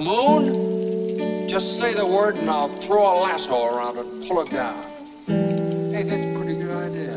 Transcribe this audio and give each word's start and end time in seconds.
the 0.00 0.06
moon? 0.06 1.48
Just 1.48 1.78
say 1.78 1.94
the 1.94 2.06
word 2.06 2.36
and 2.36 2.48
I'll 2.48 2.68
throw 2.68 3.02
a 3.02 3.14
lasso 3.20 3.66
around 3.66 3.98
it 3.98 4.06
and 4.06 4.26
pull 4.26 4.40
it 4.40 4.50
down. 4.50 4.82
Hey, 5.26 6.04
that's 6.04 6.24
a 6.24 6.34
pretty 6.38 6.58
good 6.58 6.70
idea. 6.70 7.16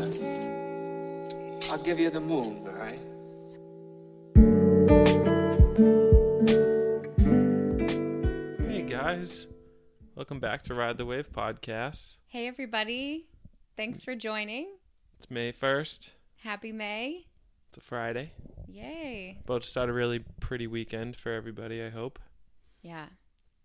I'll 1.70 1.82
give 1.82 1.98
you 1.98 2.10
the 2.10 2.20
moon, 2.20 2.62
Barry. 2.64 2.98
Hey 8.68 8.82
guys, 8.82 9.46
welcome 10.14 10.40
back 10.40 10.62
to 10.62 10.74
Ride 10.74 10.98
the 10.98 11.06
Wave 11.06 11.32
podcast. 11.32 12.16
Hey, 12.26 12.46
everybody. 12.48 13.28
Thanks 13.76 14.04
for 14.04 14.14
joining. 14.14 14.68
It's 15.16 15.30
May 15.30 15.52
1st, 15.52 16.10
Happy 16.42 16.72
May. 16.72 17.24
it's 17.70 17.78
a 17.78 17.80
Friday. 17.80 18.32
Yay. 18.68 19.38
About 19.44 19.62
to 19.62 19.68
start 19.68 19.88
a 19.88 19.92
really 19.92 20.24
pretty 20.40 20.66
weekend 20.66 21.16
for 21.16 21.32
everybody, 21.32 21.82
I 21.82 21.88
hope. 21.90 22.18
Yeah. 22.84 23.06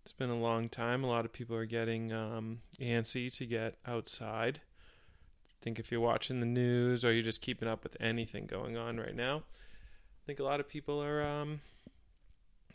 It's 0.02 0.12
been 0.12 0.30
a 0.30 0.38
long 0.38 0.70
time. 0.70 1.04
A 1.04 1.06
lot 1.06 1.26
of 1.26 1.32
people 1.32 1.54
are 1.54 1.66
getting 1.66 2.10
um, 2.10 2.62
antsy 2.80 3.32
to 3.36 3.44
get 3.44 3.76
outside. 3.86 4.60
I 4.64 5.62
think 5.62 5.78
if 5.78 5.92
you're 5.92 6.00
watching 6.00 6.40
the 6.40 6.46
news 6.46 7.04
or 7.04 7.12
you're 7.12 7.22
just 7.22 7.42
keeping 7.42 7.68
up 7.68 7.82
with 7.82 7.98
anything 8.00 8.46
going 8.46 8.78
on 8.78 8.96
right 8.96 9.14
now, 9.14 9.36
I 9.36 10.22
think 10.26 10.40
a 10.40 10.42
lot 10.42 10.58
of 10.58 10.68
people 10.68 11.02
are 11.02 11.22
um, 11.22 11.60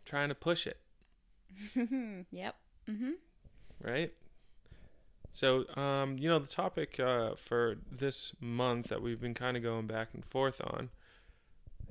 trying 0.06 0.30
to 0.30 0.36
push 0.36 0.68
it. 0.68 0.78
yep. 2.32 2.56
Mm-hmm. 2.88 3.12
right? 3.82 4.14
So, 5.32 5.68
um, 5.76 6.20
you 6.20 6.30
know, 6.30 6.38
the 6.38 6.48
topic 6.48 7.00
uh, 7.00 7.34
for 7.36 7.78
this 7.92 8.34
month 8.40 8.90
that 8.90 9.02
we've 9.02 9.20
been 9.20 9.34
kind 9.34 9.58
of 9.58 9.64
going 9.64 9.88
back 9.88 10.10
and 10.14 10.24
forth 10.24 10.62
on 10.64 10.90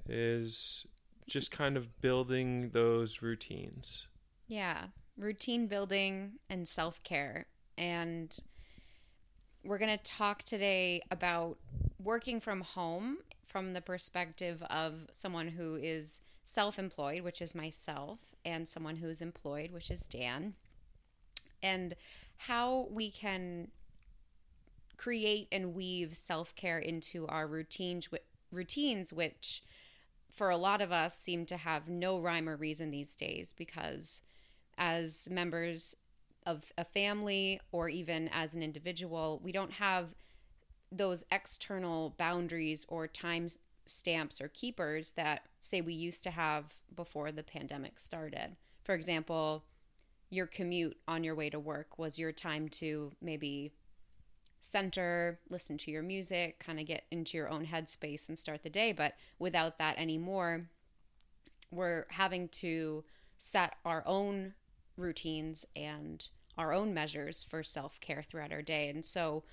is 0.09 0.87
just 1.27 1.51
kind 1.51 1.77
of 1.77 2.01
building 2.01 2.71
those 2.71 3.21
routines. 3.21 4.07
Yeah. 4.47 4.87
Routine 5.17 5.67
building 5.67 6.33
and 6.51 6.67
self 6.67 7.03
care. 7.03 7.47
And 7.79 8.37
we're 9.63 9.79
going 9.79 9.97
to 9.97 10.05
talk 10.05 10.43
today 10.43 11.03
about 11.11 11.59
working 12.03 12.41
from 12.41 12.61
home 12.61 13.19
from 13.47 13.73
the 13.73 13.81
perspective 13.81 14.63
of 14.69 15.07
someone 15.13 15.49
who 15.49 15.77
is 15.77 16.21
self 16.45 16.79
employed, 16.79 17.23
which 17.23 17.41
is 17.41 17.55
myself, 17.55 18.19
and 18.45 18.69
someone 18.69 18.97
who 18.97 19.09
is 19.09 19.21
employed, 19.21 19.71
which 19.71 19.91
is 19.91 20.03
Dan, 20.03 20.55
and 21.63 21.95
how 22.37 22.89
we 22.91 23.11
can 23.11 23.69
create 24.97 25.49
and 25.51 25.75
weave 25.75 26.17
self 26.17 26.55
care 26.55 26.79
into 26.79 27.27
our 27.29 27.47
routines, 27.47 28.09
routines, 28.51 29.13
which 29.13 29.63
for 30.31 30.51
a 30.51 30.57
lot 30.57 30.81
of 30.81 30.91
us 30.91 31.17
seem 31.17 31.47
to 31.47 31.57
have 31.57 31.89
no 31.89 32.19
rhyme 32.19 32.49
or 32.49 32.57
reason 32.57 32.91
these 32.91 33.15
days 33.15 33.55
because 33.57 34.21
as 34.79 35.29
members 35.31 35.97
of 36.47 36.73
a 36.77 36.85
family 36.85 37.61
or 37.73 37.89
even 37.89 38.29
as 38.33 38.55
an 38.55 38.63
individual, 38.63 39.41
we 39.43 39.53
don't 39.53 39.73
have 39.73 40.15
those 40.93 41.25
external 41.33 42.15
boundaries 42.19 42.85
or 42.89 43.07
time 43.07 43.49
stamps 43.87 44.41
or 44.41 44.49
keepers 44.49 45.13
that 45.13 45.43
say 45.61 45.81
we 45.81 45.95
used 45.95 46.23
to 46.25 46.31
have 46.31 46.65
before 46.95 47.33
the 47.33 47.43
pandemic 47.43 47.99
started. 47.99 48.57
For 48.85 48.95
example, 48.95 49.65
your 50.31 50.47
commute 50.47 50.97
on 51.07 51.25
your 51.25 51.35
way 51.35 51.51
to 51.51 51.59
work 51.59 51.99
was 51.99 52.19
your 52.19 52.33
time 52.33 52.69
to 52.69 53.13
maybe 53.21 53.73
center, 54.61 55.41
listen 55.51 55.77
to 55.77 55.91
your 55.91 56.03
music, 56.03 56.59
kind 56.59 56.81
of 56.81 56.87
get 56.87 57.05
into 57.11 57.37
your 57.37 57.49
own 57.49 57.67
headspace 57.67 58.29
and 58.29 58.39
start 58.39 58.63
the 58.63 58.71
day. 58.71 58.93
But 58.93 59.15
without 59.39 59.79
that 59.79 59.99
anymore, 59.99 60.69
we're 61.71 62.07
having 62.11 62.49
to 62.49 63.05
set 63.37 63.75
our 63.85 64.03
own 64.07 64.55
routines 64.97 65.67
and 65.75 66.27
our 66.57 66.73
own 66.73 66.95
measures 66.95 67.45
for 67.49 67.63
self 67.63 68.01
care 68.01 68.25
throughout 68.29 68.53
our 68.53 68.63
day. 68.63 68.89
And 68.89 69.05
so 69.05 69.45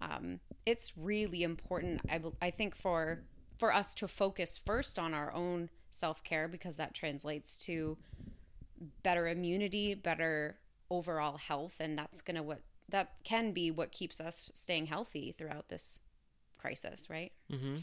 um, 0.00 0.40
it's 0.66 0.92
really 0.96 1.42
important, 1.42 2.00
I, 2.08 2.20
I 2.40 2.50
think, 2.50 2.76
for 2.76 3.24
for 3.58 3.72
us 3.72 3.94
to 3.96 4.08
focus 4.08 4.60
first 4.64 4.98
on 4.98 5.14
our 5.14 5.32
own 5.32 5.70
self 5.90 6.22
care 6.24 6.48
because 6.48 6.76
that 6.76 6.94
translates 6.94 7.56
to 7.66 7.96
better 9.02 9.28
immunity, 9.28 9.94
better 9.94 10.58
overall 10.90 11.36
health, 11.36 11.74
and 11.80 11.98
that's 11.98 12.20
gonna 12.20 12.42
what 12.42 12.60
that 12.88 13.12
can 13.24 13.52
be 13.52 13.70
what 13.70 13.92
keeps 13.92 14.20
us 14.20 14.50
staying 14.54 14.86
healthy 14.86 15.34
throughout 15.36 15.68
this 15.68 16.00
crisis, 16.58 17.08
right? 17.08 17.32
Mm-hmm. 17.50 17.76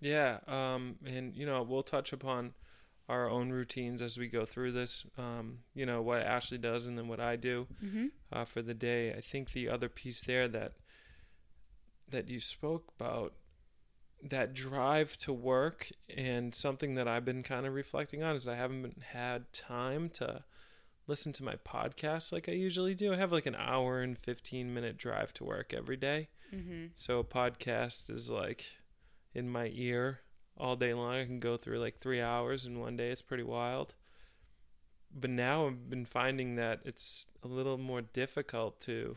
Yeah, 0.00 0.38
um, 0.46 0.96
and 1.04 1.34
you 1.34 1.44
know 1.44 1.62
we'll 1.62 1.82
touch 1.82 2.12
upon 2.12 2.54
our 3.10 3.28
own 3.28 3.50
routines 3.50 4.00
as 4.00 4.16
we 4.18 4.28
go 4.28 4.44
through 4.46 4.72
this. 4.72 5.04
Um, 5.18 5.58
you 5.74 5.84
know 5.84 6.00
what 6.02 6.22
Ashley 6.22 6.58
does, 6.58 6.86
and 6.86 6.96
then 6.96 7.08
what 7.08 7.20
I 7.20 7.36
do 7.36 7.66
Mm-hmm. 7.84 8.06
uh, 8.32 8.44
for 8.44 8.62
the 8.62 8.74
day. 8.74 9.12
I 9.12 9.20
think 9.20 9.52
the 9.52 9.68
other 9.68 9.88
piece 9.88 10.22
there 10.22 10.48
that 10.48 10.72
that 12.08 12.28
you 12.28 12.40
spoke 12.40 12.84
about 12.98 13.34
that 14.22 14.52
drive 14.52 15.16
to 15.16 15.32
work 15.32 15.88
and 16.14 16.54
something 16.54 16.94
that 16.94 17.08
I've 17.08 17.24
been 17.24 17.42
kind 17.42 17.66
of 17.66 17.72
reflecting 17.74 18.22
on 18.22 18.36
is 18.36 18.46
I 18.46 18.56
haven't 18.56 18.82
been, 18.82 19.02
had 19.12 19.52
time 19.52 20.10
to 20.20 20.44
listen 21.06 21.32
to 21.34 21.42
my 21.44 21.54
podcast 21.56 22.30
like 22.32 22.48
I 22.48 22.52
usually 22.52 22.94
do. 22.94 23.12
I 23.14 23.16
have 23.16 23.32
like 23.32 23.46
an 23.46 23.56
hour 23.56 24.00
and 24.02 24.18
15 24.18 24.74
minute 24.74 24.98
drive 24.98 25.32
to 25.34 25.44
work 25.44 25.72
every 25.74 25.96
day. 25.96 26.28
Mm-hmm. 26.54 26.86
So 26.96 27.18
a 27.20 27.24
podcast 27.24 28.10
is 28.10 28.28
like 28.28 28.66
in 29.34 29.48
my 29.48 29.70
ear 29.72 30.20
all 30.60 30.76
day 30.76 30.94
long. 30.94 31.14
I 31.14 31.24
can 31.24 31.40
go 31.40 31.56
through 31.56 31.78
like 31.80 31.98
three 31.98 32.20
hours 32.20 32.66
in 32.66 32.78
one 32.78 32.96
day. 32.96 33.10
It's 33.10 33.22
pretty 33.22 33.42
wild. 33.42 33.94
But 35.12 35.30
now 35.30 35.66
I've 35.66 35.90
been 35.90 36.04
finding 36.04 36.54
that 36.56 36.80
it's 36.84 37.26
a 37.42 37.48
little 37.48 37.78
more 37.78 38.02
difficult 38.02 38.80
to 38.82 39.16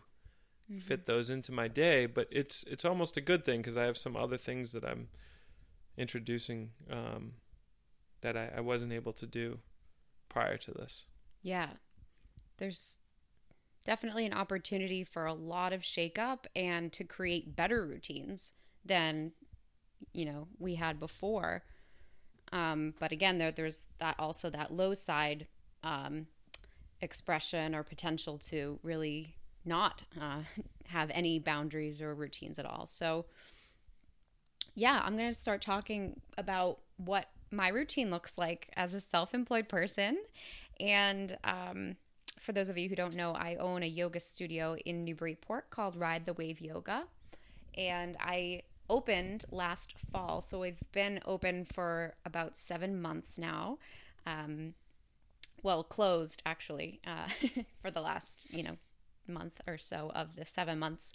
Mm-hmm. 0.71 0.79
fit 0.79 1.05
those 1.07 1.29
into 1.29 1.51
my 1.51 1.67
day. 1.67 2.05
But 2.05 2.29
it's 2.31 2.63
it's 2.63 2.85
almost 2.85 3.17
a 3.17 3.21
good 3.21 3.43
thing 3.43 3.59
because 3.59 3.75
I 3.75 3.83
have 3.83 3.97
some 3.97 4.15
other 4.15 4.37
things 4.37 4.71
that 4.71 4.85
I'm 4.85 5.09
introducing 5.97 6.71
um, 6.89 7.33
that 8.21 8.37
I, 8.37 8.49
I 8.55 8.61
wasn't 8.61 8.93
able 8.93 9.11
to 9.11 9.25
do 9.25 9.59
prior 10.29 10.55
to 10.59 10.71
this. 10.71 11.03
Yeah. 11.41 11.67
There's 12.59 12.99
definitely 13.85 14.25
an 14.25 14.33
opportunity 14.33 15.03
for 15.03 15.25
a 15.25 15.33
lot 15.33 15.73
of 15.73 15.81
shakeup 15.81 16.45
and 16.55 16.93
to 16.93 17.03
create 17.03 17.57
better 17.57 17.85
routines 17.85 18.53
than 18.85 19.33
you 20.13 20.25
know 20.25 20.47
we 20.59 20.75
had 20.75 20.99
before. 20.99 21.63
Um, 22.51 22.93
but 22.99 23.11
again, 23.11 23.37
there 23.37 23.51
there's 23.51 23.87
that 23.99 24.15
also 24.19 24.49
that 24.49 24.73
low 24.73 24.93
side 24.93 25.47
um, 25.83 26.27
expression 27.01 27.75
or 27.75 27.83
potential 27.83 28.37
to 28.37 28.79
really 28.83 29.35
not 29.65 30.03
uh, 30.19 30.41
have 30.87 31.09
any 31.13 31.39
boundaries 31.39 32.01
or 32.01 32.13
routines 32.13 32.59
at 32.59 32.65
all. 32.65 32.87
So 32.87 33.25
yeah, 34.75 35.01
I'm 35.03 35.15
going 35.17 35.29
to 35.29 35.35
start 35.35 35.61
talking 35.61 36.19
about 36.37 36.79
what 36.97 37.29
my 37.51 37.67
routine 37.67 38.09
looks 38.09 38.37
like 38.39 38.69
as 38.75 38.95
a 38.95 38.99
self-employed 38.99 39.69
person 39.69 40.17
and 40.79 41.37
um, 41.43 41.95
for 42.39 42.51
those 42.51 42.69
of 42.69 42.77
you 42.77 42.89
who 42.89 42.95
don't 42.95 43.15
know, 43.15 43.33
I 43.33 43.55
own 43.55 43.83
a 43.83 43.87
yoga 43.87 44.19
studio 44.19 44.75
in 44.85 45.05
Newburyport 45.05 45.69
called 45.69 45.95
Ride 45.95 46.25
the 46.25 46.33
Wave 46.33 46.61
Yoga. 46.61 47.05
And 47.75 48.17
I 48.19 48.63
opened 48.93 49.43
last 49.49 49.95
fall. 50.11 50.39
So 50.43 50.59
we've 50.59 50.83
been 50.91 51.19
open 51.25 51.65
for 51.65 52.13
about 52.23 52.55
seven 52.55 53.01
months 53.01 53.39
now. 53.39 53.79
Um, 54.27 54.75
well, 55.63 55.83
closed 55.83 56.43
actually 56.45 57.01
uh, 57.07 57.27
for 57.81 57.89
the 57.89 58.01
last, 58.01 58.45
you 58.51 58.61
know, 58.61 58.77
month 59.27 59.59
or 59.65 59.79
so 59.79 60.11
of 60.13 60.35
the 60.35 60.45
seven 60.45 60.77
months. 60.77 61.11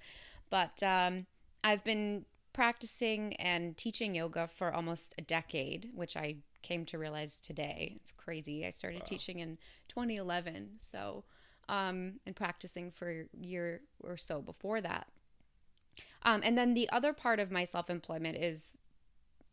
But 0.51 0.83
um, 0.83 1.27
I've 1.63 1.85
been 1.85 2.25
practicing 2.53 3.35
and 3.35 3.77
teaching 3.77 4.17
yoga 4.17 4.49
for 4.49 4.75
almost 4.75 5.15
a 5.17 5.23
decade, 5.23 5.91
which 5.95 6.17
I 6.17 6.39
came 6.63 6.85
to 6.87 6.99
realize 6.99 7.41
today. 7.41 7.93
It's 7.95 8.11
crazy. 8.11 8.67
I 8.67 8.71
started 8.71 9.07
teaching 9.07 9.39
in 9.39 9.57
2011, 9.89 10.71
so 10.79 11.23
um, 11.69 12.15
and 12.27 12.35
practicing 12.35 12.91
for 12.91 13.09
a 13.09 13.25
year 13.41 13.83
or 14.01 14.17
so 14.17 14.41
before 14.41 14.81
that. 14.81 15.07
Um, 16.23 16.41
and 16.45 16.57
then 16.57 16.75
the 16.75 16.89
other 16.91 17.13
part 17.13 17.41
of 17.41 17.51
my 17.51 17.65
self 17.65 17.91
employment 17.91 18.37
is 18.37 18.77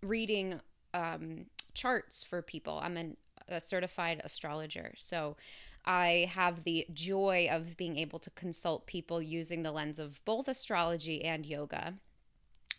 reading 0.01 0.61
um, 0.93 1.45
charts 1.73 2.23
for 2.23 2.41
people. 2.41 2.79
I'm 2.81 2.97
an, 2.97 3.17
a 3.47 3.61
certified 3.61 4.21
astrologer, 4.23 4.93
so 4.97 5.37
I 5.85 6.29
have 6.33 6.63
the 6.63 6.87
joy 6.93 7.47
of 7.51 7.77
being 7.77 7.97
able 7.97 8.19
to 8.19 8.29
consult 8.31 8.87
people 8.87 9.21
using 9.21 9.61
the 9.61 9.71
lens 9.71 9.99
of 9.99 10.23
both 10.25 10.47
astrology 10.47 11.23
and 11.23 11.45
yoga. 11.45 11.93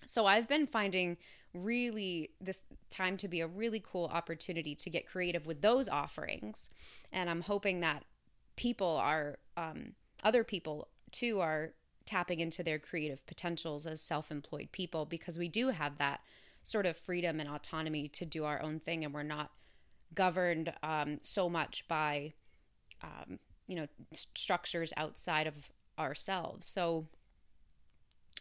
So 0.04 0.26
I've 0.26 0.48
been 0.48 0.66
finding 0.66 1.16
really 1.54 2.30
this 2.40 2.62
time 2.90 3.16
to 3.18 3.28
be 3.28 3.40
a 3.40 3.46
really 3.46 3.82
cool 3.84 4.06
opportunity 4.12 4.74
to 4.74 4.90
get 4.90 5.06
creative 5.06 5.46
with 5.46 5.62
those 5.62 5.88
offerings. 5.88 6.68
And 7.12 7.30
I'm 7.30 7.42
hoping 7.42 7.80
that 7.80 8.04
people 8.56 8.96
are, 8.96 9.38
um, 9.56 9.92
other 10.22 10.44
people 10.44 10.88
too, 11.12 11.40
are 11.40 11.72
tapping 12.06 12.40
into 12.40 12.62
their 12.62 12.78
creative 12.78 13.26
potentials 13.26 13.86
as 13.86 14.00
self 14.00 14.30
employed 14.30 14.68
people 14.72 15.04
because 15.04 15.38
we 15.38 15.48
do 15.48 15.68
have 15.68 15.98
that 15.98 16.20
sort 16.62 16.86
of 16.86 16.96
freedom 16.96 17.38
and 17.38 17.48
autonomy 17.48 18.08
to 18.08 18.24
do 18.24 18.44
our 18.44 18.60
own 18.62 18.80
thing 18.80 19.04
and 19.04 19.12
we're 19.12 19.22
not 19.22 19.50
governed 20.14 20.72
um, 20.82 21.18
so 21.20 21.48
much 21.48 21.86
by 21.88 22.32
um, 23.02 23.38
you 23.66 23.76
know, 23.76 23.86
structures 24.12 24.92
outside 24.96 25.46
of 25.46 25.70
ourselves. 25.98 26.66
So 26.66 27.06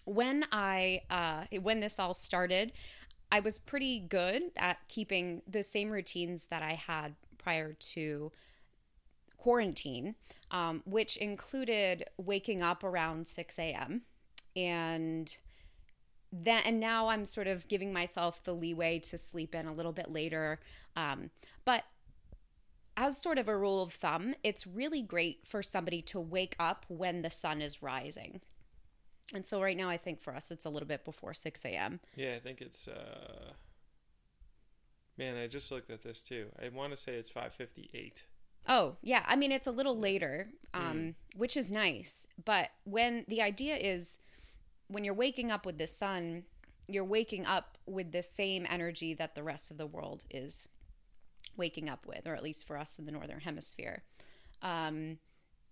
when 0.06 0.46
I 0.52 1.02
uh, 1.10 1.46
when 1.62 1.80
this 1.80 2.00
all 2.00 2.14
started, 2.14 2.72
I 3.32 3.40
was 3.40 3.58
pretty 3.58 4.00
good 4.00 4.44
at 4.56 4.78
keeping 4.88 5.42
the 5.48 5.64
same 5.64 5.90
routines 5.90 6.46
that 6.46 6.62
I 6.62 6.74
had 6.74 7.16
prior 7.38 7.74
to 7.74 8.32
quarantine, 9.38 10.16
um, 10.52 10.82
which 10.86 11.18
included 11.18 12.06
waking 12.18 12.62
up 12.62 12.84
around 12.84 13.28
6 13.28 13.60
a.m. 13.60 14.02
and 14.56 15.38
then 16.32 16.62
and 16.66 16.80
now 16.80 17.08
I'm 17.08 17.26
sort 17.26 17.48
of 17.48 17.68
giving 17.68 17.94
myself 17.94 18.44
the 18.44 18.54
leeway 18.54 19.00
to 19.00 19.18
sleep 19.18 19.56
in 19.56 19.68
a 19.68 19.74
little 19.74 19.94
bit 19.94 20.12
later. 20.12 20.60
Um, 20.96 21.30
but 21.64 21.84
as 22.98 23.22
sort 23.22 23.38
of 23.38 23.48
a 23.48 23.58
rule 23.58 23.82
of 23.82 23.94
thumb, 23.94 24.36
it's 24.44 24.66
really 24.68 25.02
great 25.02 25.40
for 25.46 25.62
somebody 25.62 26.02
to 26.04 26.20
wake 26.20 26.56
up 26.60 26.86
when 26.88 27.22
the 27.22 27.30
sun 27.30 27.62
is 27.62 27.82
rising. 27.82 28.42
And 29.34 29.46
so 29.46 29.62
right 29.62 29.76
now, 29.76 29.90
I 29.90 29.98
think 29.98 30.22
for 30.22 30.36
us, 30.36 30.52
it's 30.52 30.66
a 30.66 30.70
little 30.70 30.88
bit 30.88 31.04
before 31.04 31.34
6 31.34 31.66
a.m. 31.66 32.00
Yeah, 32.16 32.36
I 32.36 32.40
think 32.40 32.62
it's. 32.62 32.88
uh 32.88 33.54
Man, 35.18 35.38
I 35.38 35.48
just 35.48 35.72
looked 35.72 35.90
at 35.90 36.04
this 36.04 36.22
too. 36.22 36.48
I 36.62 36.68
want 36.70 36.92
to 36.92 36.98
say 36.98 37.14
it's 37.14 37.30
five 37.30 37.54
fifty 37.54 37.90
eight. 37.94 38.24
Oh, 38.68 38.98
yeah. 39.02 39.24
I 39.28 39.36
mean, 39.36 39.52
it's 39.52 39.68
a 39.68 39.72
little 39.72 39.98
later, 39.98 40.50
um, 40.74 40.98
mm. 40.98 41.14
which 41.36 41.56
is 41.56 41.72
nice. 41.72 42.28
But 42.44 42.70
when 42.84 43.26
the 43.28 43.42
idea 43.42 43.76
is 43.76 44.18
when 44.88 45.04
you're 45.04 45.14
waking 45.14 45.52
up 45.52 45.66
with 45.66 45.78
the 45.78 45.88
sun, 45.88 46.44
you're 46.88 47.04
waking 47.04 47.46
up 47.46 47.78
with 47.86 48.12
the 48.12 48.22
same 48.22 48.66
energy 48.70 49.14
that 49.14 49.36
the 49.36 49.44
rest 49.44 49.72
of 49.72 49.78
the 49.78 49.88
world 49.88 50.24
is 50.30 50.68
waking 51.58 51.90
up 51.90 52.06
with, 52.06 52.28
or 52.28 52.36
at 52.36 52.44
least 52.44 52.68
for 52.68 52.78
us 52.78 52.98
in 53.00 53.06
the 53.06 53.12
northern 53.12 53.40
hemisphere. 53.40 54.04
Um, 54.62 55.20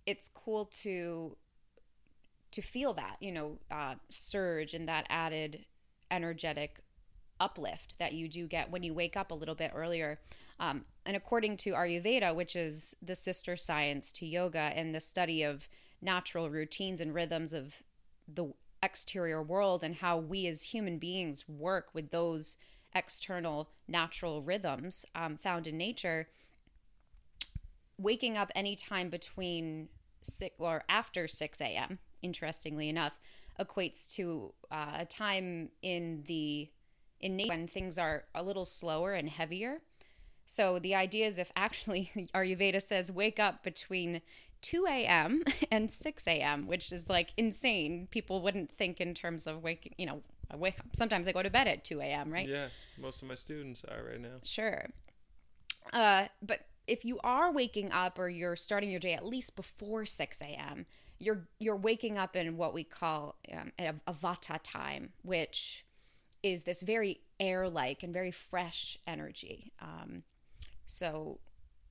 it's 0.06 0.30
cool 0.30 0.66
to 0.66 1.38
to 2.52 2.62
feel 2.62 2.94
that 2.94 3.18
you 3.20 3.32
know 3.32 3.58
uh, 3.72 3.96
surge 4.10 4.74
and 4.74 4.88
that 4.88 5.06
added 5.10 5.66
energetic 6.12 6.80
uplift 7.40 7.96
that 7.98 8.14
you 8.14 8.28
do 8.28 8.48
get 8.48 8.70
when 8.70 8.84
you 8.84 8.94
wake 8.94 9.18
up 9.18 9.32
a 9.32 9.34
little 9.34 9.56
bit 9.56 9.72
earlier. 9.74 10.20
Um, 10.60 10.86
and 11.06 11.16
according 11.18 11.58
to 11.58 11.72
Ayurveda, 11.72 12.36
which 12.36 12.56
is 12.56 12.96
the 13.02 13.16
sister 13.16 13.58
science 13.58 14.12
to 14.14 14.26
yoga 14.26 14.72
and 14.76 14.94
the 14.94 15.02
study 15.02 15.44
of 15.44 15.68
natural 16.02 16.50
routines 16.50 17.02
and 17.02 17.14
rhythms 17.14 17.54
of 17.54 17.84
the 18.28 18.54
exterior 18.82 19.42
world 19.42 19.84
and 19.84 19.96
how 19.96 20.18
we 20.18 20.48
as 20.48 20.64
human 20.64 20.98
beings 20.98 21.48
work 21.48 21.90
with 21.94 22.10
those 22.10 22.58
external 22.96 23.70
natural 23.88 24.42
rhythms 24.42 25.06
um, 25.16 25.38
found 25.38 25.68
in 25.68 25.78
nature, 25.78 26.28
waking 27.98 28.38
up 28.38 28.52
anytime 28.56 29.10
between 29.10 29.90
six 30.22 30.56
or 30.60 30.84
after 30.88 31.28
6 31.28 31.62
a.m., 31.62 32.00
interestingly 32.22 32.90
enough, 32.90 33.14
equates 33.60 34.14
to 34.16 34.54
uh, 34.72 34.98
a 35.00 35.06
time 35.06 35.70
in 35.82 36.24
the 36.28 36.70
in 37.20 37.38
nature 37.38 37.50
when 37.50 37.68
things 37.68 37.98
are 37.98 38.26
a 38.36 38.44
little 38.44 38.66
slower 38.66 39.14
and 39.14 39.30
heavier. 39.30 39.82
So 40.46 40.80
the 40.80 40.96
idea 40.96 41.28
is 41.28 41.38
if 41.38 41.52
actually 41.56 42.12
Ayurveda 42.36 42.82
says 42.82 43.12
wake 43.12 43.40
up 43.40 43.64
between 43.64 44.22
2 44.62 44.86
a.m. 44.88 45.44
and 45.72 45.92
6 45.92 46.28
a.m., 46.28 46.68
which 46.68 46.92
is 46.92 47.10
like 47.10 47.34
insane. 47.38 48.08
People 48.12 48.42
wouldn't 48.42 48.72
think 48.72 49.00
in 49.00 49.14
terms 49.14 49.46
of 49.46 49.62
waking, 49.62 49.94
you 49.98 50.06
know, 50.06 50.22
I 50.50 50.56
wake 50.56 50.80
up. 50.80 50.88
sometimes 50.94 51.28
I 51.28 51.32
go 51.32 51.44
to 51.44 51.50
bed 51.50 51.68
at 51.68 51.84
2 51.84 52.00
a.m., 52.02 52.32
right? 52.32 52.48
Yeah, 52.48 52.68
most 52.98 53.22
of 53.22 53.28
my 53.28 53.36
students 53.36 53.84
are 53.84 54.04
right 54.04 54.22
now. 54.22 54.38
Sure. 54.44 54.90
Uh, 55.92 56.28
but 56.42 56.62
if 56.88 57.06
you 57.06 57.20
are 57.24 57.52
waking 57.52 57.92
up 57.92 58.20
or 58.20 58.30
you're 58.30 58.56
starting 58.56 58.90
your 58.90 59.00
day 59.00 59.14
at 59.14 59.26
least 59.26 59.56
before 59.56 60.06
6 60.06 60.42
a.m., 60.42 60.86
you're 61.20 61.48
you're 61.60 61.78
waking 61.78 62.18
up 62.18 62.36
in 62.36 62.58
what 62.58 62.74
we 62.74 62.84
call 62.84 63.36
um, 63.54 63.72
a, 63.80 63.94
a 64.08 64.14
vata 64.14 64.60
time, 64.62 65.14
which 65.22 65.86
is 66.42 66.64
this 66.64 66.82
very 66.82 67.22
air-like 67.40 68.04
and 68.04 68.12
very 68.14 68.32
fresh 68.32 68.98
energy. 69.08 69.72
Um, 69.82 70.24
so 70.86 71.40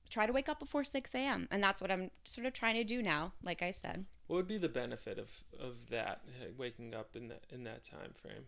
try 0.09 0.25
to 0.25 0.33
wake 0.33 0.47
up 0.47 0.59
before 0.59 0.83
6 0.83 1.15
a.m. 1.15 1.47
And 1.51 1.63
that's 1.63 1.81
what 1.81 1.91
I'm 1.91 2.11
sort 2.23 2.45
of 2.45 2.53
trying 2.53 2.75
to 2.75 2.83
do 2.83 3.01
now, 3.01 3.33
like 3.43 3.61
I 3.61 3.71
said. 3.71 4.05
What 4.27 4.37
would 4.37 4.47
be 4.47 4.57
the 4.57 4.69
benefit 4.69 5.17
of, 5.17 5.29
of 5.59 5.89
that, 5.89 6.21
eh, 6.41 6.47
waking 6.57 6.93
up 6.93 7.15
in 7.15 7.27
that, 7.29 7.43
in 7.49 7.63
that 7.63 7.83
time 7.83 8.13
frame? 8.21 8.45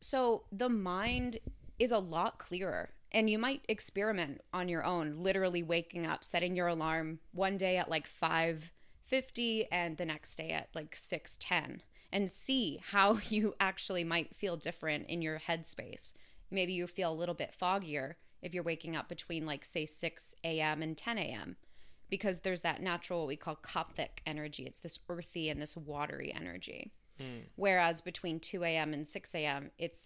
So 0.00 0.44
the 0.52 0.68
mind 0.68 1.38
is 1.78 1.90
a 1.90 1.98
lot 1.98 2.38
clearer. 2.38 2.90
And 3.12 3.30
you 3.30 3.38
might 3.38 3.64
experiment 3.68 4.42
on 4.52 4.68
your 4.68 4.84
own, 4.84 5.18
literally 5.18 5.62
waking 5.62 6.04
up, 6.04 6.24
setting 6.24 6.56
your 6.56 6.66
alarm 6.66 7.20
one 7.32 7.56
day 7.56 7.76
at 7.76 7.88
like 7.88 8.08
5:50 8.08 9.66
and 9.70 9.96
the 9.96 10.04
next 10.04 10.34
day 10.34 10.50
at 10.50 10.68
like 10.74 10.96
6:10 10.96 11.80
and 12.12 12.30
see 12.30 12.80
how 12.90 13.18
you 13.28 13.54
actually 13.60 14.02
might 14.02 14.34
feel 14.34 14.56
different 14.56 15.08
in 15.08 15.22
your 15.22 15.38
headspace. 15.38 16.12
Maybe 16.50 16.72
you 16.72 16.86
feel 16.88 17.12
a 17.12 17.14
little 17.14 17.34
bit 17.34 17.54
foggier 17.58 18.14
if 18.44 18.52
you're 18.52 18.62
waking 18.62 18.94
up 18.94 19.08
between 19.08 19.46
like 19.46 19.64
say 19.64 19.86
6 19.86 20.34
a.m. 20.44 20.82
and 20.82 20.96
10 20.96 21.18
a.m. 21.18 21.56
because 22.10 22.40
there's 22.40 22.62
that 22.62 22.82
natural 22.82 23.20
what 23.20 23.28
we 23.28 23.36
call 23.36 23.56
kaphic 23.56 24.20
energy. 24.26 24.64
It's 24.66 24.80
this 24.80 25.00
earthy 25.08 25.48
and 25.48 25.60
this 25.60 25.76
watery 25.76 26.32
energy. 26.32 26.92
Mm. 27.18 27.44
Whereas 27.56 28.02
between 28.02 28.38
2 28.38 28.62
a.m. 28.62 28.92
and 28.92 29.08
6 29.08 29.34
a.m., 29.34 29.70
it's 29.78 30.04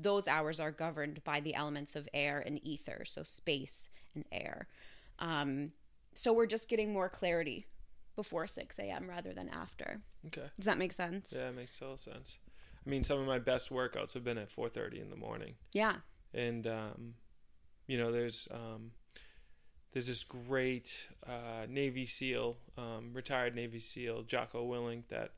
those 0.00 0.28
hours 0.28 0.60
are 0.60 0.70
governed 0.70 1.24
by 1.24 1.40
the 1.40 1.54
elements 1.54 1.96
of 1.96 2.08
air 2.14 2.42
and 2.44 2.64
ether, 2.64 3.02
so 3.04 3.22
space 3.22 3.88
and 4.14 4.24
air. 4.30 4.68
Um, 5.18 5.72
so 6.14 6.32
we're 6.32 6.46
just 6.46 6.68
getting 6.68 6.92
more 6.92 7.08
clarity 7.08 7.66
before 8.14 8.46
6 8.46 8.78
a.m. 8.78 9.08
rather 9.08 9.32
than 9.32 9.48
after. 9.48 10.02
Okay. 10.26 10.48
Does 10.58 10.66
that 10.66 10.78
make 10.78 10.92
sense? 10.92 11.34
Yeah, 11.36 11.48
it 11.48 11.56
makes 11.56 11.76
total 11.76 11.96
sense. 11.96 12.38
I 12.86 12.90
mean, 12.90 13.02
some 13.02 13.18
of 13.18 13.26
my 13.26 13.38
best 13.38 13.70
workouts 13.70 14.12
have 14.12 14.22
been 14.22 14.38
at 14.38 14.54
4:30 14.54 15.00
in 15.00 15.10
the 15.10 15.16
morning. 15.16 15.54
Yeah 15.72 15.96
and 16.34 16.66
um, 16.66 17.14
you 17.86 17.98
know 17.98 18.12
there's 18.12 18.48
um, 18.50 18.92
there's 19.92 20.08
this 20.08 20.24
great 20.24 21.06
uh, 21.26 21.66
Navy 21.68 22.04
SEAL, 22.04 22.56
um, 22.76 23.10
retired 23.12 23.54
Navy 23.54 23.78
SEAL 23.78 24.24
Jocko 24.24 24.68
Willink 24.68 25.04
that 25.08 25.32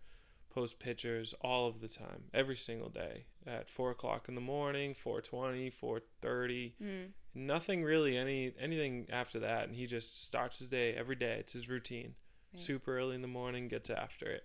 posts 0.56 0.74
pictures 0.78 1.34
all 1.42 1.68
of 1.68 1.82
the 1.82 1.88
time, 1.88 2.24
every 2.32 2.56
single 2.56 2.88
day 2.88 3.26
at 3.46 3.70
four 3.70 3.90
o'clock 3.90 4.28
in 4.28 4.34
the 4.34 4.40
morning, 4.40 4.94
4:20, 4.94 5.70
4:30. 5.70 6.72
Mm. 6.82 7.08
Nothing 7.34 7.84
really 7.84 8.16
any 8.16 8.54
anything 8.58 9.06
after 9.10 9.38
that, 9.40 9.64
and 9.64 9.76
he 9.76 9.86
just 9.86 10.22
starts 10.22 10.58
his 10.58 10.70
day 10.70 10.94
every 10.94 11.16
day. 11.16 11.36
It's 11.40 11.52
his 11.52 11.68
routine. 11.68 12.14
Right. 12.54 12.60
Super 12.60 12.96
early 12.96 13.14
in 13.14 13.22
the 13.22 13.28
morning, 13.28 13.68
gets 13.68 13.90
after 13.90 14.26
it. 14.26 14.44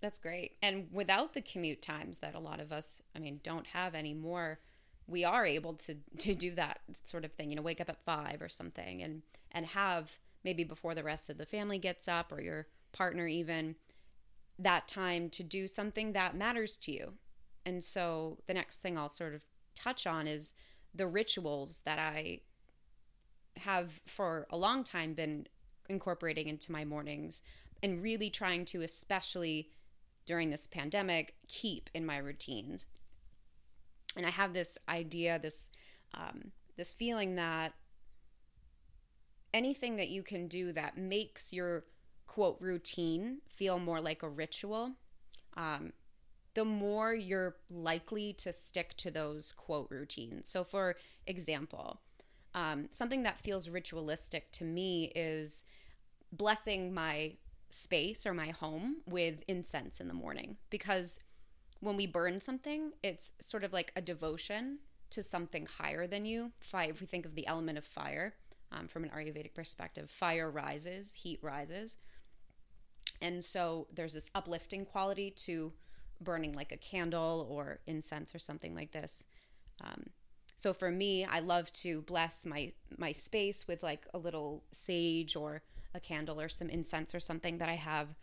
That's 0.00 0.18
great. 0.18 0.56
And 0.62 0.86
without 0.92 1.34
the 1.34 1.40
commute 1.40 1.82
times 1.82 2.18
that 2.20 2.34
a 2.34 2.38
lot 2.38 2.60
of 2.60 2.70
us, 2.70 3.02
I 3.16 3.18
mean, 3.18 3.40
don't 3.42 3.66
have 3.66 3.94
anymore 3.94 4.60
we 5.06 5.24
are 5.24 5.44
able 5.44 5.74
to 5.74 5.96
to 6.18 6.34
do 6.34 6.54
that 6.54 6.80
sort 7.04 7.24
of 7.24 7.32
thing 7.32 7.50
you 7.50 7.56
know 7.56 7.62
wake 7.62 7.80
up 7.80 7.88
at 7.88 8.04
five 8.04 8.40
or 8.40 8.48
something 8.48 9.02
and 9.02 9.22
and 9.52 9.66
have 9.66 10.18
maybe 10.44 10.64
before 10.64 10.94
the 10.94 11.04
rest 11.04 11.30
of 11.30 11.38
the 11.38 11.46
family 11.46 11.78
gets 11.78 12.06
up 12.08 12.30
or 12.30 12.40
your 12.40 12.66
partner 12.92 13.26
even 13.26 13.76
that 14.58 14.86
time 14.86 15.28
to 15.30 15.42
do 15.42 15.66
something 15.66 16.12
that 16.12 16.36
matters 16.36 16.76
to 16.76 16.92
you. 16.92 17.14
And 17.66 17.82
so 17.82 18.38
the 18.46 18.54
next 18.54 18.78
thing 18.80 18.98
i'll 18.98 19.08
sort 19.08 19.34
of 19.34 19.42
touch 19.74 20.06
on 20.06 20.26
is 20.26 20.52
the 20.94 21.06
rituals 21.06 21.80
that 21.84 21.98
i 21.98 22.40
have 23.56 24.00
for 24.06 24.46
a 24.50 24.56
long 24.56 24.84
time 24.84 25.14
been 25.14 25.46
incorporating 25.88 26.48
into 26.48 26.72
my 26.72 26.84
mornings 26.84 27.42
and 27.82 28.02
really 28.02 28.30
trying 28.30 28.64
to 28.64 28.82
especially 28.82 29.70
during 30.26 30.50
this 30.50 30.66
pandemic 30.66 31.34
keep 31.48 31.90
in 31.94 32.04
my 32.04 32.18
routines 32.18 32.86
and 34.16 34.26
I 34.26 34.30
have 34.30 34.52
this 34.52 34.78
idea, 34.88 35.38
this 35.38 35.70
um, 36.14 36.52
this 36.76 36.92
feeling 36.92 37.36
that 37.36 37.74
anything 39.52 39.96
that 39.96 40.08
you 40.08 40.22
can 40.22 40.48
do 40.48 40.72
that 40.72 40.98
makes 40.98 41.52
your 41.52 41.84
quote 42.26 42.56
routine 42.60 43.38
feel 43.46 43.78
more 43.78 44.00
like 44.00 44.22
a 44.22 44.28
ritual, 44.28 44.92
um, 45.56 45.92
the 46.54 46.64
more 46.64 47.14
you're 47.14 47.56
likely 47.70 48.32
to 48.32 48.52
stick 48.52 48.96
to 48.96 49.10
those 49.10 49.52
quote 49.52 49.88
routines. 49.90 50.48
So, 50.48 50.64
for 50.64 50.96
example, 51.26 52.00
um, 52.54 52.86
something 52.90 53.22
that 53.24 53.38
feels 53.38 53.68
ritualistic 53.68 54.50
to 54.52 54.64
me 54.64 55.12
is 55.14 55.64
blessing 56.32 56.92
my 56.92 57.34
space 57.70 58.24
or 58.24 58.34
my 58.34 58.48
home 58.48 58.98
with 59.06 59.42
incense 59.48 60.00
in 60.00 60.06
the 60.06 60.14
morning 60.14 60.56
because 60.70 61.18
when 61.84 61.96
we 61.96 62.06
burn 62.06 62.40
something, 62.40 62.92
it's 63.02 63.32
sort 63.40 63.62
of 63.62 63.72
like 63.72 63.92
a 63.94 64.00
devotion 64.00 64.78
to 65.10 65.22
something 65.22 65.66
higher 65.66 66.06
than 66.06 66.24
you. 66.24 66.50
Fire, 66.60 66.90
if 66.90 67.00
we 67.00 67.06
think 67.06 67.26
of 67.26 67.34
the 67.34 67.46
element 67.46 67.78
of 67.78 67.84
fire 67.84 68.34
um, 68.72 68.88
from 68.88 69.04
an 69.04 69.10
Ayurvedic 69.10 69.54
perspective, 69.54 70.10
fire 70.10 70.50
rises, 70.50 71.12
heat 71.12 71.38
rises. 71.42 71.96
And 73.20 73.44
so 73.44 73.86
there's 73.94 74.14
this 74.14 74.30
uplifting 74.34 74.84
quality 74.84 75.30
to 75.30 75.72
burning 76.20 76.52
like 76.52 76.72
a 76.72 76.76
candle 76.76 77.46
or 77.50 77.80
incense 77.86 78.34
or 78.34 78.38
something 78.38 78.74
like 78.74 78.92
this. 78.92 79.24
Um, 79.82 80.04
so 80.56 80.72
for 80.72 80.90
me, 80.90 81.24
I 81.24 81.40
love 81.40 81.70
to 81.72 82.02
bless 82.02 82.46
my 82.46 82.72
my 82.96 83.12
space 83.12 83.66
with 83.66 83.82
like 83.82 84.06
a 84.14 84.18
little 84.18 84.62
sage 84.72 85.36
or 85.36 85.62
a 85.94 86.00
candle 86.00 86.40
or 86.40 86.48
some 86.48 86.70
incense 86.70 87.14
or 87.14 87.20
something 87.20 87.58
that 87.58 87.68
I 87.68 87.74
have 87.74 88.14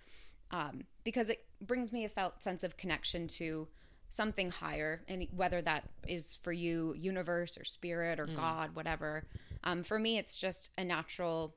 um, 0.52 0.84
because 1.04 1.30
it 1.30 1.46
brings 1.62 1.92
me 1.92 2.06
a 2.06 2.10
felt 2.10 2.44
sense 2.44 2.64
of 2.64 2.78
connection 2.78 3.28
to 3.28 3.68
something 4.10 4.52
higher 4.52 5.04
and 5.08 5.26
whether 5.34 5.62
that 5.62 5.90
is 6.06 6.38
for 6.44 6.52
you 6.52 6.94
universe 6.98 7.58
or 7.58 7.64
spirit 7.64 8.20
or 8.20 8.28
god 8.28 8.76
whatever. 8.76 9.26
Um, 9.64 9.84
for 9.84 9.98
me 9.98 10.18
it's 10.18 10.38
just 10.38 10.70
a 10.78 10.84
natural 10.84 11.56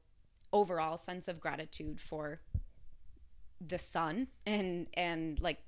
overall 0.52 0.96
sense 0.96 1.26
of 1.26 1.40
gratitude 1.40 2.00
for 2.00 2.40
the 3.60 3.78
sun 3.78 4.28
and 4.46 4.86
and 4.94 5.40
like 5.40 5.58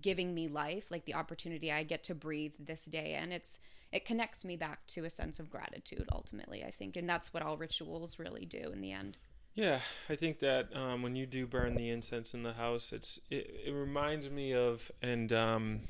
giving 0.00 0.34
me 0.34 0.48
life 0.48 0.90
like 0.90 1.04
the 1.04 1.14
opportunity 1.14 1.70
i 1.70 1.82
get 1.84 2.02
to 2.02 2.14
breathe 2.14 2.54
this 2.58 2.84
day. 2.84 3.14
And 3.14 3.32
it's 3.32 3.60
it 3.92 4.04
connects 4.04 4.44
me 4.44 4.56
back 4.56 4.84
to 4.88 5.04
a 5.04 5.10
sense 5.10 5.38
of 5.38 5.48
gratitude 5.48 6.08
ultimately 6.10 6.64
i 6.64 6.72
think. 6.72 6.96
And 6.96 7.08
that's 7.08 7.32
what 7.32 7.44
all 7.44 7.56
rituals 7.56 8.18
really 8.18 8.44
do 8.44 8.70
in 8.72 8.80
the 8.80 8.90
end 8.90 9.18
Yeah, 9.54 9.80
I 10.08 10.16
think 10.16 10.40
that 10.40 10.74
um, 10.74 11.02
when 11.02 11.14
you 11.14 11.26
do 11.26 11.46
burn 11.46 11.76
the 11.76 11.88
incense 11.88 12.34
in 12.34 12.42
the 12.42 12.54
house, 12.54 12.92
it's 12.92 13.20
it, 13.30 13.54
it 13.66 13.72
reminds 13.72 14.28
me 14.28 14.52
of 14.52 14.90
and 15.00 15.32
um, 15.32 15.80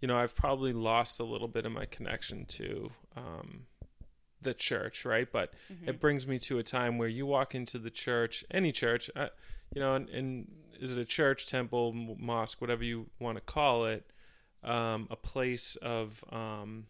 you 0.00 0.06
know 0.06 0.16
I've 0.16 0.36
probably 0.36 0.72
lost 0.72 1.18
a 1.18 1.24
little 1.24 1.48
bit 1.48 1.66
of 1.66 1.72
my 1.72 1.86
connection 1.86 2.44
to 2.46 2.92
um, 3.16 3.66
the 4.40 4.54
church, 4.54 5.04
right? 5.04 5.30
But 5.30 5.54
it 5.88 6.00
brings 6.00 6.26
me 6.26 6.38
to 6.40 6.58
a 6.58 6.62
time 6.62 6.98
where 6.98 7.08
you 7.08 7.26
walk 7.26 7.54
into 7.54 7.78
the 7.78 7.90
church, 7.90 8.44
any 8.50 8.70
church, 8.70 9.10
uh, 9.16 9.28
you 9.74 9.80
know, 9.80 9.96
and, 9.96 10.08
and 10.08 10.50
is 10.80 10.92
it 10.92 10.98
a 10.98 11.04
church, 11.04 11.46
temple, 11.46 11.92
mosque, 11.92 12.60
whatever 12.60 12.84
you 12.84 13.06
want 13.18 13.38
to 13.38 13.42
call 13.42 13.86
it, 13.86 14.08
um, 14.62 15.08
a 15.10 15.16
place 15.16 15.74
of 15.82 16.24
um, 16.30 16.86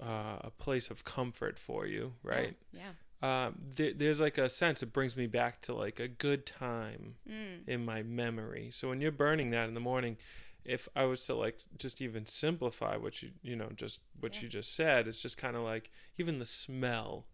uh, 0.00 0.38
a 0.42 0.50
place 0.58 0.90
of 0.90 1.04
comfort 1.04 1.58
for 1.58 1.86
you, 1.86 2.12
right? 2.22 2.56
yeah 2.72 2.92
um, 3.24 3.54
there, 3.76 3.92
there's 3.94 4.20
like 4.20 4.38
a 4.38 4.48
sense 4.48 4.82
it 4.82 4.92
brings 4.92 5.16
me 5.16 5.26
back 5.26 5.60
to 5.62 5.74
like 5.74 5.98
a 6.00 6.08
good 6.08 6.42
time 6.46 7.16
Mm. 7.28 7.66
in 7.66 7.84
my 7.84 8.02
memory. 8.02 8.70
So 8.70 8.88
when 8.90 9.00
you're 9.00 9.12
burning 9.26 9.50
that 9.50 9.66
in 9.68 9.74
the 9.74 9.80
morning, 9.92 10.16
if 10.64 10.88
I 10.94 11.04
was 11.04 11.24
to 11.26 11.34
like 11.34 11.56
just 11.78 12.00
even 12.00 12.26
simplify 12.26 12.96
what 12.96 13.22
you 13.22 13.30
you 13.42 13.56
know 13.56 13.70
just 13.76 14.00
what 14.20 14.34
Yeah. 14.34 14.42
you 14.42 14.48
just 14.58 14.74
said, 14.74 15.08
it's 15.08 15.22
just 15.22 15.38
kind 15.38 15.56
of 15.56 15.62
like 15.62 15.90
even 16.18 16.38
the 16.38 16.46
smell 16.46 17.26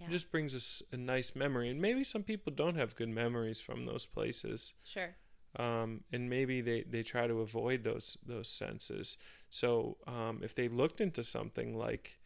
yeah 0.00 0.08
it 0.08 0.10
just 0.10 0.30
brings 0.30 0.54
us 0.54 0.82
a 0.92 0.96
nice 0.96 1.34
memory. 1.34 1.68
And 1.70 1.80
maybe 1.80 2.04
some 2.04 2.22
people 2.22 2.52
don't 2.62 2.76
have 2.76 2.96
good 3.00 3.08
memories 3.08 3.60
from 3.66 3.86
those 3.86 4.06
places 4.06 4.72
sure 4.84 5.12
um, 5.58 5.90
and 6.12 6.28
maybe 6.28 6.60
they, 6.60 6.82
they 6.82 7.02
try 7.02 7.26
to 7.26 7.40
avoid 7.40 7.82
those 7.84 8.18
those 8.26 8.48
senses. 8.48 9.16
So 9.48 9.96
um, 10.06 10.40
if 10.42 10.54
they 10.54 10.68
looked 10.68 11.00
into 11.00 11.22
something 11.24 11.68
like 11.86 12.18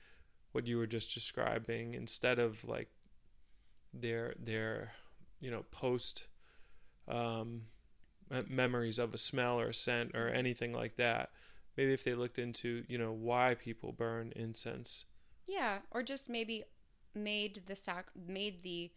what 0.52 0.66
you 0.66 0.78
were 0.78 0.86
just 0.88 1.14
describing, 1.14 1.94
instead 1.94 2.38
of 2.40 2.64
like 2.64 2.88
their 3.92 4.34
their 4.38 4.92
you 5.40 5.50
know 5.50 5.64
post 5.70 6.26
um, 7.08 7.62
memories 8.48 8.98
of 8.98 9.12
a 9.14 9.18
smell 9.18 9.58
or 9.58 9.68
a 9.68 9.74
scent 9.74 10.14
or 10.14 10.28
anything 10.28 10.72
like 10.72 10.96
that, 10.96 11.30
maybe 11.76 11.92
if 11.92 12.04
they 12.04 12.14
looked 12.14 12.38
into 12.38 12.84
you 12.88 12.98
know 12.98 13.12
why 13.12 13.54
people 13.54 13.92
burn 13.92 14.32
incense. 14.36 15.04
Yeah, 15.46 15.78
or 15.90 16.02
just 16.02 16.28
maybe 16.28 16.64
made 17.14 17.62
the 17.66 17.74
sac 17.74 18.06
made 18.14 18.62
the 18.62 18.92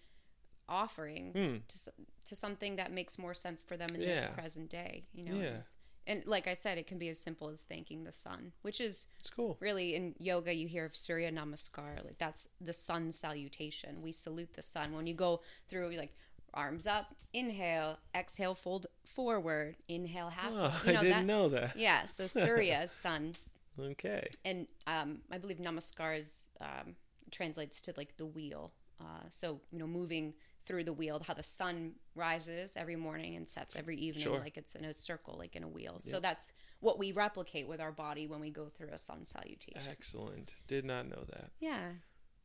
offering 0.70 1.32
Hmm. 1.34 1.58
to 1.68 1.92
to 2.26 2.36
something 2.36 2.76
that 2.78 2.92
makes 2.92 3.18
more 3.18 3.34
sense 3.34 3.62
for 3.64 3.76
them 3.76 3.90
in 3.96 4.02
Yeah. 4.02 4.16
this 4.16 4.28
present 4.34 4.70
day. 4.70 5.08
You 5.14 5.24
know, 5.26 5.40
Yeah. 5.40 5.62
And- 6.08 6.26
like 6.26 6.48
I 6.48 6.54
said, 6.54 6.78
it 6.78 6.88
can 6.88 6.98
be 6.98 7.10
as 7.10 7.20
simple 7.20 7.50
as 7.50 7.62
thanking 7.62 8.04
the 8.04 8.12
sun, 8.12 8.54
which 8.62 8.80
is 8.82 9.08
It's 9.20 9.30
cool. 9.30 9.58
really 9.60 9.96
in 9.96 10.16
yoga 10.20 10.54
you 10.54 10.68
hear 10.68 10.86
of 10.86 10.96
Surya 10.96 11.32
Namaskar, 11.32 12.04
like 12.04 12.18
that's 12.18 12.48
the 12.62 12.74
sun 12.74 13.12
salutation. 13.12 14.02
We 14.02 14.12
salute 14.12 14.54
the 14.54 14.62
sun 14.62 14.94
when 14.96 15.08
you 15.08 15.14
go 15.14 15.42
through 15.68 15.92
like 15.98 16.16
arms 16.54 16.86
up, 16.88 17.16
inhale, 17.34 17.98
exhale, 18.14 18.54
fold 18.56 18.88
forward, 19.06 19.76
inhale, 19.88 20.30
half. 20.30 20.52
Oh, 20.54 20.82
you 20.86 20.92
I 20.98 21.02
didn't 21.02 21.10
that, 21.10 21.26
know 21.26 21.50
that. 21.50 21.76
Yeah, 21.78 22.06
so 22.06 22.28
Surya 22.40 22.82
is 22.84 22.92
sun, 22.92 23.36
Okay. 23.80 24.28
and 24.46 24.68
um, 24.88 25.22
I 25.32 25.38
believe 25.38 25.58
namaskar 25.58 26.18
is, 26.18 26.50
um, 26.62 26.96
translates 27.32 27.82
to 27.84 27.94
like 27.98 28.18
the 28.18 28.26
wheel. 28.26 28.72
Uh, 29.02 29.24
so 29.30 29.60
you 29.72 29.80
know, 29.80 29.88
moving 29.88 30.34
through 30.66 30.84
the 30.86 30.94
wheel, 30.94 31.22
how 31.28 31.34
the 31.34 31.44
sun 31.44 31.94
rises 32.16 32.76
every 32.78 32.96
morning 32.96 33.36
and 33.36 33.48
sets 33.50 33.76
every 33.76 33.98
evening, 33.98 34.24
Sure. 34.24 34.40
like 34.40 34.56
it's 34.58 34.76
in 34.76 34.86
a 34.86 34.94
circle, 34.94 35.36
like 35.38 35.56
in 35.56 35.64
a 35.64 35.68
wheel. 35.68 36.00
So 36.00 36.20
that's 36.20 36.54
what 36.80 36.98
we 36.98 37.12
replicate 37.12 37.68
with 37.68 37.82
our 37.82 37.92
body 37.92 38.28
when 38.28 38.40
we 38.40 38.50
go 38.50 38.70
through 38.70 38.90
a 38.92 38.98
sun 38.98 39.26
salutation. 39.26 39.82
Excellent. 39.90 40.54
Did 40.68 40.86
not 40.86 41.08
know 41.08 41.24
that. 41.32 41.52
Yeah, 41.60 41.92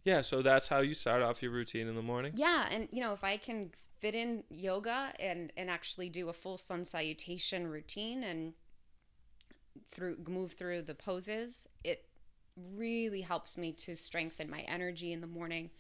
Yeah, 0.05 0.23
so 0.23 0.43
that's 0.43 0.69
how 0.69 0.81
you 0.81 0.95
start 0.95 1.23
off 1.23 1.43
your 1.43 1.53
routine 1.53 1.87
in 1.87 1.95
the 1.95 2.03
morning. 2.03 2.33
yeah, 2.37 2.69
and 2.71 2.89
you 2.91 3.01
know, 3.01 3.13
if 3.13 3.23
I 3.23 3.37
can 3.37 3.73
fit 4.01 4.15
in 4.15 4.45
yoga 4.49 5.13
and 5.19 5.53
and 5.57 5.69
actually 5.69 6.09
do 6.09 6.29
a 6.29 6.33
full 6.33 6.57
sun 6.57 6.85
salutation 6.85 7.67
routine 7.67 8.23
and 8.23 8.55
through 9.91 10.17
move 10.29 10.53
through 10.53 10.83
the 10.83 10.95
poses, 10.95 11.67
it 11.85 12.05
really 12.57 13.21
helps 13.23 13.57
me 13.57 13.73
to 13.73 13.95
strengthen 13.97 14.51
my 14.51 14.61
energy 14.63 15.13
in 15.13 15.21
the 15.21 15.27
morning, 15.27 15.71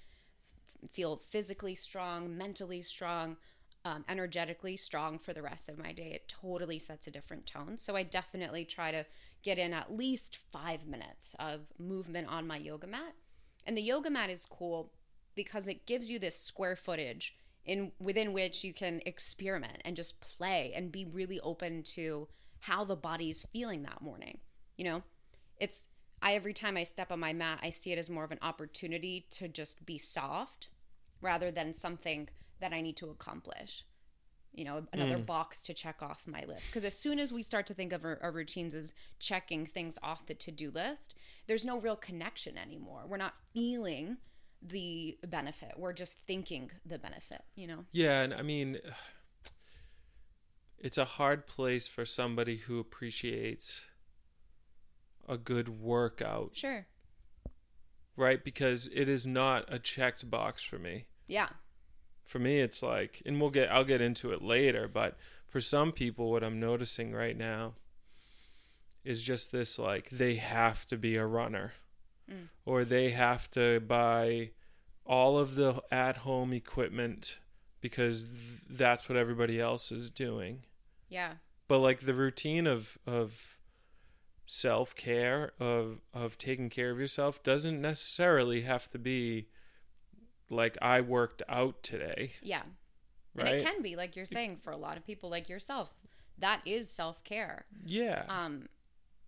feel 0.92 1.16
physically 1.16 1.74
strong, 1.74 2.36
mentally 2.36 2.82
strong, 2.82 3.36
um, 3.84 4.04
energetically 4.08 4.76
strong 4.76 5.18
for 5.18 5.32
the 5.32 5.42
rest 5.42 5.68
of 5.68 5.78
my 5.78 5.92
day. 5.92 6.12
It 6.12 6.28
totally 6.28 6.78
sets 6.78 7.06
a 7.06 7.10
different 7.10 7.46
tone. 7.46 7.78
So 7.78 7.96
I 7.96 8.02
definitely 8.02 8.64
try 8.64 8.90
to 8.90 9.06
get 9.42 9.58
in 9.58 9.72
at 9.72 9.96
least 9.96 10.38
five 10.52 10.86
minutes 10.86 11.34
of 11.38 11.60
movement 11.78 12.28
on 12.28 12.46
my 12.46 12.56
yoga 12.56 12.86
mat. 12.86 13.14
And 13.66 13.76
the 13.76 13.82
yoga 13.82 14.10
mat 14.10 14.30
is 14.30 14.46
cool 14.46 14.92
because 15.34 15.68
it 15.68 15.86
gives 15.86 16.10
you 16.10 16.18
this 16.18 16.38
square 16.40 16.76
footage 16.76 17.34
in 17.64 17.92
within 18.00 18.32
which 18.32 18.64
you 18.64 18.72
can 18.72 19.00
experiment 19.06 19.80
and 19.84 19.94
just 19.94 20.20
play 20.20 20.72
and 20.74 20.90
be 20.90 21.04
really 21.04 21.38
open 21.40 21.82
to 21.82 22.26
how 22.60 22.84
the 22.84 22.96
body's 22.96 23.46
feeling 23.52 23.82
that 23.82 24.02
morning. 24.02 24.38
You 24.76 24.84
know, 24.84 25.02
it's 25.58 25.88
I 26.20 26.34
every 26.34 26.52
time 26.52 26.76
I 26.76 26.84
step 26.84 27.12
on 27.12 27.20
my 27.20 27.32
mat, 27.32 27.60
I 27.62 27.70
see 27.70 27.92
it 27.92 27.98
as 27.98 28.10
more 28.10 28.24
of 28.24 28.32
an 28.32 28.38
opportunity 28.42 29.26
to 29.30 29.48
just 29.48 29.84
be 29.86 29.98
soft 29.98 30.68
rather 31.20 31.50
than 31.50 31.74
something 31.74 32.28
that 32.60 32.72
I 32.72 32.80
need 32.80 32.96
to 32.96 33.10
accomplish. 33.10 33.84
You 34.54 34.64
know, 34.64 34.86
another 34.92 35.18
hmm. 35.18 35.24
box 35.24 35.62
to 35.64 35.74
check 35.74 36.02
off 36.02 36.22
my 36.26 36.44
list. 36.44 36.66
Because 36.66 36.84
as 36.84 36.98
soon 36.98 37.20
as 37.20 37.32
we 37.32 37.42
start 37.42 37.66
to 37.68 37.74
think 37.74 37.92
of 37.92 38.04
our, 38.04 38.18
our 38.22 38.32
routines 38.32 38.74
as 38.74 38.92
checking 39.20 39.66
things 39.66 39.98
off 40.02 40.26
the 40.26 40.34
to 40.34 40.50
do 40.50 40.70
list, 40.70 41.14
there's 41.46 41.64
no 41.64 41.78
real 41.78 41.94
connection 41.94 42.58
anymore. 42.58 43.04
We're 43.06 43.18
not 43.18 43.34
feeling 43.52 44.16
the 44.60 45.16
benefit. 45.26 45.74
We're 45.76 45.92
just 45.92 46.18
thinking 46.26 46.70
the 46.84 46.98
benefit, 46.98 47.42
you 47.54 47.68
know? 47.68 47.84
Yeah, 47.92 48.22
and 48.22 48.34
I 48.34 48.42
mean, 48.42 48.78
it's 50.78 50.98
a 50.98 51.04
hard 51.04 51.46
place 51.46 51.86
for 51.86 52.04
somebody 52.04 52.56
who 52.56 52.80
appreciates 52.80 53.82
a 55.28 55.36
good 55.36 55.68
workout, 55.68 56.50
Sure. 56.54 56.86
right? 58.16 58.42
Because 58.42 58.88
it 58.92 59.08
is 59.08 59.26
not 59.26 59.64
a 59.68 59.78
checked 59.78 60.28
box 60.30 60.62
for 60.62 60.78
me. 60.78 61.06
Yeah. 61.26 61.50
For 62.24 62.38
me, 62.38 62.60
it's 62.60 62.82
like, 62.82 63.22
and 63.24 63.40
we'll 63.40 63.50
get, 63.50 63.70
I'll 63.70 63.84
get 63.84 64.00
into 64.00 64.32
it 64.32 64.42
later, 64.42 64.88
but 64.88 65.16
for 65.46 65.60
some 65.60 65.92
people, 65.92 66.30
what 66.30 66.42
I'm 66.44 66.60
noticing 66.60 67.12
right 67.12 67.36
now 67.36 67.74
is 69.04 69.22
just 69.22 69.52
this 69.52 69.78
like, 69.78 70.10
they 70.10 70.34
have 70.36 70.86
to 70.86 70.96
be 70.96 71.16
a 71.16 71.26
runner 71.26 71.74
Mm. 72.30 72.48
or 72.66 72.84
they 72.84 73.08
have 73.12 73.50
to 73.52 73.80
buy 73.80 74.50
all 75.06 75.38
of 75.38 75.54
the 75.54 75.82
at 75.90 76.18
home 76.18 76.52
equipment 76.52 77.38
because 77.80 78.24
th- 78.24 78.34
that's 78.68 79.08
what 79.08 79.16
everybody 79.16 79.58
else 79.58 79.90
is 79.90 80.10
doing. 80.10 80.64
Yeah. 81.08 81.34
but 81.68 81.78
like 81.78 82.00
the 82.00 82.12
routine 82.14 82.66
of 82.66 82.98
of 83.06 83.57
self 84.50 84.94
care 84.96 85.52
of 85.60 86.00
of 86.14 86.38
taking 86.38 86.70
care 86.70 86.90
of 86.90 86.98
yourself 86.98 87.42
doesn't 87.42 87.80
necessarily 87.82 88.62
have 88.62 88.90
to 88.90 88.98
be 88.98 89.46
like 90.48 90.78
I 90.80 91.02
worked 91.02 91.42
out 91.50 91.82
today, 91.82 92.32
Yeah. 92.42 92.62
right? 93.34 93.46
And 93.48 93.60
it 93.60 93.62
can 93.62 93.82
be, 93.82 93.94
like 93.94 94.16
you're 94.16 94.24
saying, 94.24 94.56
for 94.56 94.70
a 94.72 94.76
lot 94.78 94.96
of 94.96 95.04
people 95.04 95.28
like 95.28 95.48
yourself. 95.50 95.94
That 96.38 96.62
is 96.64 96.88
self 96.90 97.22
care. 97.24 97.66
yeah, 97.84 98.24
Um, 98.28 98.68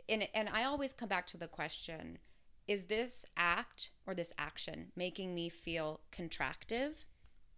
and 0.08 0.26
and 0.34 0.48
I 0.48 0.64
always 0.64 0.92
come 0.94 1.08
back 1.10 1.26
to 1.28 1.36
the 1.36 1.48
question: 1.48 2.18
Is 2.66 2.84
this 2.86 3.26
act 3.36 3.90
or 4.06 4.14
this 4.14 4.32
action 4.38 4.90
making 4.96 5.34
me 5.34 5.50
feel 5.50 6.00
contractive 6.10 7.04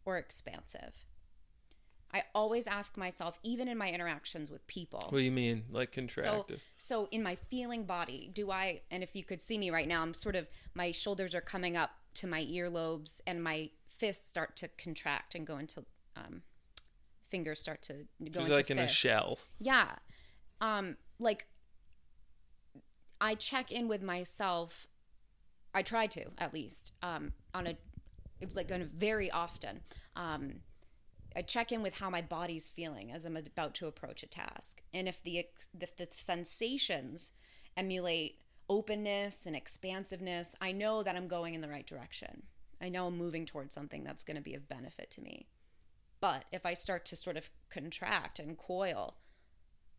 or 0.05 0.17
expansive? 0.19 1.05
I 2.15 2.25
always 2.35 2.67
ask 2.67 2.97
myself, 2.97 3.39
even 3.43 3.69
in 3.69 3.79
my 3.79 3.91
interactions 3.91 4.51
with 4.51 4.67
people. 4.67 5.01
what 5.09 5.19
do 5.19 5.25
you 5.25 5.33
mean, 5.33 5.65
like 5.71 5.95
So, 5.95 6.01
contractive? 6.03 6.61
so 6.77 7.09
in 7.11 7.23
my 7.23 7.37
feeling 7.37 7.85
body, 7.85 8.31
do 8.33 8.51
I? 8.51 8.83
And 8.91 9.03
if 9.03 9.17
you 9.17 9.25
could 9.25 9.41
see 9.41 9.57
me 9.57 9.71
right 9.71 9.89
now, 9.89 10.03
I'm 10.03 10.13
sort 10.15 10.37
of 10.37 10.47
my 10.75 10.93
shoulders 10.93 11.35
are 11.35 11.41
coming 11.41 11.77
up 11.77 11.91
to 12.15 12.27
my 12.27 12.45
earlobes, 12.45 13.21
and 13.27 13.43
my 13.43 13.71
fists 13.97 14.29
start 14.29 14.57
to 14.57 14.69
contract 14.77 15.35
and 15.35 15.47
go 15.47 15.57
into 15.57 15.85
um, 16.17 16.43
fingers 17.31 17.61
start 17.61 17.81
to 17.83 17.95
go 17.95 18.41
She's 18.41 18.49
into 18.49 18.53
like 18.53 18.71
in 18.71 18.79
a 18.79 18.87
shell. 18.87 19.39
Yeah. 19.59 19.93
Um 20.61 20.97
like 21.19 21.47
I 23.21 23.35
check 23.35 23.73
in 23.73 23.89
with 23.89 24.03
myself 24.03 24.87
I 25.73 25.83
try 25.83 26.07
to 26.09 26.27
at 26.37 26.53
least 26.53 26.93
um 27.03 27.33
on 27.55 27.67
a 27.67 27.77
like 28.55 28.69
going 28.69 28.89
very 28.95 29.31
often. 29.31 29.81
Um, 30.17 30.57
I 31.37 31.43
check 31.43 31.73
in 31.73 31.83
with 31.83 31.95
how 31.95 32.11
my 32.11 32.23
body's 32.23 32.71
feeling 32.71 33.13
as 33.13 33.25
I'm 33.25 33.37
about 33.37 33.75
to 33.75 33.87
approach 33.87 34.23
a 34.23 34.27
task, 34.27 34.83
and 34.93 35.09
if 35.09 35.23
the 35.23 35.47
if 35.81 35.97
the 35.97 36.09
sensations 36.11 37.33
emulate 37.77 38.39
openness 38.69 39.47
and 39.47 39.57
expansiveness, 39.57 40.55
I 40.61 40.73
know 40.73 41.03
that 41.03 41.17
I'm 41.17 41.29
going 41.29 41.55
in 41.55 41.61
the 41.61 41.69
right 41.69 41.87
direction. 41.87 42.45
I 42.81 42.89
know 42.89 43.07
I'm 43.07 43.17
moving 43.17 43.47
towards 43.47 43.75
something 43.75 44.03
that's 44.03 44.25
going 44.25 44.37
to 44.37 44.43
be 44.43 44.55
of 44.55 44.69
benefit 44.69 45.11
to 45.13 45.21
me. 45.21 45.47
But 46.21 46.45
if 46.53 46.65
I 46.65 46.75
start 46.75 47.05
to 47.07 47.17
sort 47.17 47.37
of 47.37 47.51
contract 47.71 48.39
and 48.39 48.57
coil, 48.57 49.17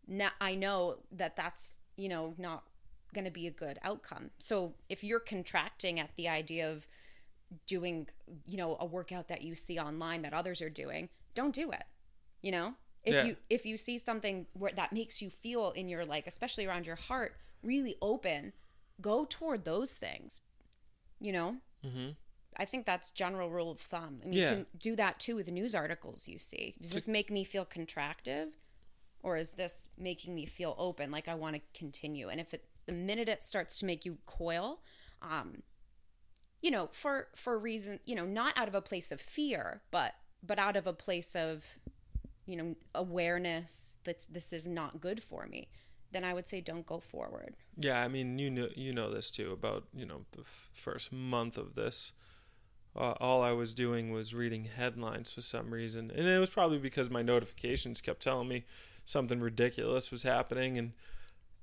now 0.07 0.29
I 0.39 0.55
know 0.55 0.97
that 1.11 1.35
that's, 1.35 1.79
you 1.97 2.09
know, 2.09 2.33
not 2.37 2.63
going 3.13 3.25
to 3.25 3.31
be 3.31 3.47
a 3.47 3.51
good 3.51 3.77
outcome. 3.83 4.31
So 4.39 4.73
if 4.89 5.03
you're 5.03 5.19
contracting 5.19 5.99
at 5.99 6.11
the 6.15 6.27
idea 6.27 6.71
of 6.71 6.87
doing, 7.67 8.07
you 8.47 8.57
know, 8.57 8.77
a 8.79 8.85
workout 8.85 9.27
that 9.27 9.43
you 9.43 9.55
see 9.55 9.77
online 9.77 10.21
that 10.23 10.33
others 10.33 10.61
are 10.61 10.69
doing, 10.69 11.09
don't 11.33 11.53
do 11.53 11.71
it. 11.71 11.83
You 12.41 12.51
know? 12.51 12.75
If 13.03 13.13
Yeah. 13.15 13.23
you 13.25 13.37
if 13.49 13.65
you 13.65 13.77
see 13.77 13.97
something 13.97 14.47
where 14.53 14.71
that 14.71 14.93
makes 14.93 15.21
you 15.21 15.29
feel 15.29 15.71
in 15.71 15.89
your 15.89 16.05
like 16.05 16.25
especially 16.27 16.65
around 16.65 16.85
your 16.85 16.95
heart 16.95 17.35
really 17.61 17.95
open, 18.01 18.53
go 19.01 19.25
toward 19.25 19.65
those 19.65 19.95
things. 19.95 20.41
You 21.19 21.31
know? 21.33 21.57
Mhm. 21.83 22.15
I 22.55 22.65
think 22.65 22.85
that's 22.85 23.11
general 23.11 23.49
rule 23.49 23.71
of 23.71 23.79
thumb. 23.79 24.21
And 24.23 24.33
Yeah. 24.33 24.41
you 24.51 24.55
can 24.57 24.65
do 24.77 24.95
that 24.95 25.19
too 25.19 25.35
with 25.35 25.47
news 25.49 25.73
articles 25.73 26.27
you 26.27 26.37
see. 26.37 26.75
Does 26.79 26.91
this 26.91 27.07
make 27.07 27.29
me 27.31 27.43
feel 27.43 27.65
contractive? 27.65 28.53
Or 29.21 29.37
is 29.37 29.51
this 29.51 29.87
making 29.97 30.35
me 30.35 30.45
feel 30.45 30.75
open, 30.77 31.09
like 31.09 31.27
I 31.29 31.33
want 31.35 31.55
to 31.55 31.61
continue? 31.73 32.29
And 32.29 32.39
if 32.41 32.53
it 32.53 32.65
the 32.85 32.91
minute 32.91 33.29
it 33.29 33.41
starts 33.43 33.79
to 33.79 33.85
make 33.85 34.05
you 34.05 34.17
coil, 34.25 34.81
um, 35.21 35.63
you 36.61 36.69
know, 36.69 36.89
for 36.91 37.29
for 37.35 37.53
a 37.53 37.57
reason, 37.57 38.01
you 38.05 38.15
know, 38.15 38.25
not 38.25 38.57
out 38.57 38.67
of 38.67 38.75
a 38.75 38.81
place 38.81 39.11
of 39.11 39.21
fear, 39.21 39.81
but 39.91 40.15
but 40.45 40.59
out 40.59 40.75
of 40.75 40.87
a 40.87 40.93
place 40.93 41.35
of, 41.35 41.63
you 42.45 42.55
know, 42.55 42.75
awareness 42.93 43.97
that 44.03 44.25
this 44.29 44.53
is 44.53 44.67
not 44.67 45.01
good 45.01 45.23
for 45.23 45.45
me, 45.47 45.67
then 46.11 46.23
I 46.23 46.33
would 46.33 46.47
say 46.47 46.61
don't 46.61 46.85
go 46.85 46.99
forward. 46.99 47.55
Yeah, 47.77 48.01
I 48.01 48.07
mean, 48.07 48.37
you 48.37 48.49
know, 48.49 48.69
you 48.75 48.93
know 48.93 49.11
this 49.11 49.31
too. 49.31 49.51
About 49.51 49.85
you 49.93 50.05
know 50.05 50.25
the 50.31 50.41
f- 50.41 50.69
first 50.73 51.11
month 51.11 51.57
of 51.57 51.75
this, 51.75 52.11
uh, 52.95 53.13
all 53.19 53.41
I 53.41 53.51
was 53.51 53.73
doing 53.73 54.11
was 54.11 54.33
reading 54.33 54.65
headlines 54.65 55.31
for 55.31 55.41
some 55.41 55.71
reason, 55.71 56.11
and 56.11 56.27
it 56.27 56.39
was 56.39 56.51
probably 56.51 56.77
because 56.77 57.09
my 57.09 57.21
notifications 57.23 58.01
kept 58.01 58.21
telling 58.21 58.47
me 58.47 58.65
something 59.05 59.39
ridiculous 59.39 60.11
was 60.11 60.23
happening, 60.23 60.77
and 60.77 60.93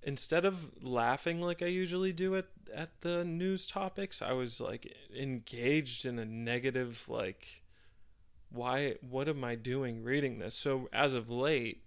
instead 0.03 0.45
of 0.45 0.83
laughing 0.83 1.41
like 1.41 1.63
I 1.63 1.67
usually 1.67 2.13
do 2.13 2.37
at 2.37 2.47
at 2.75 3.01
the 3.03 3.25
news 3.25 3.67
topics, 3.67 4.21
I 4.23 4.33
was 4.33 4.61
like 4.61 4.93
engaged 5.17 6.05
in 6.07 6.19
a 6.19 6.25
negative 6.25 7.05
like, 7.09 7.60
why? 8.51 8.97
What 9.01 9.29
am 9.29 9.43
I 9.45 9.55
doing 9.55 10.03
reading 10.03 10.39
this? 10.39 10.55
So 10.55 10.89
as 10.93 11.15
of 11.15 11.31
late, 11.31 11.85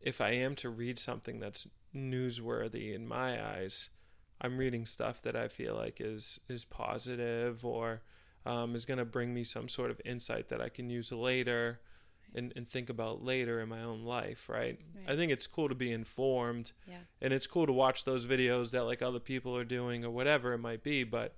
if 0.00 0.20
I 0.20 0.30
am 0.30 0.54
to 0.56 0.68
read 0.70 0.98
something 0.98 1.40
that's 1.40 1.66
newsworthy 1.94 2.94
in 2.94 3.06
my 3.08 3.42
eyes, 3.42 3.90
I'm 4.40 4.58
reading 4.58 4.86
stuff 4.86 5.20
that 5.22 5.34
I 5.34 5.48
feel 5.48 5.74
like 5.74 5.96
is 6.00 6.38
is 6.48 6.64
positive 6.64 7.64
or 7.64 8.02
um, 8.46 8.74
is 8.74 8.84
going 8.84 8.98
to 8.98 9.04
bring 9.04 9.34
me 9.34 9.44
some 9.44 9.68
sort 9.68 9.90
of 9.90 10.00
insight 10.04 10.48
that 10.48 10.60
I 10.60 10.68
can 10.68 10.88
use 10.90 11.10
later 11.10 11.80
and, 12.34 12.52
and 12.54 12.68
think 12.68 12.88
about 12.90 13.24
later 13.24 13.60
in 13.60 13.68
my 13.68 13.82
own 13.82 14.04
life, 14.04 14.48
right? 14.48 14.78
Right. 14.94 15.12
I 15.12 15.16
think 15.16 15.32
it's 15.32 15.46
cool 15.46 15.68
to 15.68 15.74
be 15.74 15.90
informed 15.90 16.72
Yeah. 16.86 16.98
and 17.20 17.32
it's 17.32 17.46
cool 17.46 17.66
to 17.66 17.72
watch 17.72 18.04
those 18.04 18.26
videos 18.26 18.70
that 18.72 18.84
like 18.84 19.02
other 19.02 19.18
people 19.18 19.56
are 19.56 19.64
doing 19.64 20.04
or 20.04 20.10
whatever 20.10 20.52
it 20.52 20.58
might 20.58 20.82
be, 20.82 21.04
but 21.04 21.34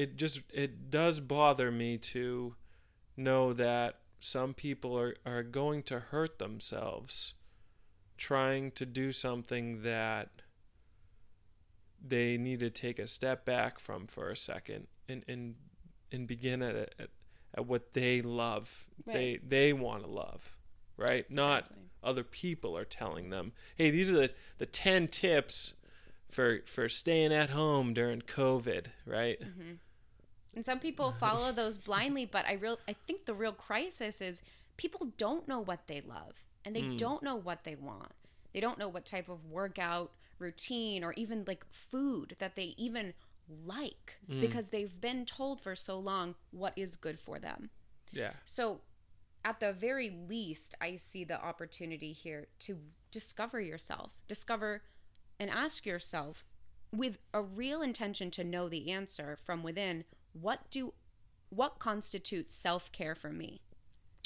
it 0.00 0.16
just 0.16 0.40
it 0.52 0.90
does 0.90 1.20
bother 1.20 1.70
me 1.70 1.98
to 1.98 2.54
know 3.16 3.52
that 3.52 3.98
some 4.18 4.54
people 4.54 4.98
are, 4.98 5.14
are 5.26 5.42
going 5.42 5.82
to 5.82 5.98
hurt 6.00 6.38
themselves 6.38 7.34
trying 8.16 8.70
to 8.70 8.86
do 8.86 9.12
something 9.12 9.82
that 9.82 10.28
they 12.02 12.36
need 12.38 12.60
to 12.60 12.70
take 12.70 12.98
a 12.98 13.06
step 13.06 13.44
back 13.44 13.78
from 13.78 14.06
for 14.06 14.30
a 14.30 14.36
second 14.36 14.86
and 15.08 15.22
and, 15.28 15.54
and 16.12 16.26
begin 16.26 16.62
at, 16.62 16.76
at 16.98 17.10
at 17.54 17.66
what 17.66 17.92
they 17.94 18.22
love 18.22 18.86
they 19.06 19.38
they 19.46 19.72
want 19.72 20.02
to 20.04 20.10
love 20.10 20.56
right 20.96 21.30
not 21.30 21.62
Exactly. 21.64 21.82
other 22.02 22.24
people 22.24 22.76
are 22.76 22.84
telling 22.84 23.30
them 23.30 23.52
hey 23.76 23.90
these 23.90 24.08
are 24.10 24.14
the, 24.14 24.30
the 24.58 24.66
10 24.66 25.08
tips 25.08 25.74
for 26.30 26.60
for 26.66 26.88
staying 26.88 27.32
at 27.32 27.50
home 27.50 27.92
during 27.92 28.20
covid 28.22 28.86
right 29.04 29.40
Mm-hmm. 29.42 29.72
And 30.54 30.64
some 30.64 30.80
people 30.80 31.12
follow 31.12 31.52
those 31.52 31.78
blindly, 31.78 32.26
but 32.26 32.44
I 32.46 32.54
real 32.54 32.78
I 32.88 32.94
think 33.06 33.24
the 33.24 33.34
real 33.34 33.52
crisis 33.52 34.20
is 34.20 34.42
people 34.76 35.12
don't 35.16 35.46
know 35.46 35.60
what 35.60 35.86
they 35.86 36.00
love 36.00 36.44
and 36.64 36.74
they 36.74 36.82
hmm. 36.82 36.96
don't 36.96 37.22
know 37.22 37.36
what 37.36 37.64
they 37.64 37.76
want. 37.76 38.12
They 38.52 38.60
don't 38.60 38.78
know 38.78 38.88
what 38.88 39.04
type 39.04 39.28
of 39.28 39.46
workout 39.46 40.12
routine 40.38 41.04
or 41.04 41.12
even 41.14 41.44
like 41.46 41.64
food 41.70 42.34
that 42.38 42.56
they 42.56 42.74
even 42.76 43.14
like 43.64 44.16
hmm. 44.28 44.40
because 44.40 44.68
they've 44.68 45.00
been 45.00 45.24
told 45.24 45.60
for 45.60 45.76
so 45.76 45.98
long 45.98 46.34
what 46.50 46.72
is 46.76 46.96
good 46.96 47.18
for 47.18 47.38
them. 47.38 47.70
yeah 48.12 48.32
So, 48.44 48.80
at 49.42 49.58
the 49.58 49.72
very 49.72 50.10
least, 50.28 50.74
I 50.82 50.96
see 50.96 51.24
the 51.24 51.42
opportunity 51.42 52.12
here 52.12 52.48
to 52.60 52.76
discover 53.10 53.58
yourself, 53.58 54.10
discover 54.28 54.82
and 55.38 55.48
ask 55.48 55.86
yourself 55.86 56.44
with 56.94 57.18
a 57.32 57.40
real 57.40 57.80
intention 57.80 58.30
to 58.32 58.44
know 58.44 58.68
the 58.68 58.90
answer 58.90 59.38
from 59.42 59.62
within 59.62 60.04
what 60.32 60.70
do 60.70 60.92
what 61.48 61.78
constitutes 61.78 62.54
self-care 62.54 63.14
for 63.14 63.30
me? 63.30 63.60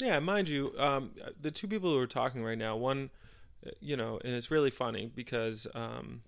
Yeah, 0.01 0.19
mind 0.21 0.49
you, 0.49 0.75
um, 0.79 1.13
the 1.41 1.51
two 1.51 1.67
people 1.69 1.91
who 1.91 1.99
are 1.99 2.07
talking 2.07 2.45
right 2.45 2.59
now, 2.59 2.77
one, 2.77 3.11
you 3.81 3.97
know, 3.97 4.21
and 4.25 4.35
it's 4.35 4.51
really 4.51 4.71
funny 4.71 5.11
because 5.15 5.67
um, 5.75 6.23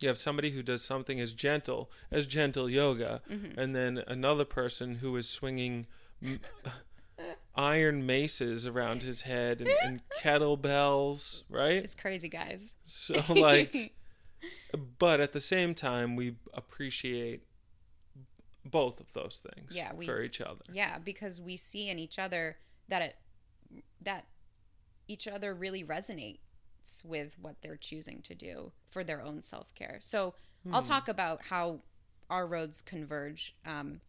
you 0.00 0.08
have 0.08 0.18
somebody 0.18 0.50
who 0.50 0.62
does 0.62 0.82
something 0.82 1.20
as 1.20 1.32
gentle 1.32 1.90
as 2.10 2.26
gentle 2.26 2.68
yoga, 2.68 3.22
and 3.56 3.74
then 3.74 4.02
another 4.06 4.44
person 4.44 4.96
who 4.96 5.16
is 5.16 5.28
swinging 5.28 5.86
m- 6.22 6.40
iron 7.54 8.04
maces 8.04 8.66
around 8.66 9.02
his 9.02 9.22
head 9.22 9.60
and, 9.60 9.70
and 9.82 10.02
kettlebells, 10.22 11.42
right? 11.48 11.76
it's 11.76 11.94
crazy 11.94 12.28
guys. 12.28 12.74
So, 12.84 13.22
like, 13.28 13.94
but 14.98 15.20
at 15.20 15.32
the 15.32 15.40
same 15.40 15.74
time, 15.74 16.16
we 16.16 16.36
appreciate 16.52 17.44
both 18.64 19.00
of 19.00 19.12
those 19.12 19.42
things 19.54 19.76
Yeah, 19.76 19.92
we- 19.92 20.06
for 20.06 20.22
each 20.22 20.40
other. 20.40 20.62
yeah 20.72 20.98
because 20.98 21.40
we 21.40 21.56
see 21.56 21.88
in 21.88 21.98
each 21.98 22.18
other 22.18 22.56
that 22.88 23.02
it 23.02 23.16
that 24.00 24.26
each 25.08 25.26
other 25.26 25.52
really 25.54 25.82
resonates 25.84 27.04
with 27.04 27.36
what 27.40 27.56
they're 27.62 27.76
choosing 27.76 28.20
to 28.22 28.34
do 28.34 28.72
for 28.88 29.02
their 29.04 29.20
own 29.22 29.40
self-care 29.42 29.98
so 30.00 30.34
i'll 30.72 30.82
talk 30.82 31.08
about 31.08 31.42
how 31.46 31.80
our 32.30 32.46
roads 32.46 32.82
converge 32.82 33.54
um, 33.66 34.00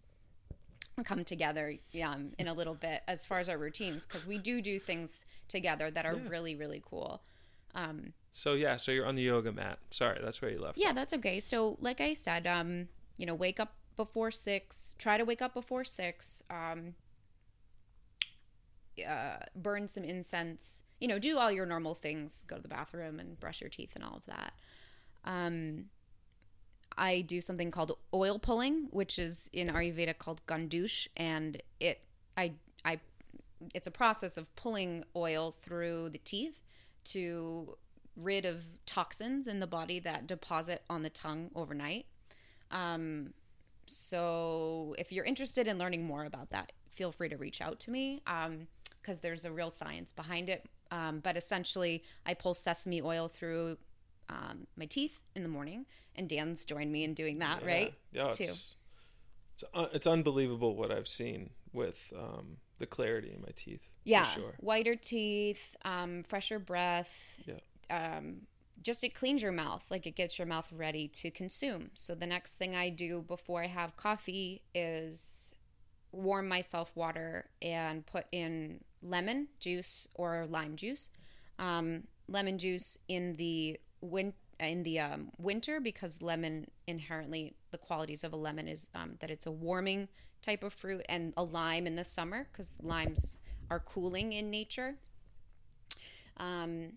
come 1.03 1.23
together 1.23 1.75
um, 2.03 2.31
in 2.37 2.47
a 2.47 2.53
little 2.53 2.75
bit 2.75 3.01
as 3.07 3.25
far 3.25 3.39
as 3.39 3.49
our 3.49 3.57
routines 3.57 4.05
because 4.05 4.27
we 4.27 4.37
do 4.37 4.61
do 4.61 4.77
things 4.79 5.25
together 5.47 5.89
that 5.89 6.05
are 6.05 6.15
really 6.15 6.55
really 6.55 6.81
cool 6.87 7.21
um, 7.75 8.13
So 8.33 8.53
yeah, 8.53 8.75
so 8.75 8.91
you're 8.91 9.07
on 9.07 9.15
the 9.15 9.23
yoga 9.23 9.51
mat. 9.51 9.79
Sorry, 9.89 10.19
that's 10.23 10.41
where 10.43 10.51
you 10.51 10.59
left. 10.59 10.77
yeah 10.77 10.93
that's 10.93 11.11
okay 11.13 11.39
so 11.39 11.77
like 11.81 11.99
i 11.99 12.13
said 12.13 12.45
um, 12.45 12.87
you 13.17 13.25
know 13.25 13.33
wake 13.35 13.59
up 13.59 13.73
before 13.95 14.31
six 14.31 14.95
try 14.97 15.17
to 15.17 15.25
wake 15.25 15.41
up 15.41 15.53
before 15.53 15.83
six 15.83 16.41
um, 16.49 16.95
uh, 19.07 19.37
burn 19.55 19.87
some 19.87 20.03
incense 20.03 20.83
you 20.99 21.07
know 21.07 21.19
do 21.19 21.37
all 21.37 21.51
your 21.51 21.65
normal 21.65 21.95
things 21.95 22.43
go 22.47 22.55
to 22.55 22.61
the 22.61 22.67
bathroom 22.67 23.19
and 23.19 23.39
brush 23.39 23.61
your 23.61 23.69
teeth 23.69 23.91
and 23.95 24.03
all 24.03 24.15
of 24.15 24.25
that. 24.25 24.53
Um, 25.25 25.85
i 26.95 27.21
do 27.21 27.41
something 27.41 27.71
called 27.71 27.97
oil 28.13 28.37
pulling 28.37 28.87
which 28.91 29.17
is 29.17 29.49
in 29.51 29.69
ayurveda 29.69 30.15
called 30.17 30.45
gandush 30.45 31.07
and 31.17 31.61
it 31.79 32.01
i 32.37 32.53
i 32.85 32.99
it's 33.73 33.87
a 33.87 33.91
process 33.91 34.37
of 34.37 34.53
pulling 34.55 35.03
oil 35.15 35.55
through 35.61 36.09
the 36.09 36.17
teeth 36.19 36.59
to 37.05 37.75
rid 38.15 38.45
of 38.45 38.63
toxins 38.85 39.47
in 39.47 39.59
the 39.59 39.67
body 39.67 39.99
that 39.99 40.27
deposit 40.27 40.83
on 40.89 41.03
the 41.03 41.09
tongue 41.09 41.49
overnight. 41.55 42.05
Um, 42.71 43.33
so 43.85 44.95
if 44.97 45.11
you're 45.11 45.25
interested 45.25 45.67
in 45.67 45.77
learning 45.77 46.03
more 46.05 46.25
about 46.25 46.49
that, 46.51 46.71
feel 46.91 47.11
free 47.11 47.29
to 47.29 47.37
reach 47.37 47.61
out 47.61 47.79
to 47.81 47.91
me 47.91 48.21
because 49.01 49.19
there's 49.21 49.45
a 49.45 49.51
real 49.51 49.69
science 49.71 50.11
behind 50.11 50.49
it. 50.49 50.65
Um, 50.91 51.19
but 51.19 51.35
essentially, 51.37 52.03
I 52.25 52.33
pull 52.35 52.53
sesame 52.53 53.01
oil 53.01 53.27
through 53.27 53.77
um, 54.29 54.67
my 54.77 54.85
teeth 54.85 55.19
in 55.35 55.41
the 55.43 55.49
morning, 55.49 55.85
and 56.15 56.29
Dan's 56.29 56.65
joined 56.65 56.91
me 56.91 57.03
in 57.03 57.13
doing 57.13 57.39
that, 57.39 57.61
Yeah. 57.61 57.67
right? 57.67 57.93
Yeah, 58.11 58.31
Too. 58.31 58.43
it's 58.43 58.75
it's, 59.55 59.63
un- 59.73 59.89
it's 59.93 60.07
unbelievable 60.07 60.75
what 60.75 60.91
I've 60.91 61.07
seen 61.07 61.51
with 61.73 62.11
um, 62.17 62.57
the 62.79 62.85
clarity 62.85 63.31
in 63.33 63.41
my 63.41 63.51
teeth. 63.55 63.89
Yeah, 64.03 64.25
for 64.25 64.39
sure. 64.39 64.53
whiter 64.59 64.95
teeth, 64.95 65.75
um, 65.85 66.23
fresher 66.23 66.59
breath. 66.59 67.37
Yeah. 67.45 68.19
Just 68.83 69.03
it 69.03 69.15
cleans 69.15 69.41
your 69.41 69.51
mouth, 69.51 69.83
like 69.89 70.05
it 70.05 70.15
gets 70.15 70.37
your 70.37 70.47
mouth 70.47 70.67
ready 70.71 71.07
to 71.07 71.31
consume. 71.31 71.89
So 71.93 72.13
the 72.13 72.27
next 72.27 72.55
thing 72.55 72.75
I 72.75 72.89
do 72.89 73.21
before 73.21 73.63
I 73.63 73.67
have 73.67 73.95
coffee 73.95 74.61
is 74.75 75.53
warm 76.11 76.47
myself 76.47 76.91
water 76.95 77.49
and 77.61 78.05
put 78.05 78.25
in 78.31 78.81
lemon 79.01 79.47
juice 79.59 80.07
or 80.15 80.45
lime 80.49 80.75
juice. 80.75 81.09
Um, 81.59 82.03
lemon 82.27 82.57
juice 82.57 82.97
in 83.07 83.33
the 83.33 83.79
win- 84.01 84.33
in 84.59 84.83
the 84.83 84.99
um, 84.99 85.31
winter 85.37 85.79
because 85.79 86.21
lemon 86.21 86.67
inherently 86.87 87.55
the 87.71 87.77
qualities 87.77 88.23
of 88.23 88.33
a 88.33 88.35
lemon 88.35 88.67
is 88.67 88.87
um, 88.95 89.15
that 89.19 89.31
it's 89.31 89.45
a 89.45 89.51
warming 89.51 90.07
type 90.41 90.63
of 90.63 90.73
fruit 90.73 91.01
and 91.09 91.33
a 91.37 91.43
lime 91.43 91.87
in 91.87 91.95
the 91.95 92.03
summer 92.03 92.47
because 92.51 92.77
limes 92.81 93.37
are 93.69 93.79
cooling 93.79 94.33
in 94.33 94.49
nature. 94.49 94.95
Um, 96.37 96.93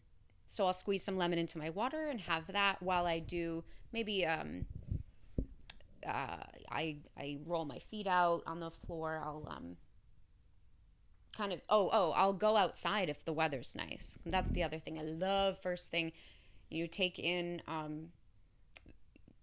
so 0.46 0.66
I'll 0.66 0.72
squeeze 0.72 1.04
some 1.04 1.16
lemon 1.16 1.38
into 1.38 1.58
my 1.58 1.70
water 1.70 2.06
and 2.06 2.20
have 2.20 2.46
that 2.52 2.82
while 2.82 3.06
I 3.06 3.18
do 3.18 3.64
maybe 3.92 4.24
um, 4.26 4.66
uh, 6.06 6.44
I 6.70 6.96
I 7.18 7.38
roll 7.44 7.64
my 7.64 7.78
feet 7.78 8.06
out 8.06 8.42
on 8.46 8.60
the 8.60 8.70
floor. 8.70 9.20
I'll 9.24 9.46
um, 9.48 9.76
kind 11.36 11.52
of 11.52 11.60
oh 11.68 11.90
oh 11.92 12.12
I'll 12.12 12.32
go 12.32 12.56
outside 12.56 13.08
if 13.08 13.24
the 13.24 13.32
weather's 13.32 13.74
nice. 13.74 14.18
That's 14.24 14.50
the 14.50 14.62
other 14.62 14.78
thing 14.78 14.98
I 14.98 15.02
love. 15.02 15.58
First 15.60 15.90
thing, 15.90 16.12
you 16.70 16.86
take 16.86 17.18
in 17.18 17.62
um, 17.66 18.08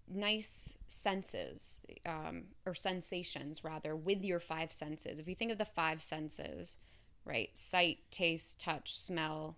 nice 0.07 0.75
senses 0.87 1.81
um, 2.05 2.45
or 2.65 2.73
sensations 2.73 3.63
rather 3.63 3.95
with 3.95 4.23
your 4.23 4.39
five 4.39 4.71
senses. 4.71 5.19
If 5.19 5.27
you 5.27 5.35
think 5.35 5.51
of 5.51 5.57
the 5.57 5.65
five 5.65 6.01
senses, 6.01 6.77
right? 7.25 7.49
Sight, 7.57 7.99
taste, 8.11 8.59
touch, 8.59 8.97
smell, 8.97 9.57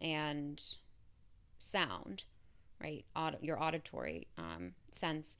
and 0.00 0.62
sound, 1.58 2.24
right? 2.82 3.04
Aud- 3.14 3.38
your 3.42 3.62
auditory 3.62 4.26
um, 4.38 4.72
sense. 4.90 5.36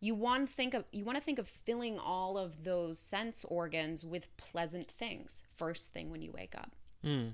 You 0.00 0.14
want 0.14 0.48
to 0.48 0.54
think 0.54 0.74
of 0.74 0.84
you 0.92 1.04
want 1.04 1.18
to 1.18 1.24
think 1.24 1.38
of 1.38 1.48
filling 1.48 1.98
all 1.98 2.38
of 2.38 2.64
those 2.64 3.00
sense 3.00 3.44
organs 3.48 4.04
with 4.04 4.34
pleasant 4.36 4.90
things 4.90 5.42
first 5.54 5.92
thing 5.92 6.10
when 6.10 6.22
you 6.22 6.30
wake 6.32 6.54
up. 6.56 6.72
Mm. 7.04 7.32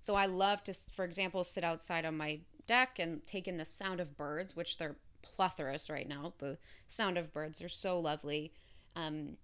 So 0.00 0.14
I 0.14 0.26
love 0.26 0.62
to, 0.64 0.74
for 0.74 1.04
example, 1.04 1.44
sit 1.44 1.64
outside 1.64 2.04
on 2.04 2.16
my 2.16 2.40
deck 2.66 2.98
and 2.98 3.24
take 3.26 3.46
in 3.46 3.56
the 3.56 3.64
sound 3.64 4.00
of 4.00 4.16
birds, 4.16 4.56
which 4.56 4.78
they're 4.78 4.96
plethorous 5.22 5.88
right 5.88 6.08
now. 6.08 6.34
The 6.38 6.58
sound 6.88 7.18
of 7.18 7.32
birds 7.32 7.62
are 7.62 7.68
so 7.68 7.98
lovely. 7.98 8.52
Um, 8.96 9.36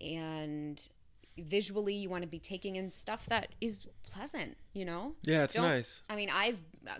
and 0.00 0.80
visually, 1.38 1.94
you 1.94 2.08
want 2.10 2.22
to 2.22 2.28
be 2.28 2.38
taking 2.38 2.76
in 2.76 2.90
stuff 2.90 3.26
that 3.28 3.48
is 3.60 3.86
pleasant, 4.02 4.56
you 4.72 4.84
know? 4.84 5.14
Yeah, 5.22 5.44
it's 5.44 5.54
Don't- 5.54 5.64
nice. 5.64 6.02
I 6.08 6.16
mean, 6.16 6.30
I've, 6.30 6.58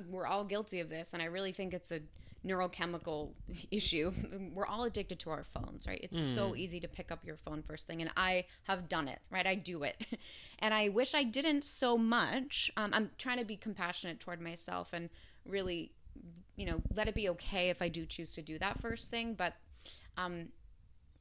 we're 0.09 0.27
all 0.27 0.45
guilty 0.45 0.81
of 0.81 0.89
this, 0.89 1.13
and 1.13 1.23
I 1.23 1.27
really 1.27 1.53
think 1.53 1.73
it's 1.75 1.91
a 1.91 2.01
neurochemical 2.47 3.31
issue. 3.71 4.13
We're 4.55 4.67
all 4.67 4.85
addicted 4.85 5.19
to 5.21 5.31
our 5.31 5.45
phones, 5.45 5.87
right? 5.87 6.01
It's 6.03 6.19
so 6.19 6.55
easy 6.55 6.81
to 6.81 6.89
pick 6.89 7.11
up 7.11 7.25
your 7.25 7.37
phone 7.37 7.63
first 7.63 7.87
thing, 7.87 8.01
and 8.01 8.11
I 8.17 8.45
have 8.65 8.89
done 8.89 9.09
it, 9.09 9.21
right? 9.31 9.47
I 9.47 9.55
do 9.55 9.83
it. 9.83 10.07
and 10.59 10.73
I 10.73 10.89
wish 10.89 11.15
I 11.15 11.25
didn't 11.25 11.65
so 11.65 11.99
much. 11.99 12.71
Um, 12.77 12.91
I'm 12.93 13.11
trying 13.19 13.39
to 13.39 13.45
be 13.45 13.57
compassionate 13.57 14.21
toward 14.21 14.41
myself 14.41 14.91
and 14.93 15.11
really, 15.45 15.93
you 16.57 16.67
know, 16.67 16.83
let 16.95 17.09
it 17.09 17.15
be 17.15 17.29
okay 17.31 17.69
if 17.71 17.83
I 17.83 17.89
do 17.89 18.07
choose 18.07 18.35
to 18.35 18.43
do 18.43 18.59
that 18.59 18.81
first 18.81 19.11
thing, 19.11 19.35
but 19.35 19.55
um, 20.17 20.49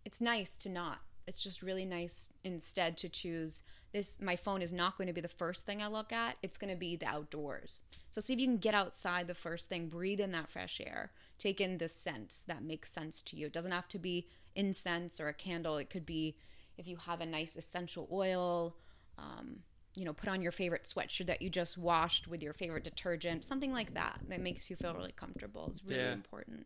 it's 0.05 0.21
nice 0.21 0.55
to 0.57 0.69
not. 0.69 0.99
It's 1.27 1.41
just 1.41 1.61
really 1.61 1.85
nice 1.85 2.29
instead 2.43 2.97
to 2.97 3.09
choose 3.09 3.63
this. 3.91 4.19
My 4.21 4.35
phone 4.35 4.61
is 4.61 4.71
not 4.71 4.97
going 4.97 5.07
to 5.07 5.13
be 5.13 5.21
the 5.21 5.27
first 5.27 5.65
thing 5.65 5.81
I 5.81 5.87
look 5.87 6.13
at. 6.13 6.37
It's 6.43 6.57
going 6.57 6.71
to 6.71 6.79
be 6.79 6.95
the 6.95 7.07
outdoors. 7.07 7.81
So 8.11 8.21
see 8.21 8.33
if 8.33 8.39
you 8.39 8.47
can 8.47 8.57
get 8.57 8.73
outside 8.75 9.27
the 9.27 9.33
first 9.33 9.67
thing, 9.67 9.87
breathe 9.87 10.19
in 10.19 10.31
that 10.33 10.49
fresh 10.51 10.79
air, 10.85 11.11
take 11.39 11.59
in 11.59 11.77
the 11.77 11.89
scents 11.89 12.43
that 12.43 12.63
makes 12.63 12.91
sense 12.91 13.21
to 13.23 13.35
you. 13.35 13.47
It 13.47 13.53
doesn't 13.53 13.71
have 13.71 13.87
to 13.89 13.99
be 13.99 14.27
incense 14.55 15.19
or 15.19 15.27
a 15.27 15.33
candle. 15.33 15.77
It 15.77 15.89
could 15.89 16.05
be 16.05 16.35
if 16.77 16.87
you 16.87 16.97
have 16.97 17.21
a 17.21 17.25
nice 17.25 17.55
essential 17.55 18.07
oil. 18.11 18.75
Um, 19.17 19.59
you 19.97 20.03
know, 20.03 20.13
put 20.13 20.27
on 20.27 20.41
your 20.41 20.51
favorite 20.51 20.83
sweatshirt 20.83 21.27
that 21.27 21.41
you 21.41 21.49
just 21.49 21.77
washed 21.77 22.27
with 22.27 22.43
your 22.43 22.51
favorite 22.53 22.83
detergent, 22.83 23.45
something 23.45 23.71
like 23.71 23.93
that 23.93 24.19
that 24.27 24.41
makes 24.41 24.69
you 24.69 24.75
feel 24.75 24.93
really 24.93 25.13
comfortable. 25.13 25.69
is 25.71 25.85
really 25.85 26.01
Yeah. 26.01 26.13
important. 26.13 26.65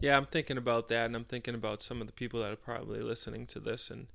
Yeah, 0.00 0.16
I'm 0.16 0.26
thinking 0.26 0.58
about 0.58 0.88
that, 0.88 1.06
and 1.06 1.16
I'm 1.16 1.24
thinking 1.24 1.54
about 1.54 1.82
some 1.82 2.00
of 2.00 2.06
the 2.06 2.12
people 2.12 2.40
that 2.40 2.52
are 2.52 2.56
probably 2.56 3.00
listening 3.00 3.46
to 3.48 3.60
this, 3.60 3.90
and 3.90 4.08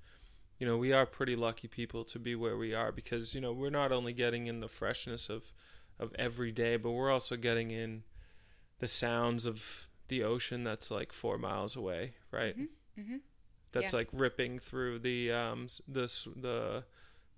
you 0.60 0.68
know, 0.68 0.78
we 0.78 0.94
are 0.94 1.06
pretty 1.06 1.36
lucky 1.36 1.68
people 1.68 2.04
to 2.06 2.20
be 2.20 2.36
where 2.36 2.58
we 2.58 2.74
are 2.74 2.92
because 2.92 3.34
you 3.36 3.42
know 3.42 3.54
we're 3.54 3.70
not 3.72 3.92
only 3.92 4.14
getting 4.14 4.48
in 4.48 4.60
the 4.62 4.68
freshness 4.70 5.30
of 5.30 5.52
of 6.00 6.14
every 6.18 6.52
day, 6.52 6.78
but 6.78 6.92
we're 6.92 7.12
also 7.12 7.36
getting 7.36 7.72
in 7.72 8.04
the 8.80 8.88
sounds 8.88 9.46
of 9.46 9.88
the 10.10 10.24
ocean 10.24 10.64
that's 10.64 10.92
like 10.92 11.14
four 11.14 11.38
miles 11.38 11.76
away, 11.76 12.16
right? 12.32 12.58
hmm 12.96 13.18
That's 13.72 13.94
Yeah. 13.94 14.00
like 14.00 14.10
ripping 14.14 14.60
through 14.60 15.00
the 15.00 15.32
um 15.32 15.68
the 15.88 16.08
the 16.36 16.84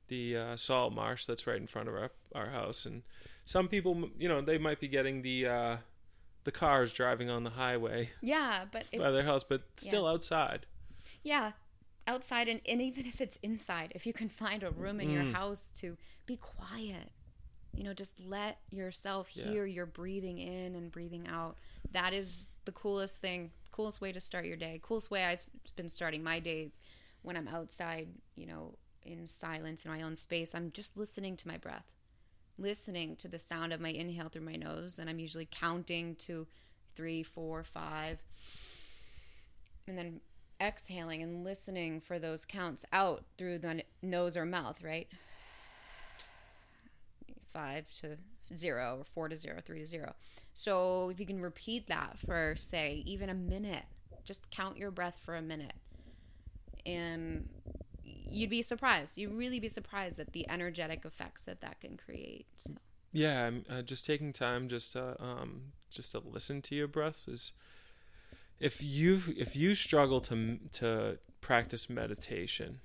the 0.09 0.37
uh, 0.37 0.57
salt 0.57 0.93
marsh 0.93 1.25
that's 1.25 1.47
right 1.47 1.57
in 1.61 1.67
front 1.67 1.89
of 1.89 1.95
our 1.95 2.11
our 2.35 2.49
house, 2.51 2.85
and 2.85 3.03
some 3.45 3.67
people, 3.67 4.09
you 4.17 4.27
know, 4.29 4.41
they 4.41 4.57
might 4.57 4.79
be 4.79 4.87
getting 4.87 5.21
the 5.21 5.47
uh, 5.47 5.77
the 6.43 6.51
cars 6.51 6.93
driving 6.93 7.29
on 7.29 7.43
the 7.43 7.51
highway 7.51 8.09
Yeah, 8.21 8.65
but 8.71 8.85
it's 8.91 9.01
by 9.01 9.11
their 9.11 9.23
house, 9.23 9.43
but 9.43 9.63
still 9.77 10.07
outside. 10.07 10.65
Yeah, 11.23 11.51
outside 12.07 12.47
and, 12.47 12.61
and 12.67 12.81
even 12.81 13.05
if 13.05 13.21
it's 13.21 13.37
inside, 13.37 13.91
if 13.95 14.05
you 14.05 14.13
can 14.13 14.29
find 14.29 14.63
a 14.63 14.71
room 14.71 14.99
in 14.99 15.09
your 15.09 15.23
Mm. 15.23 15.31
house 15.33 15.69
to 15.77 15.97
be 16.25 16.37
quiet, 16.37 17.11
you 17.75 17.83
know, 17.83 17.93
just 17.93 18.19
let 18.19 18.59
yourself 18.69 19.29
Yeah. 19.35 19.45
hear 19.45 19.65
your 19.65 19.85
breathing 19.85 20.37
in 20.37 20.75
and 20.75 20.91
breathing 20.91 21.27
out. 21.27 21.57
That 21.91 22.13
is 22.13 22.49
the 22.65 22.71
coolest 22.71 23.19
thing, 23.21 23.51
coolest 23.71 24.01
way 24.01 24.11
to 24.11 24.19
start 24.21 24.45
your 24.45 24.57
day. 24.57 24.79
Coolest 24.83 25.09
way 25.09 25.23
I've 25.25 25.47
been 25.75 25.89
starting 25.89 26.23
my 26.23 26.39
days 26.39 26.81
when 27.21 27.37
I'm 27.37 27.47
outside, 27.47 28.09
you 28.35 28.45
know, 28.45 28.75
in 29.05 29.25
silence 29.27 29.85
in 29.85 29.91
my 29.91 30.01
own 30.01 30.15
space. 30.15 30.53
I'm 30.53 30.71
just 30.71 30.97
listening 30.97 31.35
to 31.37 31.47
my 31.47 31.57
breath, 31.57 31.85
listening 32.57 33.15
to 33.17 33.27
the 33.27 33.39
sound 33.39 33.73
of 33.73 33.81
my 33.81 33.89
inhale 33.89 34.29
through 34.29 34.43
my 34.43 34.55
nose, 34.55 34.99
and 34.99 35.09
I'm 35.09 35.19
usually 35.19 35.47
counting 35.49 36.15
to 36.17 36.47
three, 36.95 37.23
four, 37.23 37.63
five, 37.63 38.19
and 39.87 39.97
then 39.97 40.21
exhaling 40.61 41.21
and 41.21 41.43
listening 41.43 41.99
for 41.99 42.19
those 42.19 42.45
counts 42.45 42.85
out 42.93 43.23
through 43.37 43.59
the 43.59 43.83
nose 44.01 44.37
or 44.37 44.45
mouth, 44.45 44.81
right? 44.81 45.07
Five 47.51 47.89
to 48.01 48.17
zero, 48.55 48.97
or 48.99 49.05
four 49.13 49.29
to 49.29 49.35
zero, 49.35 49.59
three 49.63 49.79
to 49.79 49.85
zero. 49.85 50.13
So 50.53 51.09
if 51.09 51.19
you 51.19 51.25
can 51.25 51.41
repeat 51.41 51.87
that 51.87 52.17
for, 52.25 52.55
say, 52.57 53.03
even 53.05 53.29
a 53.29 53.33
minute, 53.33 53.83
just 54.23 54.49
count 54.51 54.77
your 54.77 54.91
breath 54.91 55.19
for 55.25 55.35
a 55.35 55.41
minute. 55.41 55.73
And 56.85 57.49
you'd 58.33 58.49
be 58.49 58.61
surprised. 58.61 59.17
You'd 59.17 59.33
really 59.33 59.59
be 59.59 59.69
surprised 59.69 60.19
at 60.19 60.33
the 60.33 60.49
energetic 60.49 61.05
effects 61.05 61.45
that 61.45 61.61
that 61.61 61.79
can 61.79 61.97
create. 61.97 62.47
So, 62.57 62.73
Yeah, 63.11 63.51
uh, 63.69 63.81
just 63.81 64.05
taking 64.05 64.33
time 64.33 64.67
just 64.67 64.93
to 64.93 65.21
um 65.21 65.73
just 65.89 66.11
to 66.11 66.19
listen 66.19 66.61
to 66.63 66.75
your 66.75 66.87
breaths 66.87 67.27
is 67.27 67.51
if 68.59 68.81
you 68.81 69.21
if 69.37 69.55
you 69.55 69.75
struggle 69.75 70.21
to 70.21 70.57
to 70.73 71.19
practice 71.41 71.89
meditation, 71.89 72.79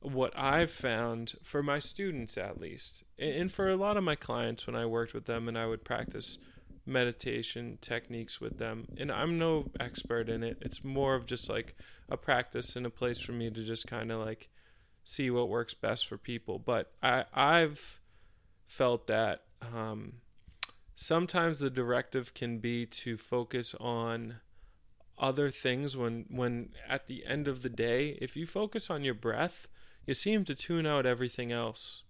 what 0.00 0.32
I've 0.36 0.70
found 0.70 1.34
for 1.42 1.62
my 1.62 1.78
students 1.78 2.38
at 2.38 2.60
least, 2.60 3.04
and 3.18 3.52
for 3.52 3.68
a 3.68 3.76
lot 3.76 3.96
of 3.96 4.04
my 4.04 4.14
clients 4.14 4.66
when 4.66 4.76
I 4.76 4.86
worked 4.86 5.14
with 5.14 5.26
them 5.26 5.48
and 5.48 5.58
I 5.58 5.66
would 5.66 5.84
practice 5.84 6.38
meditation 6.86 7.76
techniques 7.80 8.40
with 8.40 8.58
them, 8.58 8.86
and 8.96 9.12
I'm 9.12 9.38
no 9.38 9.70
expert 9.78 10.28
in 10.28 10.42
it. 10.42 10.58
It's 10.62 10.82
more 10.82 11.14
of 11.14 11.26
just 11.26 11.48
like 11.50 11.76
a 12.08 12.16
practice 12.16 12.76
and 12.76 12.86
a 12.86 12.90
place 12.90 13.20
for 13.20 13.32
me 13.32 13.50
to 13.50 13.64
just 13.64 13.86
kind 13.86 14.10
of 14.10 14.20
like 14.20 14.48
see 15.04 15.30
what 15.30 15.48
works 15.48 15.74
best 15.74 16.06
for 16.06 16.18
people. 16.18 16.58
But 16.58 16.92
I 17.02 17.24
I've 17.34 18.00
felt 18.66 19.06
that 19.06 19.44
um, 19.74 20.14
sometimes 20.94 21.60
the 21.60 21.70
directive 21.70 22.34
can 22.34 22.58
be 22.58 22.84
to 22.84 23.16
focus 23.16 23.74
on 23.80 24.36
other 25.18 25.50
things 25.50 25.96
when 25.96 26.26
when 26.28 26.70
at 26.88 27.08
the 27.08 27.24
end 27.26 27.48
of 27.48 27.62
the 27.62 27.68
day 27.68 28.16
if 28.20 28.36
you 28.36 28.46
focus 28.46 28.88
on 28.88 29.02
your 29.02 29.14
breath 29.14 29.66
you 30.06 30.14
seem 30.14 30.44
to 30.44 30.54
tune 30.54 30.86
out 30.86 31.04
everything 31.04 31.50
else 31.50 32.04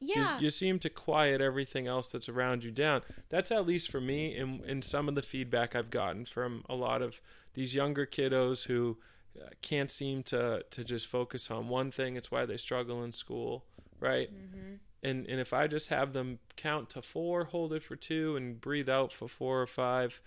yeah. 0.00 0.38
you, 0.40 0.50
seem 0.50 0.78
to 0.78 0.88
quiet 0.88 1.40
everything 1.40 1.86
else 1.86 2.08
that's 2.08 2.28
around 2.28 2.64
you 2.64 2.70
down 2.70 3.02
that's 3.28 3.50
at 3.50 3.66
least 3.66 3.90
for 3.90 4.00
me 4.00 4.36
in 4.36 4.62
in 4.66 4.82
some 4.82 5.08
of 5.08 5.14
the 5.14 5.22
feedback 5.22 5.76
i've 5.76 5.90
gotten 5.90 6.24
from 6.24 6.64
a 6.68 6.74
lot 6.74 7.02
of 7.02 7.20
these 7.54 7.74
younger 7.74 8.06
kiddos 8.06 8.66
who 8.66 8.96
uh, 9.40 9.48
can't 9.62 9.90
seem 9.90 10.22
to 10.22 10.64
to 10.70 10.82
just 10.82 11.06
focus 11.06 11.50
on 11.50 11.68
one 11.68 11.90
thing 11.90 12.16
it's 12.16 12.30
why 12.30 12.44
they 12.46 12.56
struggle 12.56 13.04
in 13.04 13.12
school 13.12 13.64
right 14.00 14.30
mm-hmm. 14.32 14.74
and 15.02 15.26
and 15.26 15.40
if 15.40 15.52
I 15.52 15.66
just 15.66 15.88
have 15.88 16.12
them 16.12 16.40
count 16.56 16.90
to 16.90 17.02
four, 17.02 17.44
hold 17.44 17.72
it 17.72 17.82
for 17.82 17.96
two, 17.96 18.36
and 18.36 18.60
breathe 18.60 18.88
out 18.88 19.12
for 19.12 19.28
four 19.28 19.62
or 19.62 19.66
five, 19.66 20.20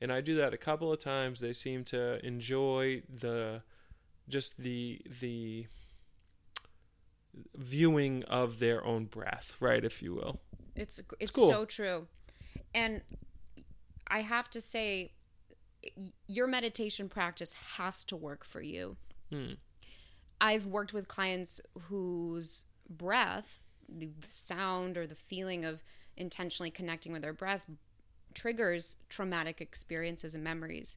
and 0.00 0.12
I 0.12 0.20
do 0.20 0.36
that 0.36 0.52
a 0.52 0.58
couple 0.58 0.92
of 0.92 0.98
times, 1.00 1.40
they 1.40 1.52
seem 1.52 1.84
to 1.84 2.24
enjoy 2.24 3.02
the 3.08 3.62
just 4.28 4.58
the 4.58 5.00
the 5.20 5.66
viewing 7.54 8.24
of 8.24 8.58
their 8.58 8.84
own 8.84 9.06
breath, 9.06 9.56
right, 9.60 9.84
if 9.84 10.02
you 10.02 10.14
will. 10.14 10.40
It's 10.74 11.00
it's 11.18 11.30
cool. 11.30 11.50
so 11.50 11.64
true. 11.64 12.06
And 12.74 13.02
I 14.06 14.20
have 14.20 14.48
to 14.50 14.60
say, 14.60 15.12
your 16.26 16.46
meditation 16.46 17.08
practice 17.08 17.52
has 17.76 18.04
to 18.04 18.16
work 18.16 18.44
for 18.44 18.60
you. 18.60 18.96
Hmm. 19.30 19.54
I've 20.40 20.66
worked 20.66 20.92
with 20.92 21.08
clients 21.08 21.60
whose 21.88 22.66
breath, 22.88 23.60
the 23.88 24.10
sound 24.26 24.96
or 24.96 25.06
the 25.06 25.14
feeling 25.14 25.64
of 25.64 25.82
intentionally 26.16 26.70
connecting 26.70 27.12
with 27.12 27.22
their 27.22 27.32
breath 27.32 27.66
triggers 28.34 28.96
traumatic 29.08 29.60
experiences 29.60 30.34
and 30.34 30.44
memories 30.44 30.96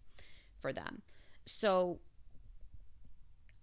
for 0.59 0.71
them. 0.71 1.01
So 1.45 1.99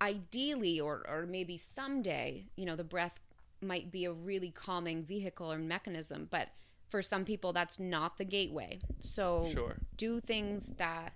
ideally 0.00 0.80
or 0.80 1.04
or 1.08 1.26
maybe 1.26 1.58
someday, 1.58 2.46
you 2.56 2.64
know, 2.64 2.76
the 2.76 2.84
breath 2.84 3.20
might 3.60 3.90
be 3.90 4.04
a 4.04 4.12
really 4.12 4.50
calming 4.50 5.02
vehicle 5.02 5.52
or 5.52 5.58
mechanism, 5.58 6.28
but 6.30 6.48
for 6.88 7.02
some 7.02 7.24
people 7.24 7.52
that's 7.52 7.78
not 7.78 8.18
the 8.18 8.24
gateway. 8.24 8.78
So 8.98 9.48
Sure. 9.52 9.76
do 9.96 10.20
things 10.20 10.74
that 10.78 11.12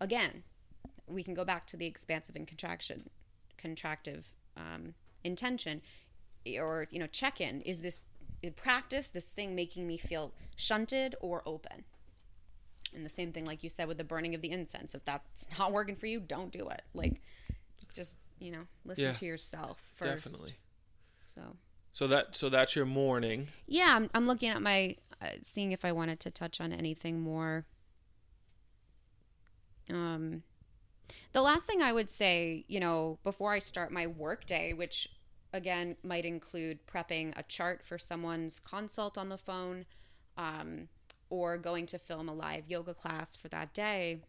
again, 0.00 0.44
we 1.06 1.22
can 1.22 1.34
go 1.34 1.44
back 1.44 1.66
to 1.68 1.76
the 1.76 1.86
expansive 1.86 2.36
and 2.36 2.46
contraction 2.46 3.10
contractive 3.62 4.24
um, 4.56 4.94
intention 5.24 5.80
or 6.58 6.88
you 6.90 6.98
know 6.98 7.06
check 7.06 7.40
in 7.40 7.60
is 7.62 7.80
this 7.80 8.06
practice 8.56 9.08
this 9.08 9.28
thing 9.28 9.54
making 9.54 9.86
me 9.86 9.96
feel 9.96 10.32
shunted 10.56 11.14
or 11.20 11.42
open 11.46 11.84
and 12.94 13.04
the 13.04 13.08
same 13.08 13.32
thing 13.32 13.44
like 13.44 13.62
you 13.62 13.68
said 13.70 13.86
with 13.86 13.98
the 13.98 14.04
burning 14.04 14.34
of 14.34 14.42
the 14.42 14.50
incense 14.50 14.94
if 14.94 15.04
that's 15.04 15.46
not 15.58 15.72
working 15.72 15.94
for 15.94 16.06
you 16.06 16.18
don't 16.18 16.50
do 16.50 16.68
it 16.68 16.82
like 16.94 17.22
just 17.92 18.16
you 18.38 18.50
know 18.50 18.64
listen 18.84 19.04
Yeah, 19.06 19.12
to 19.12 19.24
yourself 19.26 19.82
first 19.96 20.24
Definitely. 20.24 20.54
so 21.20 21.40
So 21.92 22.06
that 22.08 22.36
so 22.36 22.48
that's 22.48 22.74
your 22.76 22.86
morning. 22.86 23.48
yeah 23.66 23.94
i'm, 23.96 24.10
I'm 24.14 24.26
looking 24.26 24.48
at 24.48 24.62
my 24.62 24.96
uh, 25.20 25.26
seeing 25.42 25.72
if 25.72 25.84
i 25.84 25.92
wanted 25.92 26.18
to 26.20 26.30
touch 26.30 26.60
on 26.60 26.72
anything 26.72 27.20
more 27.20 27.66
um 29.90 30.42
the 31.32 31.42
last 31.42 31.66
thing 31.66 31.82
i 31.82 31.92
would 31.92 32.08
say 32.10 32.64
you 32.68 32.80
know 32.80 33.18
before 33.24 33.52
i 33.52 33.58
start 33.58 33.90
my 33.92 34.06
work 34.06 34.46
day 34.46 34.72
which 34.72 35.08
again 35.52 35.96
might 36.02 36.24
include 36.24 36.86
prepping 36.86 37.32
a 37.36 37.42
chart 37.44 37.84
for 37.84 37.98
someone's 37.98 38.58
consult 38.60 39.18
on 39.18 39.28
the 39.28 39.38
phone 39.38 39.84
um, 40.38 40.88
or 41.28 41.58
going 41.58 41.84
to 41.86 41.98
film 41.98 42.28
a 42.28 42.34
live 42.34 42.66
yoga 42.68 42.94
class 42.94 43.36
for 43.36 43.48
that 43.48 43.74
day 43.74 44.20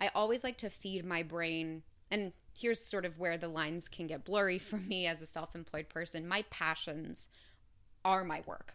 i 0.00 0.10
always 0.14 0.44
like 0.44 0.58
to 0.58 0.68
feed 0.68 1.04
my 1.04 1.22
brain 1.22 1.82
and 2.10 2.32
here's 2.60 2.84
sort 2.84 3.04
of 3.04 3.18
where 3.18 3.38
the 3.38 3.48
lines 3.48 3.88
can 3.88 4.06
get 4.06 4.24
blurry 4.24 4.58
for 4.58 4.76
me 4.76 5.06
as 5.06 5.22
a 5.22 5.26
self-employed 5.26 5.88
person 5.88 6.26
my 6.26 6.42
passions 6.50 7.28
are 8.04 8.24
my 8.24 8.42
work 8.46 8.74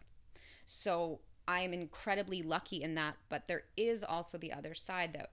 so 0.65 1.19
I 1.47 1.61
am 1.61 1.73
incredibly 1.73 2.41
lucky 2.41 2.81
in 2.81 2.95
that, 2.95 3.15
but 3.29 3.45
there 3.45 3.63
is 3.77 4.03
also 4.03 4.37
the 4.37 4.53
other 4.53 4.73
side 4.73 5.13
that 5.13 5.31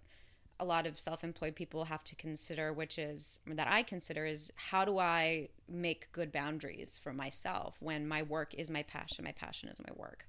a 0.60 0.64
lot 0.64 0.86
of 0.86 1.00
self-employed 1.00 1.56
people 1.56 1.84
have 1.86 2.04
to 2.04 2.14
consider, 2.14 2.72
which 2.72 2.98
is 2.98 3.40
that 3.46 3.66
I 3.68 3.82
consider 3.82 4.26
is 4.26 4.52
how 4.54 4.84
do 4.84 4.98
I 4.98 5.48
make 5.68 6.12
good 6.12 6.30
boundaries 6.30 7.00
for 7.02 7.12
myself 7.12 7.76
when 7.80 8.06
my 8.06 8.22
work 8.22 8.54
is 8.54 8.70
my 8.70 8.82
passion, 8.82 9.24
my 9.24 9.32
passion 9.32 9.70
is 9.70 9.80
my 9.80 9.92
work. 9.96 10.26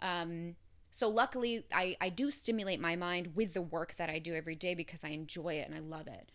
Um, 0.00 0.56
so 0.90 1.08
luckily, 1.08 1.64
I, 1.72 1.96
I 2.00 2.08
do 2.08 2.30
stimulate 2.30 2.80
my 2.80 2.96
mind 2.96 3.32
with 3.36 3.52
the 3.52 3.62
work 3.62 3.94
that 3.96 4.08
I 4.08 4.18
do 4.18 4.34
every 4.34 4.56
day 4.56 4.74
because 4.74 5.04
I 5.04 5.08
enjoy 5.08 5.54
it 5.54 5.68
and 5.68 5.74
I 5.74 5.80
love 5.80 6.08
it. 6.08 6.32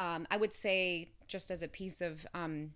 Um, 0.00 0.26
I 0.30 0.36
would 0.36 0.52
say, 0.52 1.10
just 1.26 1.50
as 1.50 1.62
a 1.62 1.68
piece 1.68 2.00
of 2.00 2.26
um, 2.34 2.72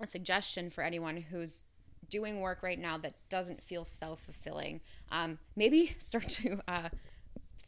a 0.00 0.06
suggestion 0.06 0.70
for 0.70 0.82
anyone 0.82 1.16
who's 1.16 1.64
doing 2.08 2.40
work 2.40 2.62
right 2.62 2.78
now 2.78 2.98
that 2.98 3.14
doesn't 3.28 3.62
feel 3.62 3.84
self 3.84 4.20
fulfilling, 4.20 4.80
um, 5.10 5.38
maybe 5.56 5.94
start 5.98 6.28
to 6.28 6.60
uh, 6.68 6.88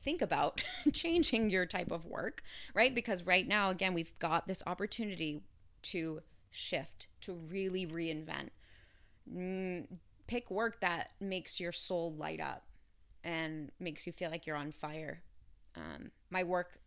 think 0.03 0.23
about 0.23 0.63
changing 0.93 1.51
your 1.51 1.67
type 1.67 1.91
of 1.91 2.07
work, 2.07 2.43
right? 2.75 2.95
Because 2.95 3.27
right 3.27 3.47
now, 3.47 3.71
again, 3.71 3.95
we've 3.95 4.17
got 4.19 4.47
this 4.47 4.63
opportunity 4.67 5.43
to 5.83 6.21
shift, 6.51 7.07
to 7.23 7.35
really 7.35 7.87
reinvent. 7.87 8.49
Mm, 9.33 9.87
pick 10.27 10.51
work 10.51 10.81
that 10.81 11.11
makes 11.21 11.61
your 11.61 11.73
soul 11.73 12.15
light 12.15 12.41
up 12.41 12.63
and 13.25 13.71
makes 13.81 14.07
you 14.07 14.13
feel 14.13 14.31
like 14.31 14.47
you're 14.47 14.57
on 14.57 14.73
fire. 14.73 15.23
Um, 15.75 16.11
my 16.31 16.45
work 16.45 16.79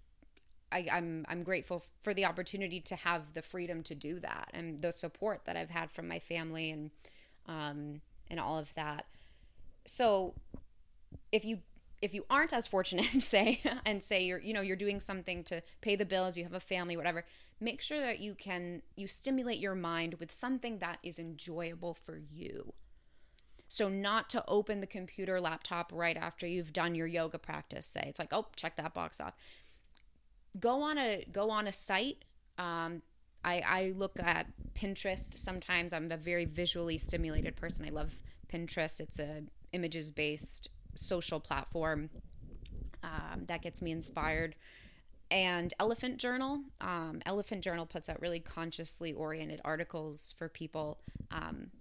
I, 0.72 0.88
I'm 0.92 1.26
I'm 1.28 1.44
grateful 1.44 1.84
for 2.02 2.14
the 2.14 2.26
opportunity 2.26 2.80
to 2.82 2.96
have 2.96 3.34
the 3.34 3.42
freedom 3.42 3.84
to 3.84 3.96
do 3.96 4.20
that 4.20 4.50
and 4.54 4.82
the 4.82 4.92
support 4.92 5.42
that 5.46 5.58
I've 5.58 5.70
had 5.70 5.92
from 5.92 6.08
my 6.08 6.20
family 6.20 6.72
and 6.72 6.92
um, 7.48 8.02
and 8.30 8.40
all 8.40 8.60
of 8.60 8.74
that. 8.76 9.06
So 9.86 10.36
if 11.32 11.44
you 11.44 11.60
if 12.02 12.14
you 12.14 12.26
aren't 12.30 12.54
as 12.54 12.68
fortunate, 12.68 13.06
say 13.22 13.62
and 13.86 14.04
say 14.04 14.24
you're 14.24 14.40
you 14.40 14.54
know 14.54 14.62
you're 14.62 14.76
doing 14.76 15.00
something 15.00 15.44
to 15.46 15.62
pay 15.82 15.96
the 15.96 16.06
bills, 16.06 16.38
you 16.38 16.44
have 16.44 16.54
a 16.54 16.60
family, 16.60 16.96
whatever, 16.96 17.26
make 17.60 17.82
sure 17.82 18.00
that 18.00 18.20
you 18.20 18.36
can 18.36 18.82
you 18.96 19.08
stimulate 19.08 19.60
your 19.60 19.76
mind 19.76 20.16
with 20.20 20.32
something 20.32 20.80
that 20.80 21.00
is 21.04 21.20
enjoyable 21.20 21.94
for 21.94 22.18
you. 22.18 22.74
So 23.72 23.88
not 23.88 24.32
to 24.32 24.44
open 24.48 24.82
the 24.82 24.88
computer 24.88 25.40
laptop 25.40 25.92
right 25.94 26.18
after 26.18 26.48
you've 26.48 26.74
done 26.74 26.96
your 26.96 27.06
yoga 27.06 27.38
practice. 27.38 27.86
Say 27.86 28.04
it's 28.08 28.18
like, 28.18 28.34
oh, 28.34 28.48
check 28.56 28.76
that 28.78 28.96
box 28.96 29.22
off 29.22 29.36
go 30.60 30.82
on 30.82 30.98
a 30.98 31.26
go 31.32 31.50
on 31.50 31.68
a 31.68 31.72
site. 31.72 32.26
Um, 32.58 33.02
I, 33.44 33.62
I 33.66 33.94
look 33.96 34.20
at 34.20 34.48
pinterest 34.74 35.38
sometimes. 35.38 35.94
I'm 35.94 36.12
a 36.12 36.18
very 36.18 36.46
visually 36.46 36.98
stimulated 36.98 37.56
person. 37.56 37.86
I 37.86 37.90
love 37.90 38.20
pinterest. 38.52 39.00
It's 39.00 39.20
a 39.20 39.44
images 39.72 40.12
based 40.12 40.70
social 40.96 41.40
platform 41.40 42.10
um, 43.04 43.46
that 43.46 43.62
gets 43.62 43.82
me 43.82 43.92
inspired. 43.92 44.56
And 45.32 45.74
elephant 45.80 46.18
journal 46.18 46.62
um, 46.82 47.22
elephant 47.26 47.64
journal 47.64 47.86
puts 47.86 48.10
out 48.10 48.22
really 48.22 48.40
consciously 48.40 49.14
oriented 49.14 49.62
articles 49.64 50.34
for 50.38 50.50
people. 50.50 51.00
Um, 51.32 51.72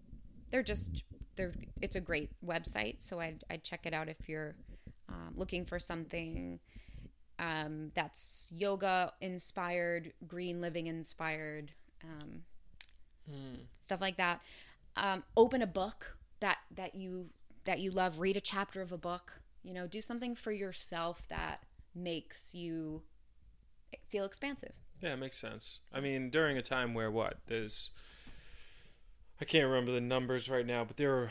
they're 0.51 0.63
just 0.63 1.03
they're 1.37 1.55
it's 1.81 1.97
a 1.97 2.01
great 2.01 2.31
website 2.45 2.97
so 3.01 3.21
i'd, 3.21 3.45
I'd 3.51 3.63
check 3.65 3.87
it 3.87 3.95
out 3.95 4.09
if 4.09 4.29
you're 4.29 4.55
um, 5.09 5.33
looking 5.37 5.65
for 5.65 5.79
something 5.79 6.59
um, 7.39 7.93
that's 7.95 8.51
yoga 8.55 9.13
inspired, 9.21 10.13
green 10.27 10.61
living 10.61 10.87
inspired, 10.87 11.73
um, 12.03 12.43
stuff 13.81 14.01
like 14.01 14.17
that. 14.17 14.41
Um, 14.97 15.23
open 15.37 15.63
a 15.63 15.67
book 15.67 16.17
that 16.41 16.59
that 16.75 16.95
you 16.95 17.27
that 17.65 17.79
you 17.79 17.91
love. 17.91 18.19
Read 18.19 18.37
a 18.37 18.41
chapter 18.41 18.81
of 18.81 18.93
a 18.93 18.99
book. 18.99 19.41
You 19.63 19.75
know, 19.75 19.87
do 19.87 20.01
something 20.01 20.35
for 20.35 20.53
yourself 20.53 21.27
that 21.29 21.63
makes 21.95 22.55
you 22.55 23.03
feel 24.09 24.25
expansive. 24.25 24.73
Yeah, 25.01 25.13
it 25.13 25.19
makes 25.19 25.39
sense. 25.39 25.81
I 25.93 26.01
mean, 26.01 26.31
during 26.31 26.57
a 26.57 26.63
time 26.63 26.95
where 26.95 27.11
what 27.11 27.39
there's, 27.47 27.91
I 29.41 29.45
can't 29.45 29.67
remember 29.67 29.93
the 29.93 30.01
numbers 30.01 30.49
right 30.49 30.67
now, 30.67 30.85
but 30.85 30.97
there 30.97 31.15
are 31.15 31.31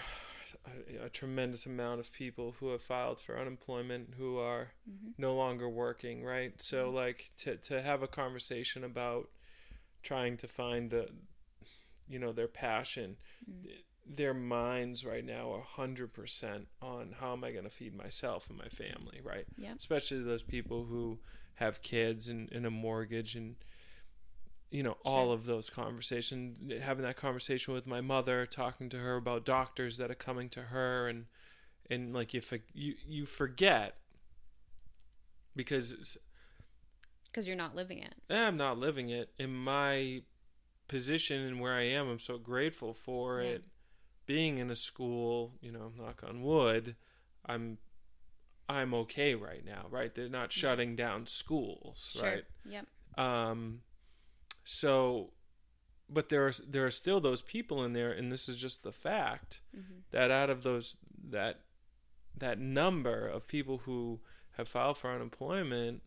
a, 0.66 1.06
a 1.06 1.10
tremendous 1.10 1.66
amount 1.66 2.00
of 2.00 2.12
people 2.12 2.56
who 2.60 2.70
have 2.70 2.82
filed 2.82 3.20
for 3.20 3.40
unemployment 3.40 4.14
who 4.18 4.38
are 4.38 4.72
mm-hmm. 4.90 5.12
no 5.18 5.36
longer 5.36 5.70
working. 5.70 6.24
Right. 6.24 6.54
So, 6.62 6.90
like 6.90 7.32
to 7.38 7.58
to 7.58 7.82
have 7.82 8.04
a 8.04 8.08
conversation 8.08 8.84
about 8.84 9.30
trying 10.04 10.38
to 10.38 10.48
find 10.48 10.90
the, 10.90 11.10
you 12.08 12.20
know, 12.20 12.32
their 12.32 12.48
passion. 12.48 13.18
Mm-hmm. 13.50 13.70
Their 14.10 14.34
minds 14.34 15.06
right 15.06 15.26
now 15.26 15.52
are 15.52 15.62
hundred 15.62 16.14
percent 16.14 16.68
on 16.82 17.16
how 17.20 17.34
am 17.34 17.44
I 17.44 17.52
going 17.52 17.66
to 17.66 17.70
feed 17.70 17.94
myself 17.94 18.48
and 18.50 18.58
my 18.58 18.70
family, 18.70 19.20
right? 19.22 19.46
Yeah. 19.58 19.74
Especially 19.78 20.24
those 20.24 20.44
people 20.44 20.86
who 20.86 21.20
have 21.56 21.82
kids 21.82 22.30
and, 22.30 22.50
and 22.52 22.66
a 22.66 22.72
mortgage 22.72 23.36
and 23.36 23.56
you 24.70 24.84
know 24.84 24.98
all 25.06 25.26
Sure. 25.28 25.34
of 25.34 25.46
those 25.46 25.70
conversations 25.70 26.58
having 26.82 27.04
that 27.04 27.16
conversation 27.16 27.74
with 27.74 27.88
my 27.88 28.02
mother 28.02 28.46
talking 28.46 28.90
to 28.90 28.98
her 29.00 29.16
about 29.16 29.46
doctors 29.46 29.98
that 29.98 30.12
are 30.12 30.16
coming 30.16 30.50
to 30.50 30.64
her 30.64 31.08
and 31.08 31.26
and 31.90 32.14
like 32.14 32.36
if 32.36 32.52
you 32.74 32.96
you 33.06 33.26
forget 33.26 33.96
because 35.56 36.18
Because 37.26 37.48
you're 37.48 37.56
not 37.58 37.76
living 37.76 38.00
it. 38.00 38.14
eh, 38.30 38.46
I'm 38.48 38.58
not 38.58 38.78
living 38.78 39.10
it 39.10 39.30
in 39.38 39.54
my 39.54 40.24
position 40.88 41.42
and 41.42 41.60
where 41.60 41.74
I 41.74 41.84
am 41.84 42.10
I'm 42.10 42.20
so 42.20 42.38
grateful 42.38 42.94
for 42.94 43.42
Yeah. 43.42 43.50
it 43.50 43.64
being 44.26 44.58
in 44.58 44.70
a 44.70 44.76
school 44.76 45.54
you 45.62 45.72
know 45.72 45.92
knock 45.98 46.24
on 46.28 46.42
wood 46.42 46.96
I'm 47.46 47.78
I'm 48.70 48.94
okay 48.94 49.36
right 49.36 49.64
now 49.66 49.86
right 49.90 50.14
they're 50.14 50.30
not 50.30 50.52
shutting 50.52 50.96
down 50.96 51.26
schools 51.26 52.10
Sure. 52.14 52.24
right 52.24 52.44
Yep. 52.66 52.86
um, 53.18 53.82
so, 54.70 55.32
but 56.10 56.28
there 56.28 56.46
are 56.46 56.52
there 56.68 56.86
are 56.86 56.92
still 56.92 57.22
those 57.22 57.42
people 57.42 57.84
in 57.86 57.94
there, 57.94 58.12
and 58.12 58.32
this 58.32 58.50
is 58.50 58.58
just 58.58 58.84
the 58.84 58.92
fact 58.92 59.62
Mhm. 59.76 60.02
that 60.12 60.30
out 60.30 60.50
of 60.50 60.64
those 60.64 60.98
that 61.30 61.62
that 62.36 62.60
number 62.60 63.26
of 63.28 63.48
people 63.48 63.80
who 63.80 64.20
have 64.58 64.68
filed 64.68 64.98
for 64.98 65.10
unemployment, 65.12 66.04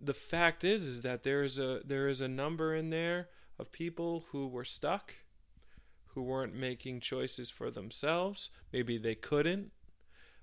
the 0.00 0.14
fact 0.14 0.64
is 0.64 0.84
is 0.86 1.02
that 1.02 1.22
there 1.22 1.42
is 1.42 1.58
a 1.58 1.82
there 1.84 2.08
is 2.08 2.20
a 2.22 2.28
number 2.28 2.74
in 2.74 2.88
there 2.90 3.28
of 3.58 3.70
people 3.72 4.20
who 4.30 4.48
were 4.48 4.64
stuck, 4.64 5.14
who 6.14 6.22
weren't 6.22 6.54
making 6.54 7.00
choices 7.00 7.50
for 7.50 7.70
themselves. 7.70 8.48
Maybe 8.72 8.96
they 8.96 9.14
couldn't. 9.14 9.72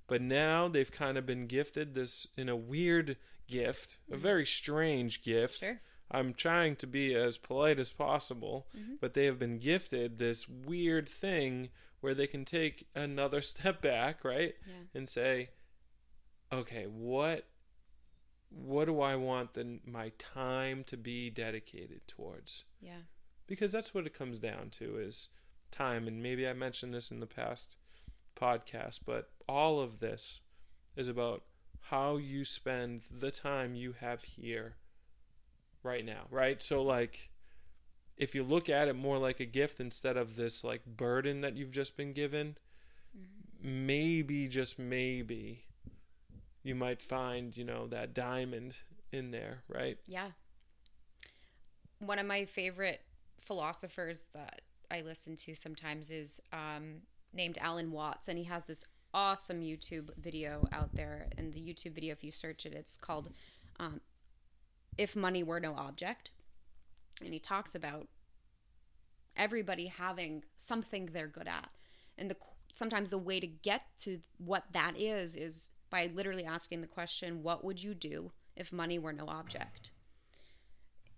But 0.05 0.21
now 0.21 0.67
they've 0.67 0.91
kind 0.91 1.17
of 1.17 1.25
been 1.25 1.47
gifted 1.47 1.95
this 1.95 2.27
in 2.37 2.47
a 2.47 2.55
weird 2.55 3.17
gift, 3.47 3.97
a 4.09 4.15
very 4.17 4.45
strange 4.45 5.21
gift. 5.23 5.59
Sure. 5.59 5.81
I'm 6.09 6.33
trying 6.33 6.75
to 6.77 6.87
be 6.87 7.13
as 7.15 7.37
polite 7.37 7.79
as 7.79 7.91
possible, 7.91 8.67
mm-hmm. 8.77 8.93
but 9.01 9.13
they 9.13 9.25
have 9.25 9.37
been 9.39 9.59
gifted 9.59 10.17
this 10.17 10.47
weird 10.47 11.09
thing 11.09 11.69
where 11.99 12.13
they 12.13 12.27
can 12.27 12.45
take 12.45 12.87
another 12.95 13.41
step 13.53 13.81
back, 13.81 14.23
right? 14.23 14.55
Yeah. 14.65 14.73
And 14.95 15.09
say, 15.09 15.49
okay, 16.51 16.85
what 16.85 17.45
what 18.49 18.85
do 18.85 19.01
I 19.01 19.15
want 19.17 19.55
the, 19.55 19.79
my 19.85 20.13
time 20.17 20.85
to 20.85 20.95
be 20.95 21.29
dedicated 21.29 22.07
towards? 22.07 22.63
Yeah. 22.79 23.01
because 23.45 23.71
that's 23.71 23.93
what 23.93 24.05
it 24.05 24.13
comes 24.13 24.39
down 24.39 24.69
to 24.69 24.97
is 24.97 25.29
time 25.71 26.07
and 26.07 26.21
maybe 26.23 26.47
i 26.47 26.53
mentioned 26.53 26.93
this 26.93 27.11
in 27.11 27.19
the 27.19 27.25
past 27.25 27.75
podcast 28.39 28.99
but 29.05 29.31
all 29.49 29.79
of 29.79 29.99
this 29.99 30.41
is 30.95 31.07
about 31.07 31.43
how 31.89 32.17
you 32.17 32.45
spend 32.45 33.01
the 33.11 33.31
time 33.31 33.75
you 33.75 33.93
have 33.99 34.23
here 34.23 34.75
right 35.87 36.05
now 36.05 36.21
right 36.29 36.61
so 36.61 36.83
like 36.83 37.29
if 38.17 38.35
you 38.35 38.43
look 38.43 38.67
at 38.69 38.87
it 38.87 38.95
more 38.95 39.17
like 39.17 39.39
a 39.39 39.45
gift 39.45 39.79
instead 39.79 40.17
of 40.17 40.35
this 40.35 40.63
like 40.63 40.85
burden 40.85 41.41
that 41.41 41.55
you've 41.55 41.71
just 41.71 41.95
been 41.95 42.13
given 42.13 42.57
maybe 43.61 44.47
just 44.47 44.77
maybe 44.77 45.63
you 46.63 46.75
might 46.75 47.01
find 47.01 47.55
you 47.55 47.63
know 47.63 47.87
that 47.87 48.13
diamond 48.13 48.77
in 49.11 49.31
there 49.31 49.63
right 49.67 49.97
Yeah. 50.07 50.27
One 51.99 52.19
of 52.19 52.27
my 52.27 52.45
favorite 52.45 53.01
philosophers 53.41 54.23
that 54.33 54.61
I 54.91 55.01
listen 55.01 55.35
to 55.37 55.55
sometimes 55.55 56.09
is 56.09 56.39
um, 56.53 57.01
named 57.33 57.57
Alan 57.59 57.91
Watts, 57.91 58.27
and 58.27 58.37
he 58.37 58.43
has 58.43 58.63
this 58.65 58.85
awesome 59.13 59.61
YouTube 59.61 60.09
video 60.17 60.67
out 60.71 60.93
there. 60.93 61.27
And 61.37 61.51
the 61.53 61.59
YouTube 61.59 61.93
video, 61.93 62.11
if 62.11 62.23
you 62.23 62.31
search 62.31 62.65
it, 62.67 62.73
it's 62.73 62.97
called 62.97 63.31
um, 63.79 63.99
If 64.97 65.15
Money 65.15 65.43
Were 65.43 65.59
No 65.59 65.73
Object. 65.73 66.31
And 67.23 67.33
he 67.33 67.39
talks 67.39 67.73
about 67.73 68.07
everybody 69.35 69.87
having 69.87 70.43
something 70.55 71.09
they're 71.11 71.27
good 71.27 71.47
at. 71.47 71.69
And 72.17 72.29
the 72.29 72.37
sometimes 72.73 73.09
the 73.09 73.17
way 73.17 73.39
to 73.39 73.47
get 73.47 73.81
to 73.99 74.19
what 74.37 74.65
that 74.73 74.99
is 74.99 75.35
is 75.35 75.71
by 75.89 76.09
literally 76.13 76.45
asking 76.45 76.81
the 76.81 76.87
question, 76.87 77.41
what 77.43 77.63
would 77.63 77.81
you 77.81 77.93
do 77.93 78.31
if 78.55 78.71
money 78.71 78.99
were 78.99 79.13
no 79.13 79.25
object? 79.27 79.91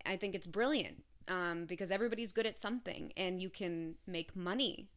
I 0.05 0.15
think 0.15 0.35
it's 0.35 0.47
brilliant 0.47 1.03
um, 1.27 1.65
because 1.65 1.91
everybody's 1.91 2.31
good 2.31 2.45
at 2.45 2.59
something 2.59 3.11
and 3.17 3.41
you 3.41 3.49
can 3.49 3.95
make 4.07 4.35
money 4.35 4.89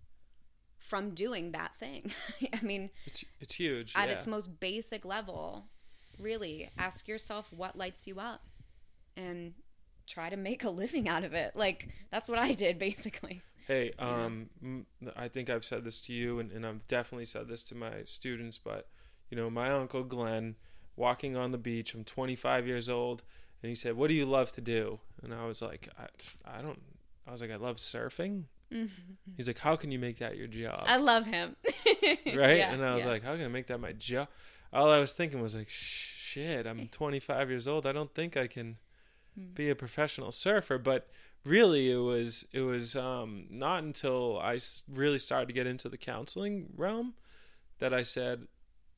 from 0.79 1.11
doing 1.11 1.53
that 1.53 1.75
thing. 1.77 2.13
I 2.53 2.65
mean, 2.65 2.91
it's 3.07 3.25
it's 3.41 3.55
huge 3.55 3.93
at 3.97 4.09
yeah. 4.09 4.15
its 4.15 4.27
most 4.27 4.61
basic 4.61 5.05
level, 5.05 5.67
really 6.19 6.71
ask 6.79 7.09
yourself 7.09 7.53
what 7.53 7.77
lights 7.77 8.07
you 8.07 8.19
up 8.21 8.43
and 9.17 9.55
try 10.07 10.29
to 10.29 10.37
make 10.37 10.65
a 10.65 10.71
living 10.71 11.09
out 11.09 11.25
of 11.25 11.33
it. 11.35 11.55
Like, 11.55 11.89
that's 12.11 12.29
what 12.29 12.39
I 12.39 12.53
did 12.53 12.79
basically. 12.79 13.43
Hey, 13.67 13.93
um, 13.99 14.51
m- 14.63 14.87
I 15.17 15.29
think 15.29 15.49
I've 15.49 15.65
said 15.65 15.85
this 15.85 16.01
to 16.03 16.13
you, 16.13 16.41
and, 16.41 16.51
and 16.51 16.67
I've 16.67 16.87
definitely 16.89 17.27
said 17.27 17.49
this 17.49 17.63
to 17.65 17.77
my 17.77 18.03
students. 18.05 18.59
But 18.59 18.89
you 19.31 19.37
know, 19.37 19.49
my 19.49 19.71
uncle 19.71 20.03
Glenn, 20.03 20.57
walking 20.97 21.37
on 21.37 21.53
the 21.53 21.59
beach. 21.59 21.95
I'm 21.95 22.05
25 22.05 22.67
years 22.67 22.89
old, 22.89 23.23
and 23.63 23.69
he 23.69 23.75
said, 23.75 23.97
"What 23.97 24.09
do 24.09 24.15
you 24.15 24.27
love 24.27 24.53
to 24.53 24.61
do?" 24.61 25.01
And 25.23 25.33
I 25.33 25.47
was 25.47 25.63
like, 25.63 25.89
"I, 25.99 26.59
I 26.59 26.63
don't." 26.63 26.83
I 27.27 27.31
was 27.31 27.41
like, 27.41 27.53
"I 27.53 27.57
love 27.57 27.77
surfing." 27.77 28.45
He's 29.37 29.47
like, 29.47 29.59
"How 29.59 29.77
can 29.77 29.93
you 29.93 29.99
make 29.99 30.19
that 30.19 30.37
your 30.37 30.49
job?" 30.49 30.85
I 30.87 30.97
love 30.97 31.27
him. 31.27 31.57
right? 31.65 32.59
Yeah, 32.59 32.73
and 32.73 32.85
I 32.85 32.95
was 32.95 33.05
yeah. 33.05 33.11
like, 33.11 33.23
"How 33.23 33.37
can 33.37 33.45
I 33.45 33.49
make 33.49 33.69
that 33.69 33.79
my 33.79 33.93
job?" 33.93 34.29
All 34.73 34.91
I 34.91 34.99
was 34.99 35.13
thinking 35.13 35.41
was 35.41 35.55
like, 35.55 35.69
"Shit, 35.69 36.67
I'm 36.67 36.89
25 36.91 37.49
years 37.49 37.69
old. 37.69 37.87
I 37.87 37.93
don't 37.93 38.13
think 38.13 38.37
I 38.37 38.47
can." 38.47 38.79
Hmm. 39.35 39.55
be 39.55 39.71
a 39.71 39.75
professional 39.75 40.31
surfer 40.33 40.77
but 40.79 41.09
really 41.45 41.91
it 41.91 41.97
was 41.97 42.47
it 42.53 42.61
was 42.61 42.95
um, 42.95 43.47
not 43.51 43.83
until 43.83 44.39
I 44.39 44.59
really 44.89 45.19
started 45.19 45.47
to 45.47 45.53
get 45.55 45.67
into 45.67 45.89
the 45.89 45.97
counseling 45.97 46.69
realm 46.77 47.15
that 47.79 47.93
i 47.95 48.03
said 48.05 48.47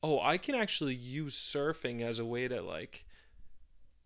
oh 0.03 0.19
i 0.21 0.37
can 0.37 0.53
actually 0.53 0.93
use 0.93 1.35
surfing 1.35 2.01
as 2.01 2.19
a 2.19 2.25
way 2.25 2.47
to 2.47 2.61
like 2.61 3.03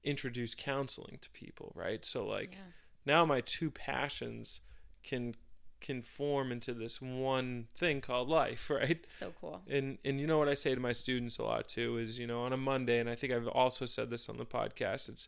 introduce 0.04 0.56
counseling 0.56 1.18
to 1.22 1.30
people 1.32 1.72
right 1.76 2.06
so 2.06 2.26
like 2.26 2.54
Yeah. 2.54 2.60
now 3.06 3.26
my 3.26 3.42
two 3.42 3.70
passions 3.72 4.62
can 5.04 5.36
can 5.82 6.02
form 6.02 6.52
into 6.52 6.74
this 6.74 7.02
one 7.02 7.68
thing 7.78 8.00
called 8.02 8.30
life 8.30 8.70
right 8.82 9.06
so 9.10 9.34
cool. 9.42 9.62
and 9.70 9.98
and 10.06 10.20
you 10.20 10.28
know 10.28 10.38
what 10.38 10.48
I 10.50 10.54
say 10.54 10.74
to 10.74 10.80
my 10.82 10.92
students 10.94 11.38
a 11.38 11.44
lot 11.44 11.68
too 11.68 11.98
is 11.98 12.18
you 12.18 12.28
know 12.28 12.42
on 12.44 12.54
a 12.54 12.58
Monday 12.58 13.00
and 13.00 13.10
I 13.10 13.16
think 13.16 13.34
I've 13.34 13.48
also 13.48 13.86
said 13.86 14.10
this 14.10 14.30
on 14.30 14.38
the 14.38 14.46
podcast 14.46 15.10
it's 15.10 15.28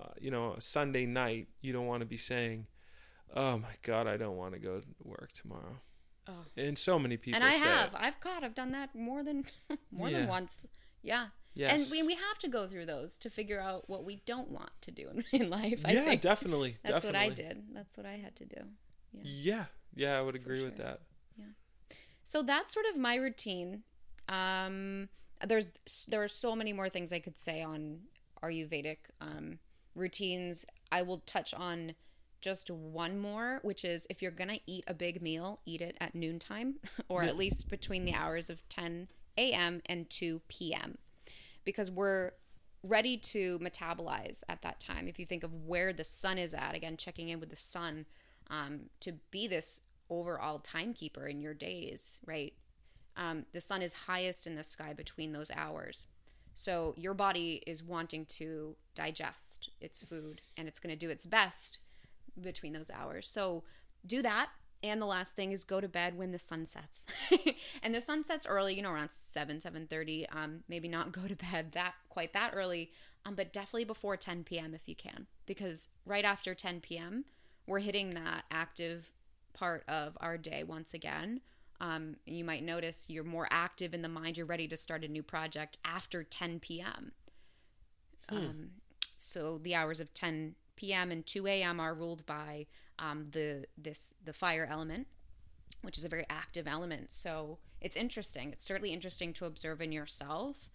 uh, 0.00 0.08
you 0.20 0.30
know 0.30 0.54
a 0.54 0.60
Sunday 0.60 1.06
night 1.06 1.48
you 1.60 1.72
don't 1.72 1.86
want 1.86 2.00
to 2.00 2.06
be 2.06 2.16
saying 2.16 2.66
oh 3.34 3.58
my 3.58 3.74
god 3.82 4.06
I 4.06 4.16
don't 4.16 4.36
want 4.36 4.54
to 4.54 4.58
go 4.60 4.80
to 4.80 4.86
work 5.04 5.32
tomorrow 5.32 5.76
Oh. 6.28 6.44
and 6.56 6.78
so 6.78 6.98
many 6.98 7.16
people 7.16 7.36
and 7.42 7.44
I 7.44 7.54
have. 7.56 7.92
it. 7.92 7.98
I've 7.98 8.20
God, 8.20 8.44
I've 8.44 8.54
done 8.54 8.70
that 8.72 8.94
more 8.94 9.24
than 9.24 9.46
more 9.90 10.08
Yeah. 10.08 10.18
than 10.20 10.28
once. 10.28 10.66
Yeah. 11.02 11.28
yes 11.54 11.72
And 11.72 11.90
we, 11.90 12.06
we 12.06 12.14
have 12.14 12.38
to 12.40 12.48
go 12.48 12.68
through 12.68 12.86
those 12.86 13.18
to 13.18 13.30
figure 13.30 13.58
out 13.58 13.88
what 13.88 14.04
we 14.04 14.22
don't 14.26 14.48
want 14.50 14.70
to 14.82 14.90
do 14.92 15.08
in, 15.08 15.24
in 15.40 15.50
life. 15.50 15.80
I 15.84 15.92
yeah 15.92 16.04
think 16.04 16.20
definitely 16.20 16.76
that's 16.84 17.04
definitely 17.04 17.28
what 17.28 17.32
I 17.32 17.34
did. 17.42 17.62
That's 17.72 17.96
what 17.96 18.06
I 18.06 18.16
had 18.18 18.36
to 18.36 18.44
do. 18.44 18.60
Yeah. 19.12 19.22
yeah 19.24 19.64
yeah 19.96 20.18
I 20.18 20.22
would 20.22 20.36
agree 20.36 20.62
with 20.62 20.76
sure. 20.76 20.84
that 20.86 21.00
So 22.22 22.42
that's 22.42 22.72
sort 22.72 22.86
of 22.92 22.96
my 22.96 23.16
routine. 23.16 23.82
Um, 24.28 25.08
there's 25.44 25.72
there 26.06 26.22
are 26.22 26.28
so 26.28 26.54
many 26.54 26.72
more 26.72 26.88
things 26.88 27.12
I 27.12 27.18
could 27.18 27.38
say 27.38 27.62
on 27.62 28.00
Ayurvedic 28.44 28.98
um, 29.20 29.58
routines. 29.94 30.64
I 30.92 31.02
will 31.02 31.18
touch 31.26 31.54
on 31.54 31.94
just 32.40 32.70
one 32.70 33.18
more, 33.18 33.60
which 33.62 33.84
is 33.84 34.06
if 34.08 34.22
you're 34.22 34.30
gonna 34.30 34.60
eat 34.66 34.84
a 34.86 34.94
big 34.94 35.20
meal, 35.20 35.60
eat 35.66 35.80
it 35.82 35.96
at 36.00 36.14
noontime, 36.14 36.76
or 37.08 37.22
at 37.22 37.36
least 37.36 37.68
between 37.68 38.04
the 38.04 38.14
hours 38.14 38.48
of 38.50 38.66
10 38.68 39.08
a.m. 39.36 39.82
and 39.86 40.08
2 40.10 40.40
p.m. 40.48 40.98
Because 41.64 41.90
we're 41.90 42.32
ready 42.82 43.16
to 43.16 43.58
metabolize 43.58 44.42
at 44.48 44.62
that 44.62 44.80
time. 44.80 45.06
If 45.06 45.18
you 45.18 45.26
think 45.26 45.44
of 45.44 45.52
where 45.66 45.92
the 45.92 46.04
sun 46.04 46.38
is 46.38 46.54
at, 46.54 46.74
again, 46.74 46.96
checking 46.96 47.28
in 47.28 47.40
with 47.40 47.50
the 47.50 47.56
sun 47.56 48.06
um, 48.50 48.88
to 49.00 49.12
be 49.30 49.46
this 49.46 49.82
overall 50.08 50.58
timekeeper 50.58 51.26
in 51.26 51.40
your 51.40 51.54
days, 51.54 52.18
right? 52.26 52.54
Um, 53.16 53.44
the 53.52 53.60
sun 53.60 53.82
is 53.82 53.92
highest 53.92 54.46
in 54.46 54.56
the 54.56 54.62
sky 54.62 54.92
between 54.92 55.32
those 55.32 55.50
hours. 55.54 56.06
So 56.60 56.92
your 56.98 57.14
body 57.14 57.62
is 57.66 57.82
wanting 57.82 58.26
to 58.26 58.76
digest 58.94 59.70
its 59.80 60.02
food 60.02 60.42
and 60.58 60.68
it's 60.68 60.78
going 60.78 60.92
to 60.94 61.06
do 61.06 61.08
its 61.08 61.24
best 61.24 61.78
between 62.38 62.74
those 62.74 62.90
hours. 62.90 63.30
So 63.30 63.64
do 64.06 64.20
that. 64.20 64.50
And 64.82 65.00
the 65.00 65.06
last 65.06 65.32
thing 65.32 65.52
is 65.52 65.64
go 65.64 65.80
to 65.80 65.88
bed 65.88 66.18
when 66.18 66.32
the 66.32 66.38
sun 66.38 66.66
sets. 66.66 67.06
and 67.82 67.94
the 67.94 68.00
sun 68.02 68.24
sets 68.24 68.44
early, 68.44 68.74
you 68.74 68.82
know, 68.82 68.92
around 68.92 69.10
7, 69.10 69.56
7.30. 69.56 70.26
Um, 70.36 70.60
maybe 70.68 70.86
not 70.86 71.12
go 71.12 71.26
to 71.26 71.34
bed 71.34 71.72
that 71.72 71.94
quite 72.10 72.34
that 72.34 72.52
early, 72.54 72.90
um, 73.24 73.34
but 73.36 73.54
definitely 73.54 73.86
before 73.86 74.18
10 74.18 74.44
p.m. 74.44 74.74
if 74.74 74.86
you 74.86 74.94
can. 74.94 75.28
Because 75.46 75.88
right 76.04 76.26
after 76.26 76.54
10 76.54 76.82
p.m., 76.82 77.24
we're 77.66 77.78
hitting 77.78 78.10
that 78.10 78.44
active 78.50 79.10
part 79.54 79.82
of 79.88 80.18
our 80.20 80.36
day 80.36 80.62
once 80.62 80.92
again. 80.92 81.40
Um, 81.80 82.16
you 82.26 82.44
might 82.44 82.62
notice 82.62 83.06
you're 83.08 83.24
more 83.24 83.48
active 83.50 83.94
in 83.94 84.02
the 84.02 84.08
mind. 84.08 84.36
You're 84.36 84.46
ready 84.46 84.68
to 84.68 84.76
start 84.76 85.02
a 85.04 85.08
new 85.08 85.22
project 85.22 85.78
after 85.84 86.22
10 86.22 86.60
p.m. 86.60 87.12
Um, 88.28 88.70
so 89.16 89.58
the 89.58 89.74
hours 89.74 89.98
of 90.00 90.12
10 90.14 90.54
p.m. 90.76 91.10
and 91.10 91.26
2 91.26 91.46
a.m. 91.46 91.80
are 91.80 91.94
ruled 91.94 92.24
by 92.26 92.66
um, 92.98 93.26
the 93.32 93.64
this 93.76 94.14
the 94.24 94.32
fire 94.32 94.68
element, 94.70 95.06
which 95.82 95.96
is 95.98 96.04
a 96.04 96.08
very 96.08 96.26
active 96.28 96.66
element. 96.68 97.10
So 97.10 97.58
it's 97.80 97.96
interesting. 97.96 98.52
It's 98.52 98.64
certainly 98.64 98.92
interesting 98.92 99.32
to 99.34 99.46
observe 99.46 99.80
in 99.80 99.90
yourself 99.90 100.68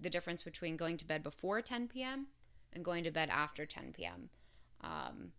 the 0.00 0.10
difference 0.10 0.42
between 0.42 0.76
going 0.76 0.96
to 0.96 1.04
bed 1.04 1.22
before 1.22 1.60
10 1.60 1.88
p.m. 1.88 2.28
and 2.72 2.84
going 2.84 3.04
to 3.04 3.10
bed 3.10 3.28
after 3.30 3.66
10 3.66 3.92
p.m. 3.92 4.30
Um, 4.80 5.32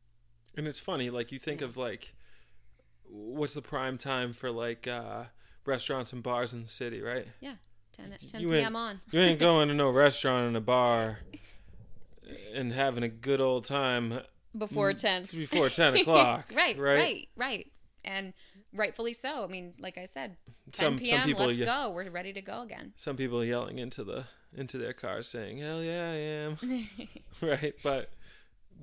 and 0.56 0.68
it's 0.68 0.80
funny 0.80 1.10
like 1.10 1.32
you 1.32 1.40
think 1.40 1.62
Yeah. 1.62 1.68
of 1.68 1.78
like 1.78 2.14
what's 3.12 3.54
the 3.54 3.62
prime 3.62 3.98
time 3.98 4.34
for 4.34 4.52
like 4.52 4.88
uh 4.88 5.24
restaurants 5.66 6.14
and 6.14 6.24
bars 6.24 6.54
in 6.54 6.62
the 6.62 6.68
city 6.68 7.02
right 7.02 7.28
Yeah, 7.42 7.54
10, 7.98 8.14
10 8.28 8.42
You 8.42 8.52
p.m. 8.52 8.76
on. 8.76 9.02
You 9.12 9.20
ain't 9.20 9.40
going 9.40 9.68
to 9.70 9.74
no 9.74 9.90
restaurant 10.06 10.48
and 10.48 10.58
a 10.58 10.62
bar 10.62 11.20
and 12.54 12.72
having 12.74 13.04
a 13.04 13.08
good 13.10 13.42
old 13.42 13.64
time 13.66 14.20
Before 14.58 14.94
10. 14.94 15.24
before 15.32 15.70
10 15.82 15.98
o'clock. 15.98 16.52
right, 16.56 16.78
right? 16.78 16.98
right, 17.00 17.30
right, 17.36 17.72
And 18.06 18.34
rightfully 18.74 19.14
so. 19.14 19.44
I 19.44 19.48
mean, 19.48 19.74
like 19.80 19.98
I 19.98 20.06
said, 20.06 20.36
10 20.72 20.74
Some- 20.74 20.94
some 20.94 21.00
p.m. 21.00 21.26
people, 21.26 21.46
let's 21.48 21.58
yeah. 21.58 21.66
go. 21.66 21.90
We're 21.92 22.10
ready 22.10 22.34
to 22.34 22.42
go 22.42 22.62
again. 22.62 22.94
Some 22.98 23.18
people 23.18 23.44
yelling 23.44 23.80
into 23.80 24.04
the 24.04 24.26
into 24.56 24.78
their 24.80 24.94
cars 24.94 25.28
saying, 25.28 25.60
"Hell 25.60 25.84
yeah, 25.84 26.10
I 26.12 26.16
am." 26.16 26.58
right? 27.42 27.74
But 27.84 28.10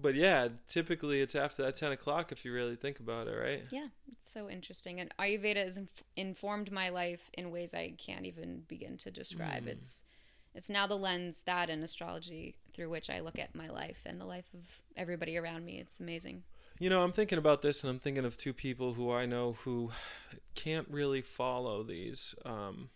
but 0.00 0.14
yeah, 0.14 0.48
typically 0.68 1.20
it's 1.20 1.34
after 1.34 1.62
that 1.62 1.76
ten 1.76 1.92
o'clock 1.92 2.32
if 2.32 2.44
you 2.44 2.52
really 2.52 2.76
think 2.76 3.00
about 3.00 3.28
it, 3.28 3.32
right? 3.32 3.64
Yeah, 3.70 3.86
it's 4.10 4.32
so 4.32 4.48
interesting. 4.48 5.00
And 5.00 5.14
Ayurveda 5.18 5.56
has 5.56 5.76
inf- 5.76 6.02
informed 6.16 6.70
my 6.70 6.88
life 6.90 7.30
in 7.34 7.50
ways 7.50 7.74
I 7.74 7.94
can't 7.96 8.26
even 8.26 8.62
begin 8.68 8.96
to 8.98 9.10
describe. 9.10 9.64
Mm. 9.64 9.68
It's 9.68 10.02
it's 10.54 10.70
now 10.70 10.86
the 10.86 10.96
lens 10.96 11.42
that 11.42 11.68
and 11.70 11.82
astrology 11.84 12.56
through 12.72 12.90
which 12.90 13.10
I 13.10 13.20
look 13.20 13.38
at 13.38 13.54
my 13.54 13.68
life 13.68 14.02
and 14.06 14.20
the 14.20 14.24
life 14.24 14.48
of 14.54 14.80
everybody 14.96 15.36
around 15.36 15.64
me. 15.64 15.78
It's 15.78 16.00
amazing. 16.00 16.42
You 16.78 16.90
know, 16.90 17.02
I'm 17.02 17.12
thinking 17.12 17.38
about 17.38 17.62
this, 17.62 17.82
and 17.82 17.90
I'm 17.90 17.98
thinking 17.98 18.24
of 18.26 18.36
two 18.36 18.52
people 18.52 18.94
who 18.94 19.10
I 19.10 19.24
know 19.24 19.56
who 19.64 19.92
can't 20.54 20.86
really 20.90 21.22
follow 21.22 21.82
these 21.82 22.34
um, 22.44 22.90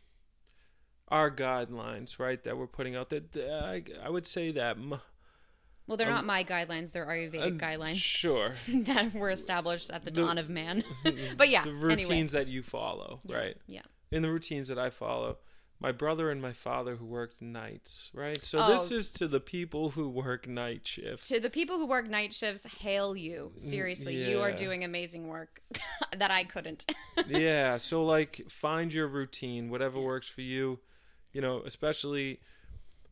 our 1.09 1.31
guidelines, 1.31 2.19
right? 2.19 2.43
That 2.45 2.59
we're 2.59 2.67
putting 2.67 2.95
out. 2.95 3.09
That 3.11 3.33
that 3.33 3.65
I, 3.65 3.83
I 4.05 4.11
would 4.11 4.27
say 4.27 4.51
that. 4.53 4.77
m- 4.77 5.01
Well, 5.91 5.97
they're 5.97 6.07
Um, 6.07 6.15
not 6.15 6.25
my 6.25 6.45
guidelines; 6.45 6.93
they're 6.93 7.05
Ayurvedic 7.07 7.57
uh, 7.61 7.67
guidelines 7.67 7.97
Sure. 7.97 8.53
that 8.69 9.13
were 9.13 9.31
established 9.31 9.91
at 9.91 10.05
the 10.05 10.13
The- 10.13 10.21
dawn 10.21 10.39
of 10.39 10.49
man. 10.49 10.85
but 11.37 11.49
yeah, 11.49 11.65
the 11.65 11.75
routines 11.75 12.11
anyway. 12.11 12.27
that 12.29 12.47
you 12.47 12.63
follow, 12.63 13.21
Yeah, 13.25 13.37
right? 13.37 13.57
Yeah. 13.67 13.83
In 14.13 14.23
the 14.23 14.31
routines 14.31 14.69
that 14.69 14.79
I 14.79 14.91
follow, 14.91 15.39
my 15.81 15.91
brother 15.91 16.31
and 16.31 16.41
my 16.41 16.53
father 16.53 16.95
who 16.95 17.07
worked 17.07 17.43
nights, 17.43 18.11
right? 18.15 18.45
So 18.45 18.61
Oh. 18.61 18.71
this 18.71 18.93
is 18.93 19.11
to 19.13 19.27
the 19.27 19.41
people 19.41 19.91
who 19.91 20.09
work 20.09 20.47
night 20.47 20.87
shifts. 20.87 21.27
To 21.27 21.41
the 21.41 21.51
people 21.51 21.77
who 21.79 21.87
work 21.87 22.09
night 22.09 22.33
shifts, 22.33 22.65
hail 22.81 23.17
you. 23.17 23.51
Seriously, 23.57 24.15
you 24.31 24.41
are 24.43 24.53
doing 24.53 24.85
amazing 24.85 25.27
work 25.27 25.61
that 26.17 26.31
I 26.31 26.45
couldn't. 26.45 26.89
yeah, 27.27 27.79
so 27.79 28.05
like 28.05 28.43
find 28.49 28.95
your 28.95 29.09
routine, 29.09 29.71
whatever 29.71 30.01
works 30.01 30.29
for 30.29 30.43
you. 30.43 30.79
You 31.33 31.41
know, 31.41 31.63
especially 31.67 32.39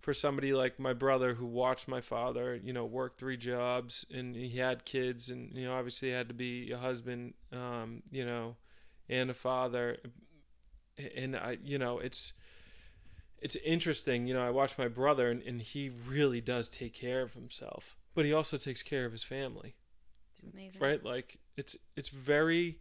for 0.09 0.15
somebody 0.15 0.55
like 0.55 0.79
my 0.81 0.95
brother 0.95 1.35
who 1.35 1.45
watched 1.45 1.87
my 1.87 2.01
father, 2.01 2.55
you 2.57 2.73
know, 2.73 2.87
work 2.87 3.19
three 3.19 3.37
jobs 3.37 4.07
and 4.11 4.35
he 4.35 4.57
had 4.57 4.87
kids 4.87 5.29
and 5.29 5.53
you 5.55 5.67
know, 5.67 5.75
obviously 5.77 6.11
had 6.11 6.29
to 6.29 6.33
be 6.35 6.73
a 6.73 6.79
husband, 6.79 7.35
um, 7.53 8.03
you 8.11 8.25
know, 8.25 8.57
and 9.11 9.29
a 9.31 9.35
father. 9.35 9.99
And 11.15 11.37
I, 11.37 11.59
you 11.63 11.77
know, 11.79 11.99
it's 11.99 12.33
it's 13.43 13.55
interesting, 13.57 14.27
you 14.27 14.33
know, 14.33 14.41
I 14.47 14.49
watch 14.49 14.79
my 14.79 14.89
brother 14.89 15.31
and, 15.31 15.43
and 15.43 15.61
he 15.61 15.91
really 16.09 16.41
does 16.41 16.71
take 16.71 16.95
care 16.95 17.21
of 17.21 17.35
himself, 17.35 17.99
but 18.15 18.25
he 18.25 18.33
also 18.33 18.57
takes 18.57 18.83
care 18.83 19.05
of 19.05 19.13
his 19.13 19.23
family 19.25 19.75
It's 20.33 20.43
amazing. 20.43 20.81
right 20.81 21.05
like 21.05 21.39
it's 21.59 21.77
it's 21.97 22.09
very 22.09 22.79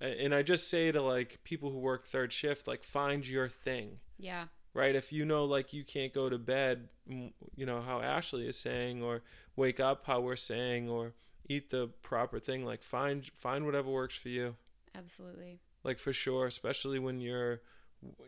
and 0.00 0.34
i 0.34 0.42
just 0.42 0.68
say 0.70 0.90
to 0.90 1.02
like 1.02 1.40
people 1.44 1.70
who 1.70 1.78
work 1.78 2.06
third 2.06 2.32
shift 2.32 2.66
like 2.66 2.82
find 2.82 3.26
your 3.28 3.48
thing 3.50 3.98
Yeah. 4.18 4.44
Right? 4.74 4.94
If 4.94 5.12
you 5.12 5.24
know 5.24 5.44
like 5.44 5.72
you 5.72 5.84
can't 5.84 6.12
go 6.12 6.28
to 6.28 6.38
bed 6.38 6.88
you 7.06 7.66
know 7.66 7.80
how 7.82 8.00
ashley 8.00 8.46
is 8.48 8.58
saying 8.58 9.02
or 9.02 9.22
wake 9.56 9.78
up 9.80 10.04
how 10.06 10.20
we're 10.20 10.36
saying 10.36 10.88
or 10.88 11.12
eat 11.48 11.70
the 11.70 11.86
proper 12.02 12.38
thing 12.40 12.64
like 12.64 12.82
find 12.82 13.26
find 13.34 13.64
whatever 13.64 13.90
works 13.90 14.16
for 14.16 14.28
you. 14.28 14.56
Absolutely. 14.94 15.60
like 15.82 15.98
for 15.98 16.12
sure 16.12 16.46
especially 16.46 16.98
when 16.98 17.20
you're 17.20 17.60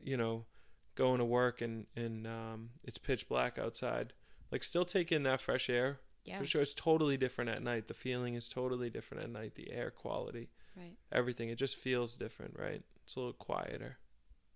you 0.02 0.16
know 0.16 0.44
going 0.94 1.18
to 1.18 1.24
work 1.24 1.60
and 1.60 1.86
and 1.96 2.26
um, 2.26 2.70
it's 2.84 2.98
pitch 2.98 3.28
black 3.28 3.58
outside 3.58 4.12
like 4.50 4.62
still 4.62 4.84
take 4.84 5.10
in 5.12 5.22
that 5.24 5.40
fresh 5.40 5.68
air. 5.70 5.98
Yeah. 6.24 6.38
for 6.38 6.44
sure 6.46 6.60
it's 6.62 6.74
totally 6.74 7.16
different 7.16 7.50
at 7.50 7.62
night. 7.62 7.86
The 7.88 7.94
feeling 7.94 8.34
is 8.34 8.48
totally 8.48 8.90
different 8.90 9.22
at 9.24 9.30
night. 9.30 9.54
The 9.54 9.70
air 9.72 9.90
quality 9.90 10.48
Right. 10.76 10.96
everything 11.10 11.48
it 11.48 11.56
just 11.56 11.76
feels 11.76 12.14
different 12.14 12.54
right? 12.58 12.82
It's 13.04 13.16
a 13.16 13.20
little 13.20 13.32
quieter. 13.32 13.96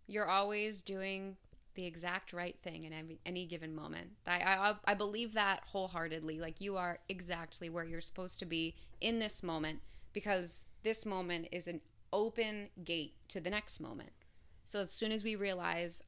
You're 0.07 0.28
always 0.28 0.82
doing 0.82 1.36
the 1.81 1.87
exact 1.87 2.33
right 2.35 2.57
thing 2.62 2.85
in 2.85 2.93
any, 2.93 3.18
any 3.24 3.47
given 3.47 3.74
moment. 3.74 4.11
I, 4.26 4.43
I 4.43 4.74
I 4.85 4.95
believe 4.95 5.33
that 5.33 5.62
wholeheartedly. 5.66 6.39
Like 6.39 6.61
you 6.61 6.76
are 6.76 6.99
exactly 7.09 7.70
where 7.70 7.85
you're 7.85 8.03
supposed 8.03 8.39
to 8.41 8.47
be 8.47 8.76
in 9.01 9.18
this 9.18 9.43
moment 9.43 9.81
because 10.12 10.66
this 10.83 11.07
moment 11.07 11.49
is 11.53 11.66
an 11.66 11.81
open 12.12 12.68
gate 12.85 13.14
to 13.28 13.41
the 13.41 13.49
next 13.49 13.81
moment. 13.81 14.11
So 14.64 14.81
as 14.81 14.93
soon 14.93 15.11
as 15.11 15.24
we 15.24 15.37
realize 15.37 16.03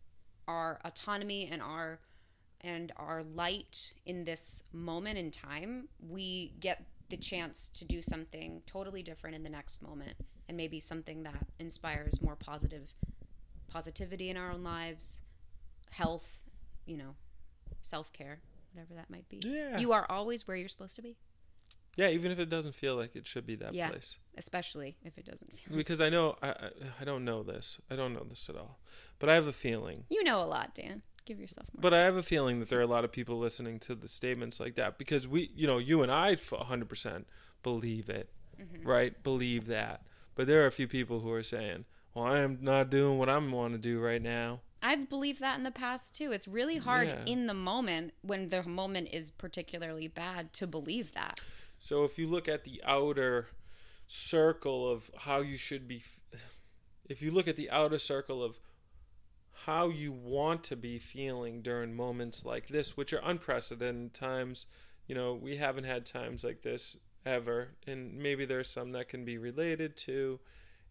our 0.46 0.78
autonomy 0.84 1.48
and 1.50 1.62
our 1.62 2.00
and 2.60 2.92
our 2.96 3.22
light 3.22 3.92
in 4.04 4.24
this 4.24 4.62
moment 4.72 5.18
in 5.18 5.30
time, 5.30 5.88
we 5.98 6.52
get 6.60 6.84
the 7.08 7.16
chance 7.16 7.68
to 7.68 7.84
do 7.84 8.02
something 8.02 8.62
totally 8.66 9.02
different 9.02 9.36
in 9.36 9.42
the 9.42 9.50
next 9.50 9.82
moment 9.82 10.14
and 10.48 10.56
maybe 10.56 10.80
something 10.80 11.22
that 11.22 11.46
inspires 11.58 12.20
more 12.20 12.36
positive 12.36 12.92
positivity 13.72 14.28
in 14.28 14.36
our 14.36 14.52
own 14.52 14.62
lives, 14.62 15.21
health, 15.92 16.26
you 16.86 16.96
know, 16.96 17.14
self-care, 17.82 18.40
whatever 18.72 18.94
that 18.94 19.10
might 19.10 19.28
be. 19.28 19.40
Yeah. 19.44 19.78
You 19.78 19.92
are 19.92 20.06
always 20.08 20.46
where 20.46 20.56
you're 20.56 20.68
supposed 20.68 20.96
to 20.96 21.02
be, 21.02 21.16
yeah 21.96 22.08
even 22.08 22.32
if 22.32 22.38
it 22.38 22.48
doesn't 22.48 22.74
feel 22.74 22.96
like 22.96 23.14
it 23.14 23.26
should 23.26 23.46
be 23.46 23.54
that 23.56 23.74
Yeah. 23.74 23.90
place 23.90 24.16
especially 24.38 24.96
if 25.04 25.18
it 25.18 25.26
doesn't 25.26 25.52
feel 25.58 25.76
because 25.76 26.00
i 26.00 26.08
know 26.08 26.36
I, 26.42 26.48
I 26.48 26.68
i 27.02 27.04
don't 27.04 27.22
know 27.22 27.42
this 27.42 27.78
i 27.90 27.96
don't 27.96 28.14
know 28.14 28.24
this 28.26 28.48
at 28.48 28.56
all 28.56 28.78
but 29.18 29.28
i 29.28 29.34
have 29.34 29.46
a 29.46 29.52
feeling 29.52 30.04
You 30.08 30.24
know 30.24 30.40
a 30.42 30.48
lot, 30.56 30.74
Dan. 30.74 31.02
Give 31.26 31.38
yourself 31.38 31.66
more. 31.74 31.82
but 31.82 31.92
i 31.92 32.00
have 32.02 32.16
a 32.16 32.22
feeling 32.22 32.60
that 32.60 32.70
there 32.70 32.78
are 32.78 32.88
a 32.90 32.94
lot 32.96 33.04
of 33.04 33.12
people 33.12 33.36
listening 33.38 33.78
to 33.80 33.94
the 33.94 34.08
statements 34.08 34.58
like 34.58 34.74
that 34.76 34.96
because 34.96 35.28
we 35.28 35.50
you 35.54 35.66
know 35.66 35.76
you 35.76 36.02
and 36.02 36.10
i 36.10 36.34
100% 36.34 37.24
believe 37.62 38.08
it 38.08 38.30
Mm-hmm. 38.60 38.86
right 38.88 39.22
believe 39.22 39.66
that 39.66 40.02
but 40.34 40.46
there 40.46 40.62
are 40.62 40.66
a 40.66 40.72
few 40.72 40.86
people 40.86 41.20
who 41.20 41.30
are 41.32 41.42
saying 41.42 41.84
well 42.14 42.24
i 42.26 42.38
am 42.40 42.58
not 42.62 42.88
doing 42.90 43.18
what 43.18 43.28
i 43.28 43.36
want 43.36 43.72
to 43.74 43.78
do 43.78 43.98
right 44.00 44.22
now 44.22 44.60
I've 44.82 45.08
believed 45.08 45.40
that 45.40 45.56
in 45.56 45.64
the 45.64 45.70
past 45.70 46.14
too. 46.14 46.32
It's 46.32 46.48
really 46.48 46.78
hard 46.78 47.08
Yeah. 47.08 47.24
in 47.24 47.46
the 47.46 47.54
moment 47.54 48.14
when 48.22 48.48
the 48.48 48.62
moment 48.64 49.08
is 49.12 49.30
particularly 49.30 50.08
bad 50.08 50.52
to 50.54 50.66
believe 50.66 51.12
that. 51.14 51.40
So 51.78 52.04
if 52.04 52.18
you 52.18 52.26
look 52.26 52.48
at 52.48 52.64
the 52.64 52.82
outer 52.84 53.48
circle 54.06 54.90
of 54.90 55.10
how 55.18 55.40
you 55.40 55.56
should 55.56 55.86
be, 55.88 56.02
if 57.08 57.22
you 57.22 57.30
look 57.30 57.46
at 57.48 57.56
the 57.56 57.70
outer 57.70 57.98
circle 57.98 58.42
of 58.42 58.58
how 59.66 59.88
you 59.88 60.10
want 60.10 60.64
to 60.64 60.76
be 60.76 60.98
feeling 60.98 61.62
during 61.62 61.94
moments 61.94 62.44
like 62.44 62.68
this, 62.68 62.96
which 62.96 63.12
are 63.12 63.20
unprecedented 63.22 64.12
times, 64.12 64.66
you 65.06 65.14
know, 65.14 65.34
we 65.34 65.56
haven't 65.56 65.84
had 65.84 66.04
times 66.04 66.42
like 66.42 66.62
this 66.62 66.96
ever, 67.24 67.68
and 67.86 68.14
maybe 68.14 68.44
there's 68.44 68.68
some 68.68 68.90
that 68.92 69.08
can 69.08 69.24
be 69.24 69.38
related 69.38 69.96
to. 69.96 70.40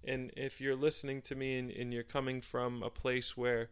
And 0.04 0.32
if 0.36 0.60
you're 0.60 0.76
listening 0.76 1.22
to 1.24 1.36
me 1.36 1.58
and, 1.58 1.70
and 1.72 1.93
you're 1.93 2.04
coming 2.04 2.41
from 2.41 2.82
a 2.82 2.89
place 2.89 3.38
where, 3.38 3.70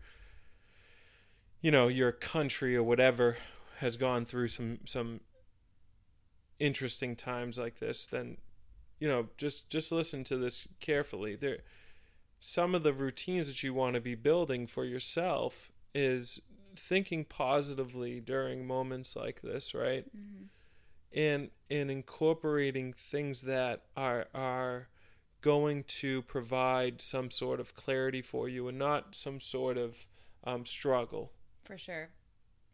you 1.61 1.71
know, 1.71 1.87
your 1.87 2.11
country 2.11 2.75
or 2.75 2.83
whatever 2.83 3.37
has 3.79 3.97
gone 3.97 4.25
through 4.25 4.49
some 4.49 4.79
some 4.85 5.21
interesting 6.59 7.15
times 7.15 7.57
like 7.57 7.79
this, 7.79 8.05
then 8.05 8.37
you 8.99 9.07
know 9.07 9.29
just 9.37 9.69
just 9.69 9.91
listen 9.91 10.23
to 10.25 10.37
this 10.37 10.67
carefully. 10.79 11.35
There, 11.35 11.59
some 12.37 12.75
of 12.75 12.83
the 12.83 12.93
routines 12.93 13.47
that 13.47 13.63
you 13.63 13.73
want 13.73 13.95
to 13.95 14.01
be 14.01 14.15
building 14.15 14.67
for 14.67 14.85
yourself 14.85 15.71
is 15.93 16.41
thinking 16.75 17.25
positively 17.25 18.19
during 18.19 18.65
moments 18.65 19.15
like 19.15 19.41
this, 19.41 19.73
right? 19.73 20.05
Mm-hmm. 20.15 20.45
And 21.13 21.49
and 21.69 21.89
incorporating 21.89 22.93
things 22.93 23.41
that 23.41 23.83
are 23.97 24.27
are 24.33 24.89
going 25.41 25.83
to 25.85 26.21
provide 26.23 27.01
some 27.01 27.31
sort 27.31 27.59
of 27.59 27.73
clarity 27.75 28.21
for 28.21 28.49
you 28.49 28.67
and 28.67 28.77
not 28.77 29.15
some 29.15 29.39
sort 29.39 29.77
of 29.77 30.07
um, 30.43 30.65
struggle. 30.65 31.31
For 31.63 31.77
sure. 31.77 32.09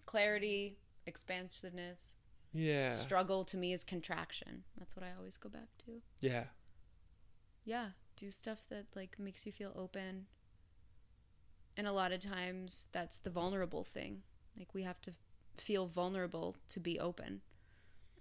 Clarity, 0.05 0.77
expansiveness, 1.05 2.15
Yeah. 2.53 2.91
struggle 2.91 3.43
to 3.45 3.57
me 3.57 3.73
is 3.73 3.83
contraction. 3.83 4.63
That's 4.77 4.95
what 4.95 5.03
I 5.03 5.11
always 5.17 5.37
go 5.37 5.49
back 5.49 5.69
to. 5.85 6.01
Yeah. 6.19 6.45
yeah 7.63 7.89
do 8.15 8.31
stuff 8.31 8.59
that 8.69 8.85
like 8.95 9.19
makes 9.19 9.45
you 9.45 9.51
feel 9.51 9.73
open 9.75 10.27
and 11.75 11.85
a 11.85 11.91
lot 11.91 12.13
of 12.13 12.19
times 12.21 12.87
that's 12.93 13.17
the 13.17 13.29
vulnerable 13.29 13.83
thing 13.83 14.21
like 14.57 14.73
we 14.73 14.83
have 14.83 15.01
to 15.01 15.11
feel 15.57 15.85
vulnerable 15.85 16.55
to 16.69 16.79
be 16.79 16.97
open 16.97 17.41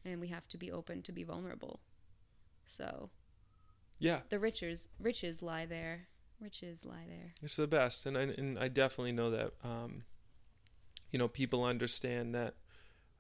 and 0.05 0.21
we 0.21 0.27
have 0.29 0.49
to 0.49 0.59
be 0.59 0.73
open 0.73 1.01
to 1.03 1.13
be 1.13 1.23
vulnerable 1.23 1.79
so 2.67 3.09
Yeah. 4.05 4.21
the 4.29 4.39
riches 4.39 4.89
riches 5.01 5.43
lie 5.43 5.67
there 5.67 6.09
riches 6.41 6.85
lie 6.85 7.07
there 7.09 7.31
It's 7.43 7.57
the 7.57 7.67
best, 7.67 8.07
and 8.07 8.17
I 8.19 8.23
and 8.23 8.59
I 8.59 8.69
definitely 8.69 9.13
know 9.13 9.31
that. 9.31 9.53
Um, 9.65 10.05
you 11.11 11.19
know, 11.19 11.29
people 11.29 11.63
understand 11.65 12.35
that 12.35 12.55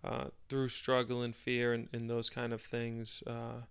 uh, 0.03 0.27
through 0.49 0.69
struggle 0.69 1.23
and 1.23 1.35
fear 1.35 1.73
and, 1.73 1.89
and 1.93 2.11
those 2.11 2.29
kind 2.29 2.53
of 2.53 2.61
things 2.61 3.23
uh, 3.27 3.63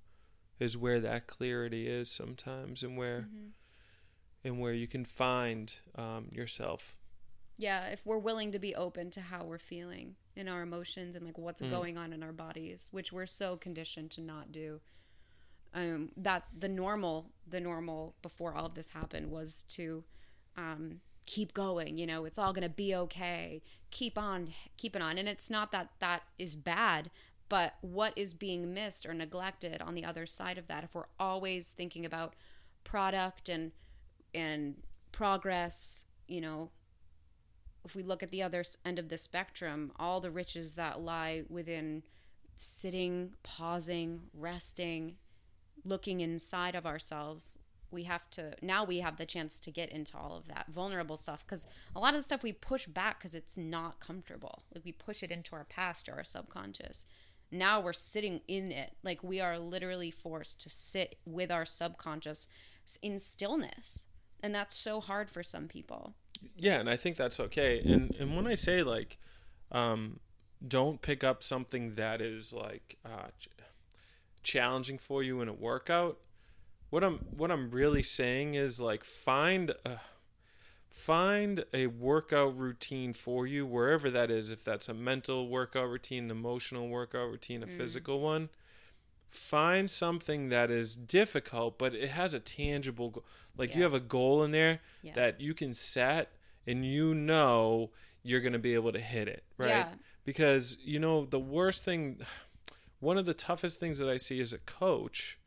is 0.60 0.78
where 0.78 1.00
that 1.02 1.28
clarity 1.28 1.88
is 1.88 2.10
sometimes, 2.10 2.84
and 2.84 2.98
where 2.98 3.28
Mhm. 3.30 3.52
and 4.46 4.60
where 4.60 4.74
you 4.74 4.88
can 4.88 5.06
find 5.06 5.74
um, 5.96 6.30
yourself. 6.32 6.98
yeah 7.58 7.88
if 7.90 8.04
we're 8.06 8.18
willing 8.18 8.52
to 8.52 8.60
be 8.60 8.74
open 8.76 9.12
to 9.12 9.22
how 9.22 9.44
we're 9.46 9.60
feeling 9.60 10.16
in 10.36 10.48
our 10.50 10.64
emotions 10.64 11.16
and 11.16 11.24
like 11.26 11.38
what's 11.38 11.62
Mm. 11.62 11.70
going 11.70 11.98
on 12.00 12.12
in 12.12 12.24
our 12.24 12.34
bodies 12.34 12.90
which 12.92 13.14
we're 13.14 13.28
so 13.28 13.56
conditioned 13.58 14.10
to 14.12 14.22
not 14.22 14.52
do 14.52 14.82
um 15.74 16.10
that 16.18 16.46
the 16.58 16.70
normal 16.70 17.32
the 17.48 17.60
normal 17.60 18.16
before 18.22 18.54
all 18.54 18.66
of 18.66 18.76
this 18.76 18.92
happened 18.92 19.32
was 19.32 19.64
to 19.70 20.04
um 20.58 21.00
keep 21.26 21.54
going 21.54 21.98
you 21.98 22.06
know 22.06 22.26
it's 22.26 22.38
all 22.38 22.54
to 22.54 22.70
be 22.70 22.94
okay. 22.96 23.62
Keep 23.92 24.18
on 24.18 24.50
keep 24.78 24.96
it 24.96 25.02
on. 25.02 25.18
And 25.18 25.28
it's 25.30 25.50
not 25.50 25.72
that 25.72 25.90
that 26.00 26.24
is 26.40 26.56
bad 26.56 27.12
But 27.50 27.76
what 27.82 28.14
is 28.18 28.34
being 28.34 28.74
missed 28.74 29.06
or 29.06 29.14
neglected 29.14 29.82
on 29.82 29.96
the 29.96 30.06
other 30.06 30.26
side 30.26 30.58
of 30.58 30.68
that 30.68 30.84
if 30.84 30.96
we're 30.96 31.06
always 31.20 31.70
thinking 31.70 32.06
about 32.06 32.36
product 32.84 33.50
and 33.50 33.72
and 34.34 34.84
progress, 35.12 36.06
you 36.28 36.42
know, 36.42 36.72
if 37.86 37.96
we 37.96 38.04
look 38.04 38.24
at 38.24 38.32
the 38.32 38.42
other 38.42 38.64
end 38.86 38.98
of 39.00 39.10
the 39.10 39.18
spectrum, 39.18 39.92
all 39.98 40.22
the 40.22 40.32
riches 40.32 40.74
that 40.76 41.02
lie 41.02 41.44
within 41.50 42.04
sitting, 42.56 43.34
pausing, 43.44 44.22
resting, 44.34 45.18
looking 45.86 46.22
inside 46.22 46.76
of 46.76 46.86
ourselves, 46.86 47.58
we 47.94 48.04
have 48.04 48.30
to 48.32 48.54
now 48.62 48.84
we 48.84 49.00
have 49.00 49.18
the 49.18 49.26
chance 49.26 49.60
to 49.60 49.72
get 49.72 49.90
into 49.90 50.18
all 50.18 50.36
of 50.36 50.48
that 50.48 50.66
vulnerable 50.74 51.16
stuff 51.16 51.46
because 51.46 51.68
a 51.96 52.00
lot 52.00 52.16
of 52.16 52.20
the 52.20 52.24
stuff 52.24 52.42
we 52.42 52.52
push 52.52 52.88
back 52.88 53.20
because 53.20 53.36
it's 53.36 53.58
not 53.58 54.00
comfortable. 54.00 54.64
Like 54.74 54.84
we 54.84 54.92
push 54.92 55.22
it 55.22 55.32
into 55.32 55.56
our 55.56 55.64
past 55.64 56.10
or 56.10 56.16
our 56.16 56.24
subconscious. 56.24 57.06
Now 57.52 57.80
we're 57.80 57.94
sitting 57.94 58.42
in 58.48 58.72
it. 58.72 58.94
Like 59.04 59.24
we 59.24 59.40
are 59.40 59.60
literally 59.60 60.10
forced 60.10 60.60
to 60.62 60.70
sit 60.70 61.18
with 61.26 61.52
our 61.52 61.66
subconscious 61.66 62.48
in 63.02 63.20
stillness. 63.20 64.08
And 64.42 64.54
that's 64.54 64.76
so 64.76 65.00
hard 65.00 65.30
for 65.30 65.44
some 65.44 65.68
people. 65.68 66.16
Yeah, 66.58 66.80
and 66.80 66.90
I 66.90 66.98
think 66.98 67.16
that's 67.16 67.40
okay. 67.40 67.80
And 67.80 68.14
and 68.20 68.36
when 68.36 68.48
I 68.48 68.56
say 68.56 68.84
like, 68.84 69.18
um, 69.72 70.20
don't 70.68 71.02
pick 71.02 71.24
up 71.24 71.44
something 71.44 71.94
that 71.94 72.22
is 72.22 72.52
like 72.52 72.98
uh, 73.06 73.28
challenging 74.44 74.98
for 74.98 75.24
you 75.24 75.42
in 75.42 75.48
a 75.48 75.54
workout. 75.54 76.20
What 76.90 77.04
I'm 77.04 77.20
what 77.36 77.52
I'm 77.52 77.72
really 77.72 78.04
saying 78.04 78.54
is 78.54 78.80
like 78.80 79.04
find 79.04 79.72
a 79.86 80.00
find 81.04 81.66
a 81.74 81.88
workout 81.88 82.58
routine 82.58 83.14
for 83.14 83.46
you 83.46 83.66
wherever 83.66 84.10
that 84.10 84.32
is. 84.32 84.50
If 84.50 84.64
that's 84.64 84.88
a 84.88 84.94
mental 84.94 85.50
workout 85.50 85.90
routine, 85.90 86.26
an 86.26 86.32
emotional 86.32 86.88
workout 86.88 87.30
routine, 87.30 87.62
a 87.62 87.68
mm. 87.68 87.78
physical 87.78 88.22
one. 88.22 88.50
Find 89.30 89.90
something 89.90 90.50
that 90.50 90.70
is 90.70 90.96
difficult, 90.96 91.80
but 91.80 91.96
it 91.96 92.12
has 92.12 92.36
a 92.36 92.40
tangible, 92.40 93.10
go- 93.10 93.24
like 93.58 93.76
you 93.76 93.82
have 93.82 93.94
a 93.94 94.00
goal 94.00 94.44
in 94.44 94.52
there 94.52 94.80
Yeah. 95.02 95.14
that 95.16 95.42
you 95.42 95.56
can 95.56 95.74
set 95.74 96.34
and 96.68 96.86
you 96.86 97.16
know 97.16 97.90
you're 98.22 98.42
going 98.42 98.54
to 98.54 98.60
be 98.60 98.76
able 98.76 98.94
to 98.94 99.00
hit 99.00 99.28
it, 99.28 99.44
right? 99.58 99.70
Yeah. 99.70 99.90
Because, 100.24 100.78
you 100.84 101.00
know, 101.00 101.26
the 101.26 101.40
worst 101.40 101.84
thing, 101.84 102.22
one 103.04 103.18
of 103.18 103.26
the 103.26 103.34
toughest 103.34 103.80
things 103.80 103.98
that 104.00 104.10
I 104.10 104.18
see 104.18 104.40
as 104.42 104.54
a 104.54 104.58
coach 104.60 105.38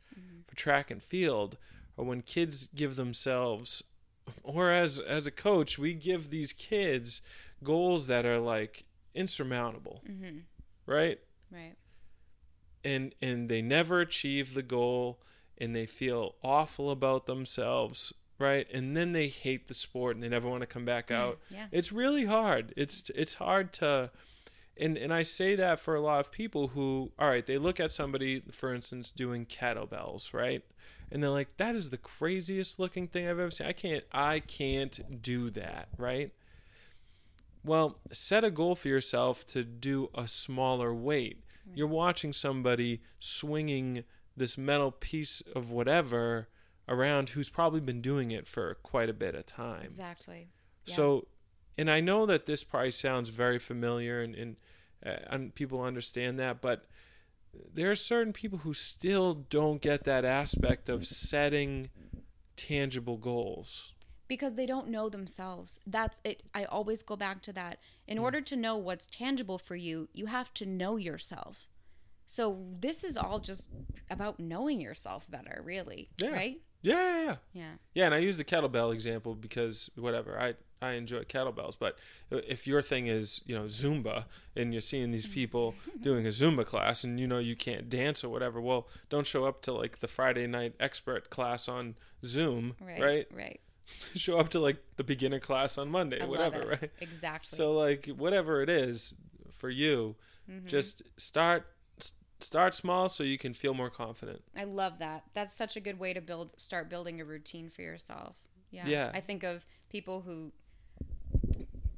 for 0.47 0.55
track 0.55 0.89
and 0.91 1.01
field 1.03 1.57
are 1.97 2.05
when 2.05 2.21
kids 2.21 2.67
give 2.75 2.95
themselves, 2.95 3.83
or 4.43 4.71
as, 4.71 4.99
as 4.99 5.27
a 5.27 5.31
coach, 5.31 5.77
we 5.77 5.93
give 5.93 6.29
these 6.29 6.53
kids 6.53 7.21
goals 7.63 8.07
that 8.07 8.25
are 8.25 8.39
like 8.39 8.85
insurmountable, 9.15 10.01
Mm-hmm. 10.09 10.39
right? 10.85 11.19
Right. 11.51 11.75
and 12.83 13.15
and 13.21 13.49
they 13.49 13.61
never 13.61 14.01
achieve 14.01 14.53
the 14.53 14.61
goal 14.63 15.19
and 15.57 15.75
they 15.75 15.85
feel 15.85 16.35
awful 16.43 16.91
about 16.91 17.25
themselves 17.25 18.13
right 18.37 18.67
and 18.73 18.95
then 18.97 19.13
they 19.13 19.27
hate 19.29 19.67
the 19.67 19.73
sport 19.73 20.15
and 20.15 20.21
they 20.23 20.27
never 20.29 20.47
want 20.49 20.61
to 20.61 20.67
come 20.67 20.83
back 20.85 21.09
out 21.21 21.39
Yeah. 21.49 21.67
it's 21.71 21.91
really 21.93 22.25
hard 22.25 22.73
it's 22.77 23.09
it's 23.15 23.35
hard 23.35 23.71
to 23.73 24.11
and 24.79 24.97
and 24.97 25.13
I 25.13 25.23
say 25.23 25.55
that 25.55 25.79
for 25.79 25.95
a 25.95 26.01
lot 26.01 26.19
of 26.19 26.31
people 26.31 26.69
who 26.69 27.11
all 27.17 27.29
right 27.29 27.45
they 27.45 27.57
look 27.57 27.79
at 27.79 27.91
somebody 27.91 28.43
for 28.51 28.73
instance 28.73 29.09
doing 29.09 29.45
kettlebells 29.45 30.33
right 30.33 30.63
and 31.11 31.23
they're 31.23 31.29
like 31.29 31.57
that 31.57 31.75
is 31.75 31.89
the 31.89 31.97
craziest 31.97 32.79
looking 32.79 33.07
thing 33.07 33.27
I've 33.27 33.39
ever 33.39 33.51
seen 33.51 33.67
I 33.67 33.73
can't 33.73 34.03
I 34.11 34.39
can't 34.39 35.21
do 35.21 35.49
that 35.51 35.89
right 35.97 36.31
well, 37.67 37.99
set 38.11 38.43
a 38.43 38.49
goal 38.49 38.75
for 38.75 38.87
yourself 38.87 39.45
to 39.47 39.63
do 39.63 40.09
a 40.15 40.27
smaller 40.27 40.93
weight. 40.93 41.43
You're 41.75 41.87
watching 41.87 42.31
somebody 42.31 43.01
swinging 43.19 44.05
this 44.37 44.57
metal 44.57 44.89
piece 44.91 45.41
of 45.53 45.69
whatever 45.69 46.47
around 46.87 47.29
who's 47.29 47.49
probably 47.49 47.81
been 47.81 47.99
doing 47.99 48.31
it 48.31 48.47
for 48.47 48.75
quite 48.75 49.09
a 49.09 49.13
bit 49.13 49.35
of 49.35 49.45
time. 49.45 49.83
Exactly. 49.83 50.47
Yeah. 50.85 50.95
So, 50.95 51.27
and 51.77 51.91
I 51.91 51.99
know 51.99 52.25
that 52.25 52.45
this 52.45 52.63
probably 52.63 52.91
sounds 52.91 53.29
very 53.29 53.59
familiar 53.59 54.21
and, 54.21 54.33
and, 54.33 54.55
Uh, 55.05 55.15
and 55.29 55.55
people 55.55 55.81
understand 55.81 56.39
that, 56.39 56.61
but 56.61 56.85
there 57.73 57.89
are 57.91 57.95
certain 57.95 58.33
people 58.33 58.59
who 58.59 58.73
still 58.73 59.33
don't 59.33 59.81
get 59.81 60.03
that 60.03 60.25
aspect 60.25 60.89
of 60.89 61.07
setting 61.07 61.89
tangible 62.55 63.17
goals. 63.17 63.93
because 64.27 64.55
they 64.55 64.65
don't 64.65 64.89
know 64.89 65.07
themselves. 65.07 65.79
That's 65.87 66.19
it. 66.25 66.43
I 66.53 66.65
always 66.65 67.01
go 67.01 67.15
back 67.15 67.41
to 67.43 67.53
that. 67.53 67.79
In 68.07 68.17
hmm. 68.17 68.23
order 68.23 68.41
to 68.41 68.55
know 68.57 68.75
what's 68.75 69.07
tangible 69.07 69.57
for 69.57 69.77
you, 69.77 70.09
you 70.11 70.25
have 70.25 70.53
to 70.55 70.65
know 70.65 70.97
yourself. 70.97 71.69
So 72.25 72.65
this 72.77 73.05
is 73.05 73.15
all 73.15 73.39
just 73.39 73.69
about 74.09 74.37
knowing 74.37 74.81
yourself 74.81 75.25
better, 75.29 75.61
really. 75.63 76.09
Yeah. 76.17 76.31
Right? 76.31 76.61
Yeah, 76.81 76.99
yeah, 76.99 77.23
yeah. 77.23 77.35
Yeah. 77.53 77.71
Yeah, 77.93 78.05
and 78.07 78.15
I 78.15 78.17
use 78.17 78.37
the 78.37 78.43
kettlebell 78.43 78.93
example 78.93 79.33
because 79.33 79.89
whatever 79.95 80.39
I 80.39 80.55
I 80.81 80.91
enjoy 80.93 81.23
kettlebells, 81.23 81.75
but 81.79 81.97
if 82.29 82.67
your 82.67 82.81
thing 82.81 83.07
is 83.07 83.41
you 83.45 83.55
know 83.55 83.63
Zumba 83.65 84.25
and 84.55 84.73
you're 84.73 84.81
seeing 84.81 85.11
these 85.11 85.27
people 85.27 85.73
doing 86.01 86.25
a 86.25 86.29
Zumba 86.29 86.65
class 86.65 87.03
and 87.03 87.19
you 87.19 87.27
know 87.27 87.39
you 87.39 87.55
can't 87.55 87.89
dance 87.89 88.23
or 88.23 88.29
whatever, 88.29 88.61
well, 88.61 88.87
don't 89.09 89.25
show 89.25 89.45
up 89.45 89.61
to 89.63 89.73
like 89.73 89.99
the 89.99 90.07
Friday 90.07 90.45
night 90.47 90.75
expert 90.79 91.29
class 91.29 91.67
on 91.67 91.95
Zoom, 92.25 92.75
Right. 92.79 93.01
right? 93.01 93.27
Right. 93.33 93.59
show 94.15 94.37
up 94.37 94.49
to 94.49 94.59
like 94.59 94.77
the 94.97 95.03
beginner 95.03 95.39
class 95.39 95.77
on 95.77 95.89
Monday, 95.89 96.21
I 96.21 96.25
whatever, 96.25 96.67
right? 96.67 96.91
Exactly. 96.99 97.55
So 97.57 97.71
like 97.73 98.07
whatever 98.07 98.61
it 98.61 98.69
is 98.69 99.13
for 99.51 99.69
you, 99.69 100.15
Mm-hmm. 100.49 100.67
just 100.67 101.01
start 101.17 101.67
start 102.39 102.75
small 102.75 103.09
so 103.09 103.23
you 103.23 103.37
can 103.37 103.53
feel 103.53 103.73
more 103.73 103.89
confident. 103.89 104.41
I 104.55 104.63
love 104.63 104.99
that. 104.99 105.23
That's 105.33 105.53
such 105.53 105.75
a 105.75 105.79
good 105.79 105.99
way 105.99 106.13
to 106.13 106.21
build 106.21 106.53
start 106.57 106.89
building 106.89 107.19
a 107.19 107.25
routine 107.25 107.69
for 107.69 107.81
yourself. 107.81 108.35
Yeah. 108.71 108.85
Yeah. 108.87 109.11
I 109.13 109.19
think 109.21 109.43
of 109.43 109.65
people 109.89 110.21
who 110.21 110.51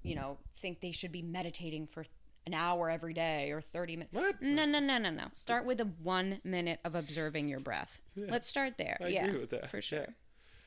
you 0.10 0.16
know, 0.16 0.38
think 0.60 0.82
they 0.82 0.91
should 0.91 1.12
be 1.12 1.22
meditating 1.22 1.88
for 1.88 2.03
an 2.47 2.53
hour 2.53 2.89
every 2.89 3.14
day 3.14 3.51
or 3.51 3.62
30 3.62 3.97
minutes. 3.97 4.14
What? 4.14 4.41
No, 4.41 4.66
no, 4.66 4.80
no, 4.80 4.97
no, 4.97 5.10
no. 5.10 5.26
Start 5.34 5.66
with 5.66 5.80
a 5.82 5.86
1 5.86 6.41
minute 6.43 6.80
of 6.84 6.95
observing 6.95 7.47
your 7.47 7.60
breath. 7.60 8.01
Let's 8.16 8.47
start 8.47 8.74
there. 8.78 8.97
I 9.01 9.07
yeah. 9.07 9.26
agree 9.26 9.39
with 9.39 9.51
that. 9.51 9.70
For 9.70 9.82
sure. 9.82 9.99
Yeah. 9.99 10.14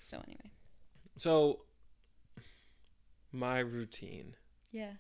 So 0.00 0.18
anyway. 0.26 0.50
So 1.16 1.60
my 3.32 3.58
routine. 3.58 4.34
Yeah. 4.70 4.92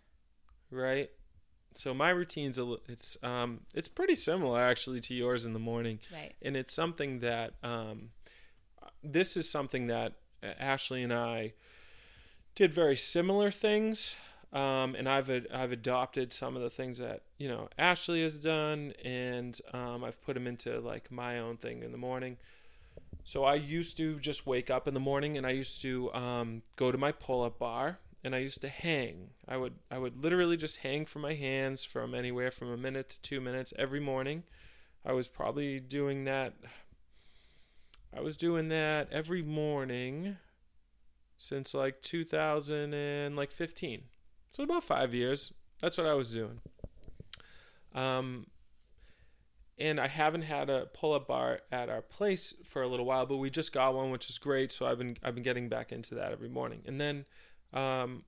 right? 0.70 1.10
So 1.74 1.94
my 1.94 2.10
routine's 2.10 2.58
a 2.58 2.64
li- 2.64 2.82
it's 2.86 3.16
um 3.22 3.60
it's 3.74 3.88
pretty 3.88 4.14
similar 4.14 4.60
actually 4.60 5.00
to 5.00 5.14
yours 5.14 5.46
in 5.46 5.54
the 5.54 5.58
morning, 5.58 6.00
Right. 6.12 6.34
and 6.42 6.54
it's 6.56 6.74
something 6.74 7.20
that 7.20 7.54
um 7.62 8.10
this 9.02 9.36
is 9.36 9.48
something 9.50 9.86
that 9.86 10.12
uh, 10.42 10.48
Ashley 10.58 11.02
and 11.02 11.12
I 11.12 11.54
did 12.54 12.74
very 12.74 12.96
similar 12.96 13.50
things. 13.50 14.14
Um, 14.52 14.94
and 14.94 15.08
I've 15.08 15.30
I've 15.52 15.72
adopted 15.72 16.32
some 16.32 16.56
of 16.56 16.62
the 16.62 16.68
things 16.68 16.98
that 16.98 17.22
you 17.38 17.48
know 17.48 17.68
Ashley 17.78 18.22
has 18.22 18.38
done, 18.38 18.92
and 19.02 19.58
um, 19.72 20.04
I've 20.04 20.20
put 20.22 20.34
them 20.34 20.46
into 20.46 20.78
like 20.80 21.10
my 21.10 21.38
own 21.38 21.56
thing 21.56 21.82
in 21.82 21.90
the 21.92 21.98
morning. 21.98 22.36
So 23.24 23.44
I 23.44 23.54
used 23.54 23.96
to 23.98 24.18
just 24.18 24.46
wake 24.46 24.68
up 24.68 24.86
in 24.86 24.94
the 24.94 25.00
morning, 25.00 25.38
and 25.38 25.46
I 25.46 25.50
used 25.50 25.80
to 25.82 26.12
um, 26.12 26.62
go 26.76 26.92
to 26.92 26.98
my 26.98 27.12
pull-up 27.12 27.58
bar, 27.58 27.98
and 28.24 28.34
I 28.34 28.38
used 28.38 28.60
to 28.60 28.68
hang. 28.68 29.30
I 29.48 29.56
would 29.56 29.74
I 29.90 29.98
would 29.98 30.22
literally 30.22 30.58
just 30.58 30.78
hang 30.78 31.06
from 31.06 31.22
my 31.22 31.34
hands 31.34 31.84
from 31.84 32.14
anywhere 32.14 32.50
from 32.50 32.70
a 32.70 32.76
minute 32.76 33.08
to 33.10 33.20
two 33.22 33.40
minutes 33.40 33.72
every 33.78 34.00
morning. 34.00 34.42
I 35.04 35.12
was 35.12 35.28
probably 35.28 35.80
doing 35.80 36.24
that. 36.24 36.54
I 38.14 38.20
was 38.20 38.36
doing 38.36 38.68
that 38.68 39.08
every 39.10 39.42
morning 39.42 40.36
since 41.36 41.74
like 41.74 42.02
2000 42.02 42.92
and 42.94 43.34
like 43.34 43.50
15. 43.50 44.02
So 44.52 44.62
about 44.64 44.84
five 44.84 45.14
years. 45.14 45.52
That's 45.80 45.98
what 45.98 46.06
I 46.06 46.14
was 46.14 46.32
doing. 46.32 46.60
Um, 47.94 48.46
and 49.78 49.98
I 49.98 50.06
haven't 50.06 50.42
had 50.42 50.70
a 50.70 50.86
pull-up 50.94 51.26
bar 51.28 51.60
at 51.72 51.88
our 51.88 52.02
place 52.02 52.54
for 52.68 52.82
a 52.82 52.88
little 52.88 53.06
while, 53.06 53.26
but 53.26 53.38
we 53.38 53.50
just 53.50 53.72
got 53.72 53.94
one, 53.94 54.10
which 54.10 54.28
is 54.30 54.38
great. 54.38 54.70
So 54.70 54.86
I've 54.86 54.98
been 54.98 55.16
I've 55.22 55.34
been 55.34 55.42
getting 55.42 55.68
back 55.68 55.90
into 55.92 56.14
that 56.16 56.32
every 56.32 56.48
morning. 56.48 56.82
And 56.86 57.00
then, 57.00 57.24
um, 57.72 58.24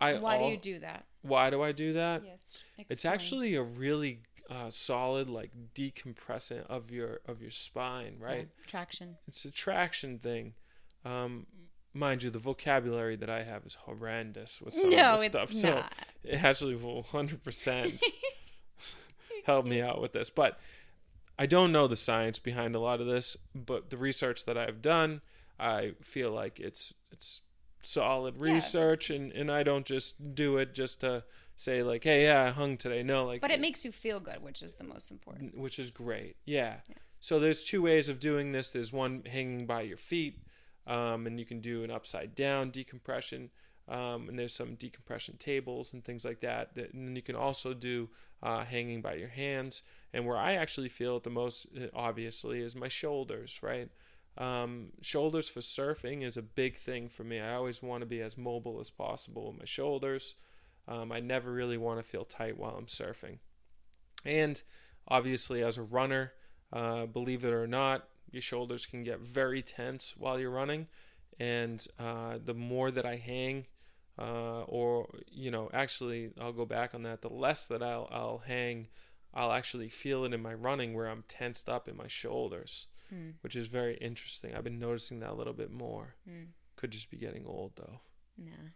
I 0.00 0.18
Why 0.18 0.38
do 0.38 0.44
you 0.44 0.56
do 0.56 0.78
that? 0.80 1.06
why 1.22 1.50
do 1.50 1.62
I 1.62 1.72
do 1.72 1.94
that? 1.94 2.22
Yes. 2.24 2.40
It's 2.88 3.04
actually 3.04 3.54
a 3.54 3.62
really 3.62 4.20
uh, 4.50 4.70
solid 4.70 5.28
like 5.28 5.50
decompressant 5.74 6.66
of 6.66 6.90
your 6.90 7.20
of 7.26 7.40
your 7.40 7.50
spine, 7.50 8.16
Yeah, 8.20 8.26
right? 8.26 8.48
Traction. 8.66 9.16
It's 9.26 9.44
a 9.44 9.50
traction 9.50 10.18
thing. 10.18 10.54
Um, 11.04 11.46
mind 11.98 12.22
you, 12.22 12.30
the 12.30 12.38
vocabulary 12.38 13.16
that 13.16 13.28
I 13.30 13.42
have 13.42 13.64
is 13.66 13.74
horrendous 13.74 14.60
with 14.62 14.74
some 14.74 14.90
No, 14.90 15.14
of 15.14 15.18
this 15.20 15.26
stuff. 15.28 15.52
So 15.52 15.74
not. 15.76 15.92
it 16.24 16.42
actually 16.42 16.76
will 16.76 17.02
100% 17.02 18.00
help 19.44 19.66
me 19.66 19.80
out 19.80 20.00
with 20.00 20.12
this. 20.12 20.30
But 20.30 20.58
I 21.38 21.46
don't 21.46 21.72
know 21.72 21.86
the 21.86 21.96
science 21.96 22.38
behind 22.38 22.74
a 22.74 22.80
lot 22.80 23.00
of 23.00 23.06
this, 23.06 23.36
but 23.54 23.90
the 23.90 23.96
research 23.96 24.44
that 24.46 24.56
I've 24.58 24.82
done, 24.82 25.20
I 25.58 25.92
feel 26.02 26.30
like 26.30 26.60
it's 26.60 26.94
it's 27.10 27.42
solid 27.80 28.34
Yeah. 28.36 28.54
research 28.54 29.08
and 29.10 29.32
and 29.32 29.50
I 29.50 29.62
don't 29.62 29.86
just 29.86 30.34
do 30.34 30.58
it 30.58 30.74
just 30.74 31.00
to 31.00 31.22
say 31.54 31.82
like 31.82 32.02
hey 32.04 32.24
yeah 32.24 32.44
I 32.44 32.50
hung 32.50 32.76
today 32.76 33.02
no 33.04 33.24
like 33.24 33.40
But 33.40 33.52
it 33.52 33.60
makes 33.60 33.84
you 33.84 33.92
feel 33.92 34.20
good, 34.20 34.42
which 34.42 34.62
is 34.62 34.74
the 34.76 34.84
most 34.84 35.10
important. 35.10 35.56
which 35.56 35.78
is 35.78 35.90
great. 35.90 36.36
Yeah. 36.44 36.76
So 37.20 37.40
there's 37.40 37.64
two 37.64 37.82
ways 37.82 38.08
of 38.08 38.20
doing 38.20 38.52
this. 38.52 38.70
There's 38.70 38.92
one 38.92 39.22
hanging 39.26 39.66
by 39.66 39.80
your 39.82 39.96
feet, 39.96 40.38
um, 40.88 41.26
and 41.26 41.38
you 41.38 41.46
can 41.46 41.60
do 41.60 41.84
an 41.84 41.90
upside 41.90 42.34
down 42.34 42.70
decompression. 42.70 43.50
Um, 43.88 44.28
and 44.28 44.38
there's 44.38 44.54
some 44.54 44.74
decompression 44.74 45.36
tables 45.38 45.94
and 45.94 46.04
things 46.04 46.24
like 46.24 46.40
that. 46.40 46.72
And 46.76 47.08
then 47.08 47.16
you 47.16 47.22
can 47.22 47.36
also 47.36 47.72
do 47.72 48.10
uh, 48.42 48.64
hanging 48.64 49.00
by 49.00 49.14
your 49.14 49.28
hands. 49.28 49.82
And 50.12 50.26
where 50.26 50.36
I 50.36 50.54
actually 50.54 50.88
feel 50.88 51.16
it 51.16 51.22
the 51.22 51.30
most, 51.30 51.66
uh, 51.76 51.86
obviously, 51.94 52.60
is 52.60 52.74
my 52.74 52.88
shoulders. 52.88 53.60
Right. 53.62 53.88
Um, 54.36 54.92
shoulders 55.00 55.48
for 55.48 55.60
surfing 55.60 56.22
is 56.22 56.36
a 56.36 56.42
big 56.42 56.76
thing 56.76 57.08
for 57.08 57.24
me. 57.24 57.40
I 57.40 57.54
always 57.54 57.82
want 57.82 58.02
to 58.02 58.06
be 58.06 58.20
as 58.20 58.36
mobile 58.36 58.78
as 58.80 58.90
possible 58.90 59.48
with 59.48 59.58
my 59.58 59.64
shoulders. 59.64 60.34
Um, 60.86 61.10
I 61.10 61.20
never 61.20 61.50
really 61.52 61.76
want 61.76 61.98
to 61.98 62.08
feel 62.08 62.24
tight 62.24 62.58
while 62.58 62.76
I'm 62.76 62.86
surfing. 62.86 63.38
And 64.24 64.60
obviously, 65.06 65.62
as 65.62 65.76
a 65.76 65.82
runner, 65.82 66.32
uh, 66.72 67.06
believe 67.06 67.44
it 67.44 67.52
or 67.52 67.66
not, 67.66 68.08
your 68.30 68.42
shoulders 68.42 68.86
can 68.86 69.04
get 69.04 69.20
very 69.20 69.62
tense 69.62 70.14
while 70.16 70.38
you're 70.38 70.50
running. 70.50 70.86
And 71.40 71.86
uh, 71.98 72.38
the 72.44 72.54
more 72.54 72.90
that 72.90 73.06
I 73.06 73.16
hang, 73.16 73.66
uh, 74.18 74.62
or 74.62 75.08
you 75.30 75.50
know, 75.50 75.70
actually, 75.72 76.30
I'll 76.40 76.52
go 76.52 76.66
back 76.66 76.94
on 76.94 77.02
that. 77.04 77.22
The 77.22 77.28
less 77.28 77.66
that 77.66 77.82
I'll 77.82 78.08
I'll 78.10 78.42
hang, 78.46 78.88
I'll 79.32 79.52
actually 79.52 79.88
feel 79.88 80.24
it 80.24 80.34
in 80.34 80.42
my 80.42 80.54
running 80.54 80.94
where 80.94 81.06
I'm 81.08 81.22
tensed 81.28 81.68
up 81.68 81.88
in 81.88 81.96
my 81.96 82.08
shoulders, 82.08 82.86
Hmm. 83.10 83.30
which 83.42 83.54
is 83.56 83.68
very 83.68 83.96
interesting. 83.98 84.54
I've 84.54 84.64
been 84.64 84.78
noticing 84.80 85.20
that 85.20 85.30
a 85.30 85.34
little 85.34 85.52
bit 85.54 85.70
more. 85.70 86.16
Hmm. 86.28 86.44
Could 86.76 86.90
just 86.90 87.10
be 87.10 87.16
getting 87.16 87.46
old 87.46 87.72
though. 87.76 88.00
Nah. 88.36 88.70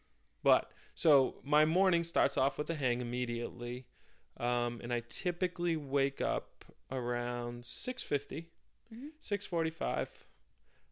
But 0.44 0.70
so 0.94 1.36
my 1.44 1.64
morning 1.64 2.04
starts 2.04 2.36
off 2.36 2.58
with 2.58 2.70
a 2.70 2.74
hang 2.76 3.00
immediately, 3.00 3.86
um, 4.38 4.80
and 4.82 4.92
I 4.92 5.02
typically 5.08 5.76
wake 5.76 6.20
up 6.20 6.64
around 6.90 7.64
six 7.64 8.02
Mhm. 8.92 9.10
six 9.18 9.46
forty-five. 9.46 10.26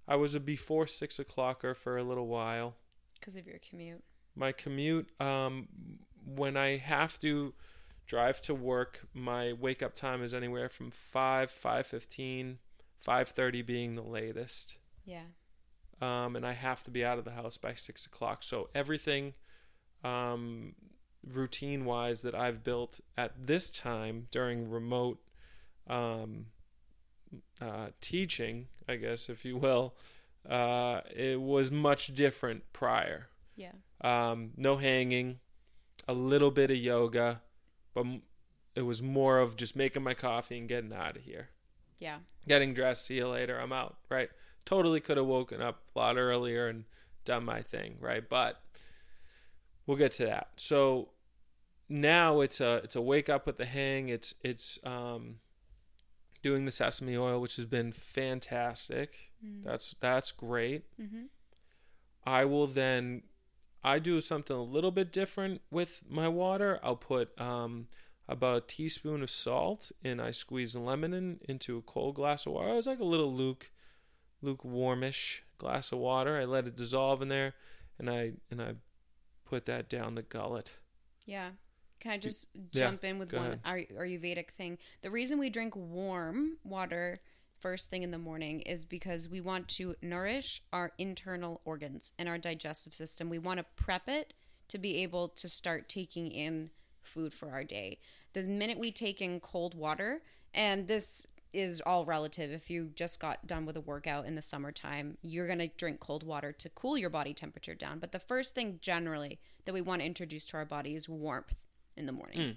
I 0.09 0.17
was 0.17 0.35
a 0.35 0.41
before 0.41 0.87
six 0.87 1.19
o'clocker 1.19 1.77
for 1.77 1.97
a 1.97 2.03
little 2.03 2.27
while. 2.27 2.77
Because 3.15 3.37
of 3.37 3.47
your 3.47 3.59
commute. 3.59 4.03
My 4.35 4.53
commute, 4.53 5.11
um, 5.21 5.69
when 6.25 6.57
I 6.57 6.77
have 6.79 7.19
to 7.21 7.55
drive 8.07 8.41
to 8.43 8.55
work, 8.55 9.07
my 9.13 9.53
wake 9.53 9.83
up 9.83 9.95
time 9.95 10.23
is 10.23 10.33
anywhere 10.35 10.69
from 10.69 10.91
five, 10.91 11.51
five 11.51 11.87
fifteen, 11.87 12.59
five 12.99 13.29
thirty 13.29 13.63
being 13.63 13.95
the 13.95 14.03
latest 14.03 14.77
Yeah. 15.05 15.27
um, 16.01 16.35
and 16.37 16.47
I 16.47 16.53
have 16.55 16.83
to 16.85 16.91
be 16.91 17.05
out 17.05 17.19
of 17.19 17.25
the 17.25 17.33
house 17.33 17.57
by 17.59 17.75
six 17.75 18.07
o'clock. 18.07 18.43
So 18.43 18.71
everything, 18.75 19.35
um, 20.03 20.75
routine 21.23 21.85
wise, 21.85 22.23
that 22.23 22.35
I've 22.35 22.65
built 22.65 23.01
at 23.17 23.47
this 23.47 23.71
time 23.71 24.29
during 24.31 24.69
remote 24.71 25.23
um, 25.87 26.47
uh, 27.61 27.89
teaching, 28.01 28.69
I 28.89 28.97
guess, 28.97 29.29
if 29.29 29.45
you 29.45 29.57
will, 29.57 29.95
uh, 30.49 31.01
it 31.15 31.41
was 31.41 31.71
much 31.71 32.15
different 32.15 32.65
prior. 32.73 33.29
Yeah. 33.57 33.73
Um, 34.01 34.51
no 34.57 34.77
hanging, 34.77 35.41
a 36.09 36.15
little 36.15 36.51
bit 36.51 36.71
of 36.71 36.77
yoga, 36.79 37.43
but 37.95 38.01
m- 38.07 38.23
it 38.75 38.83
was 38.83 39.03
more 39.03 39.39
of 39.39 39.57
just 39.57 39.77
making 39.77 40.03
my 40.03 40.15
coffee 40.15 40.57
and 40.59 40.69
getting 40.69 40.93
out 40.93 41.17
of 41.17 41.23
here 41.25 41.51
Yeah. 41.99 42.21
getting 42.49 42.73
dressed, 42.73 43.05
see 43.07 43.17
you 43.17 43.29
later, 43.29 43.61
I'm 43.61 43.73
out, 43.73 43.99
right? 44.09 44.31
Totally 44.65 45.01
could 45.01 45.17
have 45.19 45.27
woken 45.27 45.61
up 45.61 45.83
a 45.95 45.99
lot 45.99 46.17
earlier 46.17 46.69
and 46.69 46.85
done 47.25 47.45
my 47.45 47.61
thing, 47.63 47.97
right? 48.01 48.27
But 48.27 48.63
we'll 49.87 49.97
get 49.99 50.13
to 50.13 50.25
that. 50.27 50.49
So 50.57 51.11
now 51.89 52.41
it's 52.41 52.61
a 52.61 52.75
it's 52.85 52.95
a 52.97 53.01
wake 53.03 53.29
up 53.29 53.47
with 53.47 53.57
the 53.59 53.67
hang. 53.67 54.09
It's 54.09 54.35
it's 54.43 54.79
um 54.85 55.41
doing 56.43 56.65
the 56.65 56.71
sesame 56.71 57.17
oil, 57.17 57.41
which 57.41 57.57
has 57.57 57.67
been 57.67 57.93
fantastic. 57.93 59.33
Mm. 59.45 59.65
That's 59.65 59.95
that's 60.01 60.33
great. 60.33 60.85
Mm-hmm. 61.01 61.25
I 62.25 62.45
will 62.45 62.67
then 62.67 63.23
I 63.83 63.99
do 63.99 64.21
something 64.21 64.57
a 64.57 64.63
little 64.63 64.91
bit 64.91 65.13
different 65.13 65.63
with 65.71 66.03
my 66.09 66.29
water. 66.29 66.79
I'll 66.83 66.97
put 66.97 67.39
um, 67.41 67.89
about 68.29 68.57
a 68.57 68.67
teaspoon 68.67 69.23
of 69.23 69.31
salt 69.31 69.91
and 70.05 70.21
I 70.21 70.31
squeeze 70.31 70.77
lemon 70.77 71.13
in, 71.15 71.41
into 71.49 71.79
a 71.79 71.83
cold 71.83 72.17
glass 72.17 72.47
of 72.47 72.53
water. 72.53 72.77
It's 72.77 72.87
like 72.87 73.01
a 73.01 73.05
little 73.05 73.33
luke 73.33 73.71
lukewarmish 74.43 75.43
glass 75.59 75.93
of 75.93 75.99
water. 75.99 76.39
I 76.39 76.45
let 76.45 76.67
it 76.67 76.77
dissolve 76.77 77.23
in 77.23 77.29
there 77.29 77.55
and 77.99 78.11
I 78.11 78.33
and 78.51 78.61
I 78.61 78.75
put 79.45 79.67
that 79.67 79.89
down 79.89 80.15
the 80.15 80.23
gullet. 80.23 80.73
Yeah. 81.27 81.51
Can 82.01 82.13
I 82.13 82.19
just 82.19 82.49
Yeah, 82.73 82.87
jump 82.87 83.05
in 83.05 83.19
with 83.19 83.33
one 83.33 83.61
Ay- 83.65 83.87
Ayurvedic 83.93 84.51
thing? 84.53 84.79
The 85.03 85.11
reason 85.11 85.39
we 85.39 85.51
drink 85.51 85.75
warm 85.77 86.57
water 86.65 87.21
first 87.59 87.91
thing 87.91 88.03
in 88.03 88.11
the 88.11 88.19
morning 88.19 88.63
is 88.63 88.87
because 88.87 89.29
we 89.29 89.41
want 89.43 89.69
to 89.69 89.95
nourish 90.01 90.63
our 90.73 90.93
internal 90.97 91.61
organs 91.65 92.13
and 92.19 92.29
our 92.29 92.39
digestive 92.39 92.95
system. 92.95 93.29
We 93.29 93.39
want 93.39 93.59
to 93.59 93.67
prep 93.77 94.09
it 94.09 94.33
to 94.69 94.79
be 94.79 94.97
able 95.03 95.29
to 95.29 95.49
start 95.49 95.89
taking 95.89 96.31
in 96.31 96.71
food 97.03 97.35
for 97.35 97.51
our 97.51 97.65
day. 97.65 97.99
The 98.33 98.43
minute 98.45 98.79
we 98.79 98.91
take 98.93 99.21
in 99.21 99.41
cold 99.41 99.75
water, 99.75 100.23
and 100.55 100.89
this 100.89 101.27
is 101.53 101.83
all 101.85 102.05
relative. 102.07 102.51
If 102.51 102.71
you 102.71 102.91
just 102.95 103.19
got 103.19 103.47
done 103.47 103.67
with 103.67 103.77
a 103.77 103.81
workout 103.81 104.25
in 104.25 104.37
the 104.37 104.43
summertime, 104.43 105.19
you're 105.21 105.47
going 105.49 105.59
to 105.59 105.67
drink 105.77 105.99
cold 106.01 106.23
water 106.23 106.53
to 106.53 106.69
cool 106.71 106.97
your 106.97 107.11
body 107.11 107.35
temperature 107.35 107.75
down. 107.75 107.99
But 107.99 108.13
the 108.13 108.21
first 108.21 108.55
thing 108.55 108.79
generally 108.81 109.39
that 109.65 109.75
we 109.75 109.81
want 109.81 110.01
to 110.01 110.07
introduce 110.07 110.47
to 110.49 110.57
our 110.59 110.65
body 110.65 110.95
is 110.95 111.09
warmth 111.09 111.57
in 111.97 112.07
the 112.07 112.13
morning. 112.13 112.39
Mm. 112.39 112.57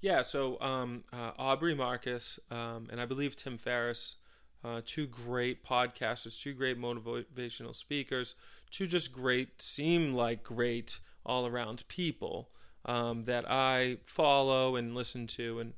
Yeah, 0.00 0.22
so 0.22 0.60
um, 0.60 1.04
uh, 1.12 1.30
Aubrey 1.38 1.74
Marcus 1.74 2.38
um, 2.50 2.88
and 2.90 3.00
I 3.00 3.06
believe 3.06 3.36
Tim 3.36 3.56
Ferriss, 3.56 4.16
uh, 4.64 4.80
two 4.84 5.06
great 5.06 5.64
podcasters, 5.64 6.40
two 6.40 6.54
great 6.54 6.80
motivational 6.80 7.74
speakers, 7.74 8.34
two 8.70 8.86
just 8.86 9.12
great, 9.12 9.62
seem 9.62 10.12
like 10.12 10.42
great 10.42 10.98
all 11.24 11.46
around 11.46 11.84
people 11.86 12.50
um, 12.84 13.24
that 13.24 13.48
I 13.48 13.98
follow 14.04 14.76
and 14.76 14.94
listen 14.94 15.26
to 15.28 15.60
and 15.60 15.72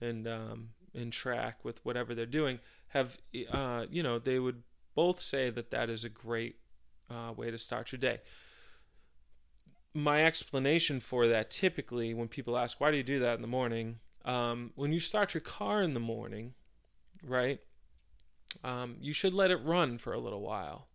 and 0.00 0.26
um, 0.26 0.70
and 0.94 1.12
track 1.12 1.64
with 1.64 1.84
whatever 1.84 2.14
they're 2.14 2.26
doing. 2.26 2.60
Have 2.88 3.18
uh, 3.50 3.86
you 3.90 4.02
know 4.02 4.18
they 4.18 4.38
would 4.38 4.62
both 4.94 5.20
say 5.20 5.50
that 5.50 5.70
that 5.70 5.90
is 5.90 6.02
a 6.02 6.08
great 6.08 6.56
uh, 7.10 7.32
way 7.36 7.50
to 7.50 7.58
start 7.58 7.92
your 7.92 7.98
day 7.98 8.20
my 9.96 10.26
explanation 10.26 11.00
for 11.00 11.26
that 11.26 11.48
typically 11.48 12.12
when 12.12 12.28
people 12.28 12.58
ask 12.58 12.78
why 12.80 12.90
do 12.90 12.98
you 12.98 13.02
do 13.02 13.18
that 13.18 13.34
in 13.34 13.40
the 13.40 13.48
morning 13.48 13.98
um, 14.26 14.70
when 14.74 14.92
you 14.92 15.00
start 15.00 15.32
your 15.32 15.40
car 15.40 15.82
in 15.82 15.94
the 15.94 16.00
morning 16.00 16.52
right 17.24 17.60
um, 18.62 18.96
you 19.00 19.14
should 19.14 19.32
let 19.32 19.50
it 19.50 19.56
run 19.56 19.96
for 19.96 20.12
a 20.12 20.18
little 20.18 20.42
while 20.42 20.88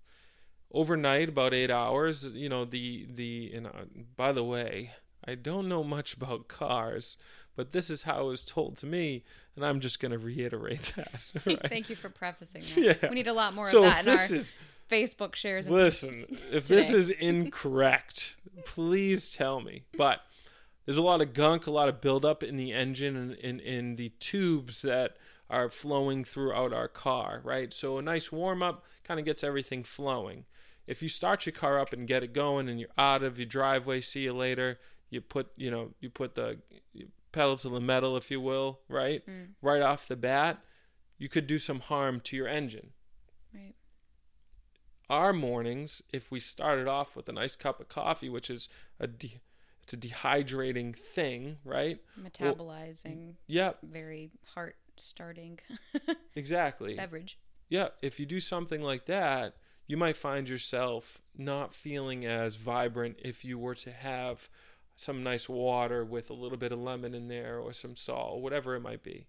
overnight 0.72 1.30
about 1.30 1.52
eight 1.52 1.72
hours 1.72 2.28
you 2.28 2.48
know 2.48 2.64
the 2.64 3.08
the 3.12 3.52
and 3.56 3.66
uh, 3.66 3.72
by 4.16 4.32
the 4.32 4.44
way 4.44 4.92
i 5.28 5.34
don't 5.34 5.68
know 5.68 5.84
much 5.84 6.14
about 6.14 6.48
cars 6.48 7.18
but 7.56 7.72
this 7.72 7.90
is 7.90 8.04
how 8.04 8.22
it 8.22 8.26
was 8.26 8.44
told 8.44 8.78
to 8.78 8.86
me 8.86 9.24
and 9.56 9.66
i'm 9.66 9.80
just 9.80 10.00
going 10.00 10.12
to 10.12 10.20
reiterate 10.20 10.94
that 10.96 11.22
right? 11.46 11.60
Thank 11.70 11.90
you 11.90 11.96
for 11.96 12.10
prefacing 12.10 12.62
that. 12.62 13.00
Yeah. 13.02 13.10
We 13.10 13.16
need 13.16 13.28
a 13.28 13.34
lot 13.34 13.56
more 13.56 13.68
so 13.68 13.80
of 13.80 13.86
that 13.86 14.04
in 14.04 14.10
our 14.10 14.16
this 14.16 14.32
is 14.32 14.54
Facebook 14.92 15.36
shares. 15.36 15.70
Listen, 15.70 16.14
if 16.52 16.68
this 16.68 16.92
is 16.92 17.10
incorrect, 17.10 18.36
please 18.66 19.32
tell 19.32 19.62
me. 19.62 19.86
But 19.98 20.22
there's 20.86 20.98
a 20.98 21.02
lot 21.02 21.22
of 21.22 21.34
gunk, 21.34 21.68
a 21.68 21.72
lot 21.72 21.90
of 21.90 22.02
buildup 22.02 22.44
in 22.44 22.58
the 22.58 22.74
engine 22.74 23.16
and 23.16 23.34
in, 23.36 23.60
in 23.60 23.96
the 23.96 24.10
tubes 24.20 24.82
that 24.82 25.18
are 25.50 25.70
flowing 25.70 26.24
throughout 26.24 26.74
our 26.74 26.88
car, 26.88 27.42
right? 27.44 27.74
So 27.74 27.98
a 27.98 28.02
nice 28.02 28.32
warm 28.32 28.64
up 28.64 28.86
kind 29.04 29.20
of 29.20 29.26
gets 29.26 29.44
everything 29.44 29.84
flowing. 29.84 30.46
If 30.88 31.04
you 31.04 31.10
start 31.10 31.46
your 31.46 31.54
car 31.54 31.80
up 31.80 31.94
and 31.94 32.08
get 32.08 32.24
it 32.24 32.34
going 32.34 32.68
and 32.68 32.80
you're 32.80 32.90
out 32.98 33.24
of 33.24 33.38
your 33.38 33.46
driveway, 33.46 34.02
see 34.02 34.22
you 34.22 34.34
later, 34.34 34.80
you 35.10 35.22
put, 35.22 35.52
you 35.56 35.70
know, 35.70 35.92
you 36.00 36.10
put 36.10 36.36
the 36.36 36.58
pedal 37.32 37.58
to 37.58 37.70
the 37.70 37.80
metal, 37.80 38.18
if 38.18 38.32
you 38.32 38.42
will, 38.42 38.80
right? 38.88 39.26
Mm. 39.28 39.50
Right 39.62 39.82
off 39.82 40.08
the 40.08 40.16
bat, 40.16 40.60
you 41.18 41.30
could 41.30 41.48
do 41.48 41.60
some 41.60 41.82
harm 41.82 42.20
to 42.22 42.36
your 42.36 42.48
engine. 42.48 42.92
Our 45.12 45.34
mornings 45.34 46.02
if 46.14 46.32
we 46.32 46.40
started 46.40 46.88
off 46.88 47.16
with 47.16 47.28
a 47.30 47.34
nice 47.34 47.56
cup 47.56 47.80
of 47.80 47.88
coffee 47.90 48.30
which 48.30 48.50
is 48.50 48.70
a 49.00 49.06
de- 49.08 49.40
it's 49.84 49.94
a 49.94 49.98
dehydrating 49.98 50.96
thing 50.96 51.58
right? 51.66 52.00
Metabolizing, 52.20 53.34
Yep. 53.48 53.80
very 53.84 54.32
heart 54.56 54.76
starting 54.98 55.60
exactly. 56.36 56.96
beverage. 56.96 57.38
yeah 57.70 57.90
if 58.02 58.20
you 58.20 58.26
do 58.26 58.40
something 58.40 58.82
like 58.82 59.06
that 59.06 59.56
you 59.88 59.98
might 59.98 60.16
find 60.18 60.48
yourself 60.48 61.20
not 61.38 61.74
feeling 61.74 62.26
as 62.26 62.56
vibrant 62.56 63.18
if 63.24 63.44
you 63.44 63.58
were 63.58 63.76
to 63.76 63.92
have 63.92 64.48
some 64.96 65.24
nice 65.24 65.50
water 65.50 66.06
with 66.06 66.30
a 66.30 66.34
little 66.34 66.58
bit 66.58 66.72
of 66.72 66.80
lemon 66.80 67.14
in 67.14 67.28
there 67.28 67.58
or 67.60 67.74
some 67.74 67.96
salt 67.96 68.40
whatever 68.42 68.76
it 68.76 68.82
might 68.82 69.04
be 69.04 69.26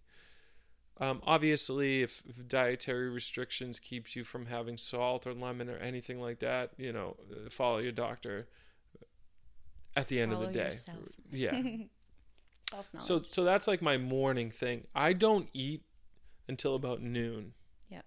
Um, 0.98 1.20
obviously, 1.24 2.02
if, 2.02 2.22
if 2.28 2.46
dietary 2.46 3.08
restrictions 3.10 3.80
keeps 3.80 4.14
you 4.14 4.24
from 4.24 4.46
having 4.46 4.76
salt 4.76 5.26
or 5.26 5.32
lemon 5.34 5.68
or 5.68 5.76
anything 5.78 6.20
like 6.20 6.38
that, 6.40 6.72
you 6.76 6.92
know, 6.92 7.16
uh, 7.32 7.48
follow 7.50 7.78
your 7.78 7.92
doctor. 7.92 8.46
At 9.94 10.08
the 10.08 10.20
end 10.20 10.32
of 10.32 10.40
the 10.40 10.46
day, 10.46 10.66
yourself. 10.66 10.98
yeah. 11.30 11.62
So 13.00 13.22
so 13.28 13.44
that's 13.44 13.68
like 13.68 13.82
my 13.82 13.98
morning 13.98 14.50
thing. 14.50 14.86
I 14.94 15.12
don't 15.12 15.48
eat 15.52 15.82
until 16.48 16.74
about 16.74 17.02
noon. 17.02 17.52
Yeah. 17.90 18.00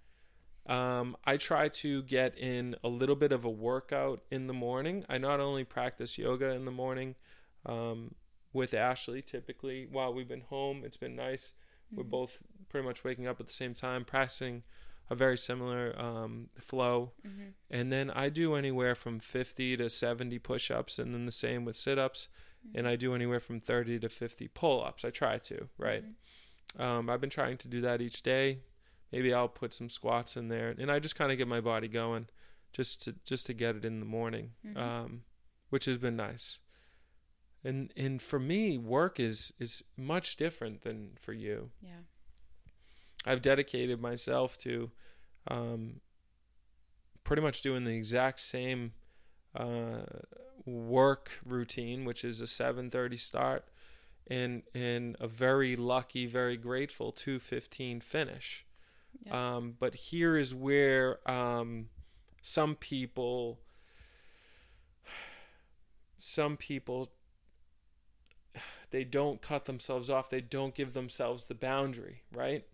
Um, 0.66 1.16
I 1.24 1.38
try 1.38 1.70
to 1.70 2.02
get 2.02 2.36
in 2.36 2.76
a 2.84 2.88
little 2.88 3.16
bit 3.16 3.32
of 3.32 3.46
a 3.46 3.50
workout 3.50 4.22
in 4.32 4.48
the 4.48 4.54
morning. 4.54 5.06
I 5.08 5.20
not 5.20 5.40
only 5.40 5.64
practice 5.64 6.18
yoga 6.18 6.50
in 6.50 6.66
the 6.66 6.72
morning 6.72 7.14
um, 7.66 8.16
with 8.54 8.74
Ashley 8.74 9.22
typically 9.22 9.88
while 9.92 10.12
we've 10.12 10.28
been 10.28 10.42
home. 10.42 10.82
It's 10.84 10.98
been 10.98 11.16
nice. 11.16 11.52
We're 11.94 12.04
both 12.04 12.42
pretty 12.76 12.86
much 12.88 13.06
waking 13.06 13.26
up 13.26 13.40
at 13.40 13.48
the 13.48 13.54
same 13.54 13.74
time, 13.74 14.04
practicing 14.04 14.64
a 15.10 15.16
very 15.16 15.38
similar 15.38 15.98
um, 15.98 16.50
flow. 16.60 17.14
Mm-hmm. 17.26 17.50
And 17.70 17.90
then 17.90 18.12
I 18.12 18.28
do 18.28 18.56
anywhere 18.56 18.96
from 18.96 19.20
50 19.20 19.78
to 19.78 19.90
70 19.90 20.40
push 20.40 20.70
ups, 20.70 21.00
and 21.00 21.14
then 21.14 21.26
the 21.26 21.32
same 21.32 21.64
with 21.64 21.78
sit 21.78 21.98
ups. 21.98 22.28
And 22.74 22.86
I 22.86 22.96
do 22.98 23.14
anywhere 23.16 23.40
from 23.40 23.60
30 23.62 24.00
to 24.00 24.10
50 24.10 24.48
pull 24.50 24.84
ups. 24.84 25.06
I 25.06 25.10
try 25.12 25.38
to, 25.38 25.70
right? 25.78 26.04
Um, 26.78 27.10
I've 27.10 27.22
been 27.22 27.30
trying 27.30 27.58
to 27.58 27.68
do 27.70 27.80
that 27.82 28.02
each 28.02 28.24
day. 28.24 28.60
Maybe 29.12 29.34
I'll 29.34 29.48
put 29.48 29.74
some 29.74 29.88
squats 29.88 30.36
in 30.36 30.50
there, 30.50 30.76
and 30.78 30.92
I 30.92 31.00
just 31.00 31.16
kind 31.16 31.32
of 31.32 31.38
get 31.38 31.48
my 31.48 31.62
body 31.62 31.88
going, 31.88 32.28
just 32.74 33.04
to 33.04 33.16
just 33.24 33.46
to 33.46 33.54
get 33.54 33.76
it 33.78 33.86
in 33.86 34.00
the 34.02 34.06
morning, 34.06 34.52
Mhm. 34.66 34.78
um, 34.78 35.24
which 35.70 35.86
has 35.86 35.98
been 36.00 36.16
nice. 36.18 36.58
And 37.64 37.94
and 37.96 38.20
for 38.22 38.40
me, 38.40 38.78
work 38.80 39.20
is 39.20 39.54
is 39.60 39.84
much 39.96 40.36
different 40.36 40.82
than 40.82 41.12
for 41.22 41.32
you. 41.34 41.70
yeah. 41.82 42.02
I've 43.26 43.42
dedicated 43.42 44.00
myself 44.00 44.58
to 44.60 44.92
um, 45.48 46.02
pretty 47.24 47.42
much 47.42 47.62
doing 47.62 47.84
the 47.84 47.96
exact 47.96 48.40
same 48.40 48.94
uh, 49.56 50.04
work 50.66 51.40
routine, 51.46 52.06
which 52.06 52.24
is 52.24 52.42
a 52.42 52.46
7:30 52.46 53.20
start 53.20 53.66
and 54.28 54.64
and 54.74 55.16
a 55.20 55.28
very 55.28 55.76
lucky, 55.76 56.26
very 56.26 56.58
grateful 56.58 57.12
2:15 57.12 58.02
finish. 58.02 58.66
Yeah. 59.26 59.56
Um, 59.56 59.76
but 59.80 59.96
here 59.96 60.38
is 60.38 60.54
where 60.54 61.28
um, 61.30 61.90
some 62.42 62.76
people, 62.76 63.60
some 66.18 66.58
people, 66.58 67.12
they 68.92 69.04
don't 69.04 69.42
cut 69.42 69.66
themselves 69.66 70.10
off. 70.10 70.30
They 70.30 70.42
don't 70.42 70.76
give 70.76 70.94
themselves 70.94 71.46
the 71.46 71.56
boundary, 71.56 72.24
right? 72.34 72.46
Right. 72.46 72.66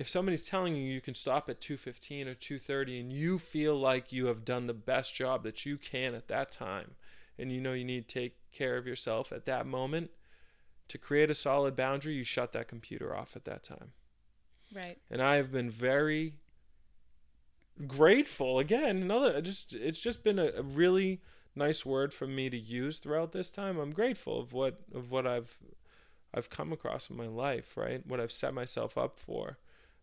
If 0.00 0.08
somebody's 0.08 0.44
telling 0.44 0.74
you 0.74 0.82
you 0.82 1.02
can 1.02 1.14
stop 1.14 1.50
at 1.50 1.60
2:15 1.60 2.26
or 2.26 2.34
2:30 2.34 3.00
and 3.00 3.12
you 3.12 3.38
feel 3.38 3.78
like 3.78 4.10
you 4.10 4.26
have 4.26 4.46
done 4.46 4.66
the 4.66 4.72
best 4.72 5.14
job 5.14 5.42
that 5.42 5.66
you 5.66 5.76
can 5.76 6.14
at 6.14 6.26
that 6.28 6.50
time 6.50 6.96
and 7.38 7.52
you 7.52 7.60
know 7.60 7.74
you 7.74 7.84
need 7.84 8.08
to 8.08 8.14
take 8.14 8.50
care 8.50 8.78
of 8.78 8.86
yourself 8.86 9.30
at 9.30 9.44
that 9.44 9.66
moment 9.66 10.10
to 10.88 10.96
create 10.96 11.30
a 11.30 11.34
solid 11.34 11.76
boundary, 11.76 12.14
you 12.14 12.24
shut 12.24 12.52
that 12.52 12.66
computer 12.66 13.14
off 13.14 13.36
at 13.36 13.44
that 13.44 13.62
time. 13.62 13.92
Right. 14.74 14.98
And 15.10 15.22
I 15.22 15.36
have 15.36 15.52
been 15.52 15.70
very 15.70 16.38
grateful 17.86 18.58
again 18.58 18.98
another 18.98 19.40
just 19.40 19.72
it's 19.72 20.00
just 20.00 20.22
been 20.22 20.38
a, 20.38 20.52
a 20.56 20.62
really 20.62 21.22
nice 21.54 21.86
word 21.86 22.12
for 22.12 22.26
me 22.26 22.50
to 22.50 22.58
use 22.58 22.98
throughout 22.98 23.32
this 23.32 23.50
time 23.50 23.78
i'm 23.78 23.92
grateful 23.92 24.38
of 24.38 24.52
what 24.52 24.82
of 24.92 25.10
what 25.10 25.26
i've 25.26 25.58
i've 26.34 26.50
come 26.50 26.74
across 26.74 27.08
in 27.08 27.16
my 27.16 27.26
life 27.26 27.78
right 27.78 28.06
what 28.06 28.20
i've 28.20 28.30
set 28.30 28.52
myself 28.52 28.98
up 28.98 29.18
for 29.18 29.56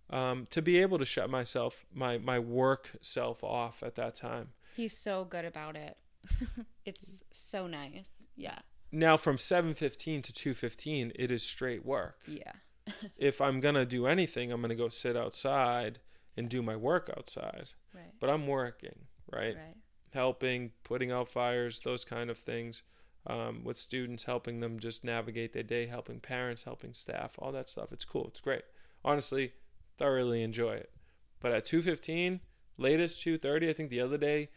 um, 0.09 0.47
to 0.51 0.61
be 0.61 0.77
able 0.79 0.97
to 0.99 1.05
shut 1.05 1.29
myself 1.29 1.85
my 1.93 2.17
my 2.17 2.39
work 2.39 2.91
self 3.01 3.43
off 3.43 3.83
at 3.83 3.95
that 3.95 4.15
time 4.15 4.49
He's 4.75 4.95
so 4.95 5.25
good 5.25 5.43
about 5.43 5.75
it. 5.75 5.97
it's 6.85 7.23
so 7.31 7.65
nice. 7.67 8.11
Yeah. 8.35 8.59
now 8.91 9.17
from 9.17 9.37
7:15 9.37 10.21
to 10.23 10.33
2:15 10.53 11.11
it 11.15 11.31
is 11.31 11.43
straight 11.43 11.85
work 11.85 12.19
Yeah. 12.27 12.53
if 13.17 13.41
i'm 13.41 13.59
going 13.59 13.75
to 13.75 13.85
do 13.85 14.05
anything 14.07 14.51
i'm 14.51 14.61
going 14.61 14.69
to 14.69 14.75
go 14.75 14.89
sit 14.89 15.15
outside 15.17 15.99
and 16.35 16.47
do 16.49 16.61
my 16.61 16.75
work 16.75 17.09
outside 17.17 17.69
Right. 17.93 18.13
but 18.19 18.29
i'm 18.29 18.45
working 18.47 19.07
right 19.31 19.55
Right. 19.55 19.75
helping, 20.13 20.71
putting 20.83 21.11
out 21.11 21.27
fires, 21.29 21.81
those 21.81 22.03
kind 22.05 22.29
of 22.29 22.37
things. 22.37 22.81
Um, 23.25 23.65
with 23.65 23.77
students, 23.77 24.23
helping 24.23 24.61
them 24.61 24.79
just 24.79 25.03
navigate 25.03 25.51
their 25.51 25.61
day, 25.63 25.87
helping 25.87 26.21
parents, 26.21 26.63
helping 26.63 26.93
staff, 26.93 27.33
all 27.39 27.51
that 27.51 27.69
stuff. 27.69 27.91
It's 27.91 28.05
cool. 28.05 28.25
It's 28.29 28.39
great. 28.39 28.61
Honestly, 29.03 29.51
thoroughly 29.97 30.43
enjoy 30.43 30.73
it. 30.73 30.91
But 31.39 31.51
at 31.51 31.65
two 31.65 31.81
fifteen, 31.81 32.41
latest 32.77 33.21
two 33.21 33.37
thirty, 33.37 33.69
I 33.69 33.73
think 33.73 33.89
the 33.89 34.01
other 34.01 34.17
day, 34.17 34.49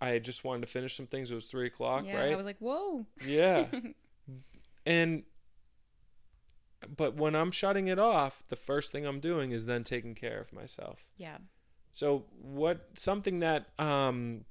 I 0.00 0.18
just 0.18 0.44
wanted 0.44 0.62
to 0.62 0.66
finish 0.66 0.96
some 0.96 1.06
things. 1.06 1.30
It 1.30 1.34
was 1.34 1.46
three 1.46 1.66
o'clock, 1.66 2.04
yeah. 2.06 2.20
right? 2.20 2.32
I 2.32 2.36
was 2.36 2.46
like, 2.46 2.58
whoa. 2.58 3.06
yeah. 3.24 3.66
and 4.86 5.24
but 6.94 7.16
when 7.16 7.34
I'm 7.34 7.50
shutting 7.50 7.88
it 7.88 7.98
off, 7.98 8.42
the 8.48 8.56
first 8.56 8.92
thing 8.92 9.06
I'm 9.06 9.20
doing 9.20 9.50
is 9.52 9.66
then 9.66 9.84
taking 9.84 10.14
care 10.14 10.40
of 10.40 10.52
myself. 10.52 11.04
Yeah. 11.16 11.38
So 11.92 12.24
what 12.40 12.90
something 12.96 13.40
that 13.40 13.68
um 13.78 14.44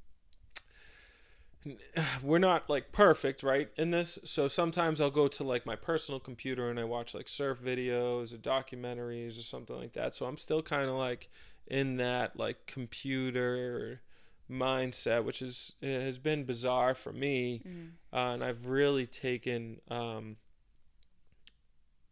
we're 2.23 2.39
not 2.39 2.69
like 2.69 2.91
perfect, 2.91 3.43
right? 3.43 3.69
In 3.77 3.91
this. 3.91 4.19
So 4.23 4.47
sometimes 4.47 5.01
I'll 5.01 5.11
go 5.11 5.27
to 5.27 5.43
like 5.43 5.65
my 5.65 5.75
personal 5.75 6.19
computer 6.19 6.69
and 6.69 6.79
I 6.79 6.83
watch 6.83 7.13
like 7.13 7.27
surf 7.27 7.59
videos 7.63 8.33
or 8.33 8.37
documentaries 8.37 9.39
or 9.39 9.43
something 9.43 9.75
like 9.75 9.93
that. 9.93 10.13
So 10.13 10.25
I'm 10.25 10.37
still 10.37 10.61
kind 10.61 10.89
of 10.89 10.95
like 10.95 11.29
in 11.67 11.97
that 11.97 12.37
like 12.37 12.67
computer 12.67 14.01
mindset, 14.49 15.23
which 15.23 15.41
is 15.41 15.73
it 15.81 16.01
has 16.01 16.17
been 16.17 16.43
bizarre 16.43 16.93
for 16.93 17.11
me. 17.11 17.61
Mm. 17.67 17.89
Uh, 18.13 18.33
and 18.33 18.43
I've 18.43 18.67
really 18.67 19.05
taken 19.05 19.81
um 19.89 20.37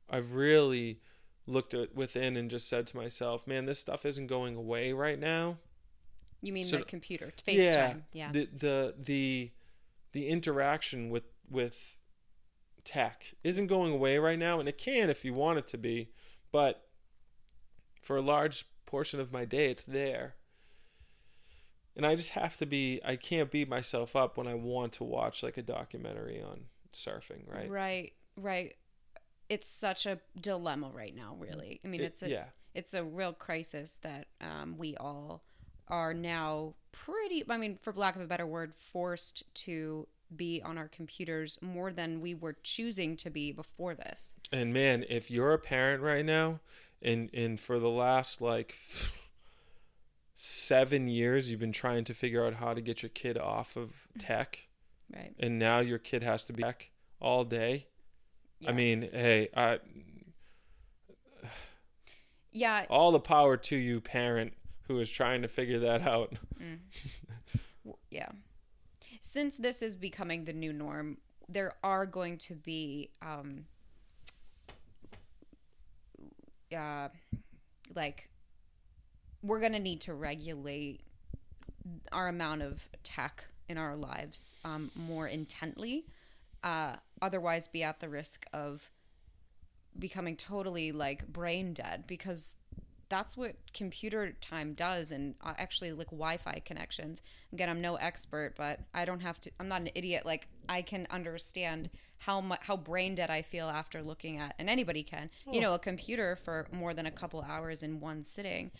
I've 0.09 0.33
really 0.33 0.99
looked 1.45 1.73
at 1.73 1.95
within 1.95 2.37
and 2.37 2.49
just 2.49 2.69
said 2.69 2.87
to 2.87 2.97
myself, 2.97 3.47
man, 3.47 3.65
this 3.65 3.79
stuff 3.79 4.05
isn't 4.05 4.27
going 4.27 4.55
away 4.55 4.93
right 4.93 5.19
now. 5.19 5.57
You 6.43 6.53
mean 6.53 6.65
So 6.65 6.77
the 6.77 6.83
computer 6.85 7.31
FaceTime? 7.47 8.03
Yeah. 8.11 8.31
The 8.31 8.49
the 8.55 8.95
the 8.99 9.51
the 10.11 10.27
interaction 10.27 11.09
with 11.09 11.23
with 11.49 11.97
tech 12.83 13.33
isn't 13.43 13.67
going 13.67 13.93
away 13.93 14.17
right 14.17 14.37
now, 14.37 14.59
and 14.59 14.67
it 14.69 14.77
can 14.77 15.09
if 15.09 15.23
you 15.25 15.33
want 15.33 15.57
it 15.59 15.67
to 15.67 15.77
be, 15.77 16.09
but 16.51 16.85
for 18.01 18.17
a 18.17 18.21
large 18.21 18.65
portion 18.85 19.19
of 19.19 19.31
my 19.31 19.45
day, 19.45 19.71
it's 19.71 19.85
there. 19.85 20.35
And 21.95 22.05
I 22.05 22.15
just 22.15 22.31
have 22.31 22.57
to 22.57 22.65
be. 22.65 22.99
I 23.05 23.15
can't 23.15 23.51
beat 23.51 23.69
myself 23.69 24.15
up 24.15 24.35
when 24.37 24.47
I 24.47 24.55
want 24.55 24.93
to 24.93 25.03
watch 25.03 25.43
like 25.43 25.57
a 25.57 25.61
documentary 25.61 26.41
on 26.41 26.65
surfing, 26.91 27.47
right? 27.47 27.69
Right. 27.69 28.13
Right. 28.35 28.73
It's 29.47 29.69
such 29.69 30.05
a 30.07 30.19
dilemma 30.39 30.89
right 30.91 31.15
now. 31.15 31.35
Really. 31.39 31.79
I 31.85 31.87
mean, 31.87 32.01
It- 32.01 32.05
it's 32.05 32.23
a 32.23 32.29
yeah. 32.29 32.45
it's 32.73 32.93
a 32.95 33.03
real 33.03 33.31
crisis 33.33 33.99
that 33.99 34.27
um, 34.41 34.77
we 34.77 34.97
all 34.97 35.43
are 35.87 36.13
now 36.13 36.73
pretty 36.91 37.43
i 37.49 37.57
mean 37.57 37.77
for 37.81 37.93
lack 37.93 38.15
of 38.15 38.21
a 38.21 38.25
better 38.25 38.45
word 38.45 38.73
forced 38.91 39.43
to 39.53 40.07
be 40.35 40.61
on 40.63 40.77
our 40.77 40.87
computers 40.87 41.59
more 41.61 41.91
than 41.91 42.21
we 42.21 42.33
were 42.33 42.55
choosing 42.63 43.15
to 43.15 43.29
be 43.29 43.51
before 43.51 43.93
this 43.93 44.35
And 44.51 44.73
man, 44.73 45.05
if 45.09 45.29
you're 45.29 45.53
a 45.53 45.59
parent 45.59 46.01
right 46.01 46.25
now, 46.25 46.59
and 47.01 47.29
and 47.33 47.59
for 47.59 47.77
the 47.79 47.89
last 47.89 48.41
like 48.41 48.79
seven 50.35 51.07
years, 51.07 51.49
you've 51.51 51.59
been 51.59 51.71
trying 51.71 52.03
to 52.05 52.13
figure 52.13 52.45
out 52.45 52.55
how 52.55 52.73
to 52.73 52.81
get 52.81 53.03
your 53.03 53.09
kid 53.09 53.37
off 53.37 53.75
of 53.75 53.91
tech, 54.17 54.67
right 55.13 55.33
and 55.39 55.59
now 55.59 55.79
your 55.79 55.99
kid 55.99 56.23
has 56.23 56.45
to 56.45 56.53
be 56.53 56.63
tech 56.63 56.89
all 57.19 57.43
day. 57.43 57.87
Yeah. 58.59 58.69
I 58.69 58.73
mean, 58.73 59.09
hey, 59.11 59.49
I, 59.55 59.79
yeah 62.51 62.85
all 62.89 63.11
the 63.11 63.19
power 63.19 63.57
to 63.57 63.75
you, 63.75 64.01
parent, 64.01 64.53
who 64.93 64.99
is 64.99 65.09
trying 65.09 65.41
to 65.41 65.47
figure 65.47 65.79
that 65.79 66.01
out. 66.03 66.33
w- 67.83 67.97
yeah 68.11 68.29
since 69.21 69.57
this 69.57 69.81
is 69.81 69.95
becoming 69.95 70.45
the 70.45 70.53
new 70.53 70.71
norm 70.73 71.17
there 71.49 71.73
are 71.83 72.05
going 72.05 72.37
to 72.37 72.53
be 72.55 73.09
um 73.21 73.65
uh 76.75 77.07
like 77.95 78.29
we're 79.41 79.59
going 79.59 79.73
to 79.73 79.79
need 79.79 80.01
to 80.01 80.13
regulate 80.13 81.01
our 82.11 82.29
amount 82.29 82.61
of 82.61 82.87
tech 83.03 83.43
in 83.67 83.77
our 83.77 83.95
lives 83.95 84.55
um, 84.63 84.89
more 84.95 85.27
intently 85.27 86.05
uh, 86.63 86.95
otherwise 87.21 87.67
be 87.67 87.83
at 87.83 87.99
the 87.99 88.07
risk 88.07 88.45
of 88.53 88.89
becoming 89.99 90.37
totally 90.37 90.91
like 90.93 91.27
brain 91.27 91.73
dead 91.73 92.05
because 92.07 92.55
that's 93.09 93.37
what 93.37 93.55
computer 93.73 94.31
time 94.41 94.73
does 94.73 95.11
and 95.11 95.35
uh, 95.43 95.53
actually 95.57 95.91
like 95.91 96.09
wi-fi 96.09 96.61
connections 96.65 97.21
again 97.51 97.69
i'm 97.69 97.81
no 97.81 97.95
expert 97.95 98.53
but 98.57 98.79
i 98.93 99.05
don't 99.05 99.21
have 99.21 99.39
to 99.39 99.51
i'm 99.59 99.67
not 99.67 99.81
an 99.81 99.89
idiot 99.95 100.25
like 100.25 100.47
i 100.69 100.81
can 100.81 101.05
understand 101.11 101.89
how 102.23 102.39
much 102.39 102.59
how 102.61 102.77
brain 102.77 103.15
dead 103.15 103.29
I 103.29 103.41
feel 103.41 103.67
after 103.67 104.01
looking 104.01 104.37
at, 104.37 104.55
and 104.57 104.69
anybody 104.69 105.03
can, 105.03 105.29
you 105.51 105.59
know, 105.59 105.73
a 105.73 105.79
computer 105.79 106.37
for 106.37 106.67
more 106.71 106.93
than 106.93 107.05
a 107.05 107.11
couple 107.11 107.41
hours 107.41 107.83
in 107.83 107.99
one 107.99 108.23
sitting. 108.23 108.71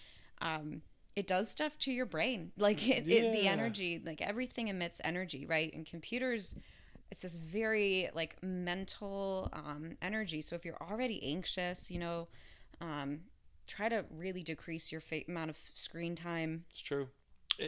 Um, 0.42 0.82
it 1.18 1.28
does 1.28 1.50
stuff 1.50 1.78
to 1.80 1.92
your 1.92 2.06
brain, 2.06 2.54
like 2.58 2.88
it, 2.88 3.06
it, 3.08 3.34
the 3.34 3.48
energy, 3.48 4.02
like 4.04 4.22
everything 4.22 4.70
emits 4.70 5.02
energy, 5.04 5.46
right? 5.46 5.74
And 5.74 5.86
computers, 5.86 6.56
it's 7.12 7.20
this 7.20 7.36
very 7.36 8.10
like 8.16 8.42
mental 8.42 9.50
um, 9.52 9.98
energy. 10.02 10.42
So 10.42 10.56
if 10.56 10.64
you're 10.64 10.82
already 10.82 11.22
anxious, 11.24 11.92
you 11.92 12.00
know, 12.00 12.30
um, 12.80 13.20
try 13.68 13.90
to 13.90 14.06
really 14.12 14.44
decrease 14.44 14.92
your 14.92 15.02
fa- 15.02 15.24
amount 15.28 15.50
of 15.50 15.58
screen 15.74 16.16
time. 16.16 16.66
It's 16.70 16.82
true. 16.82 17.08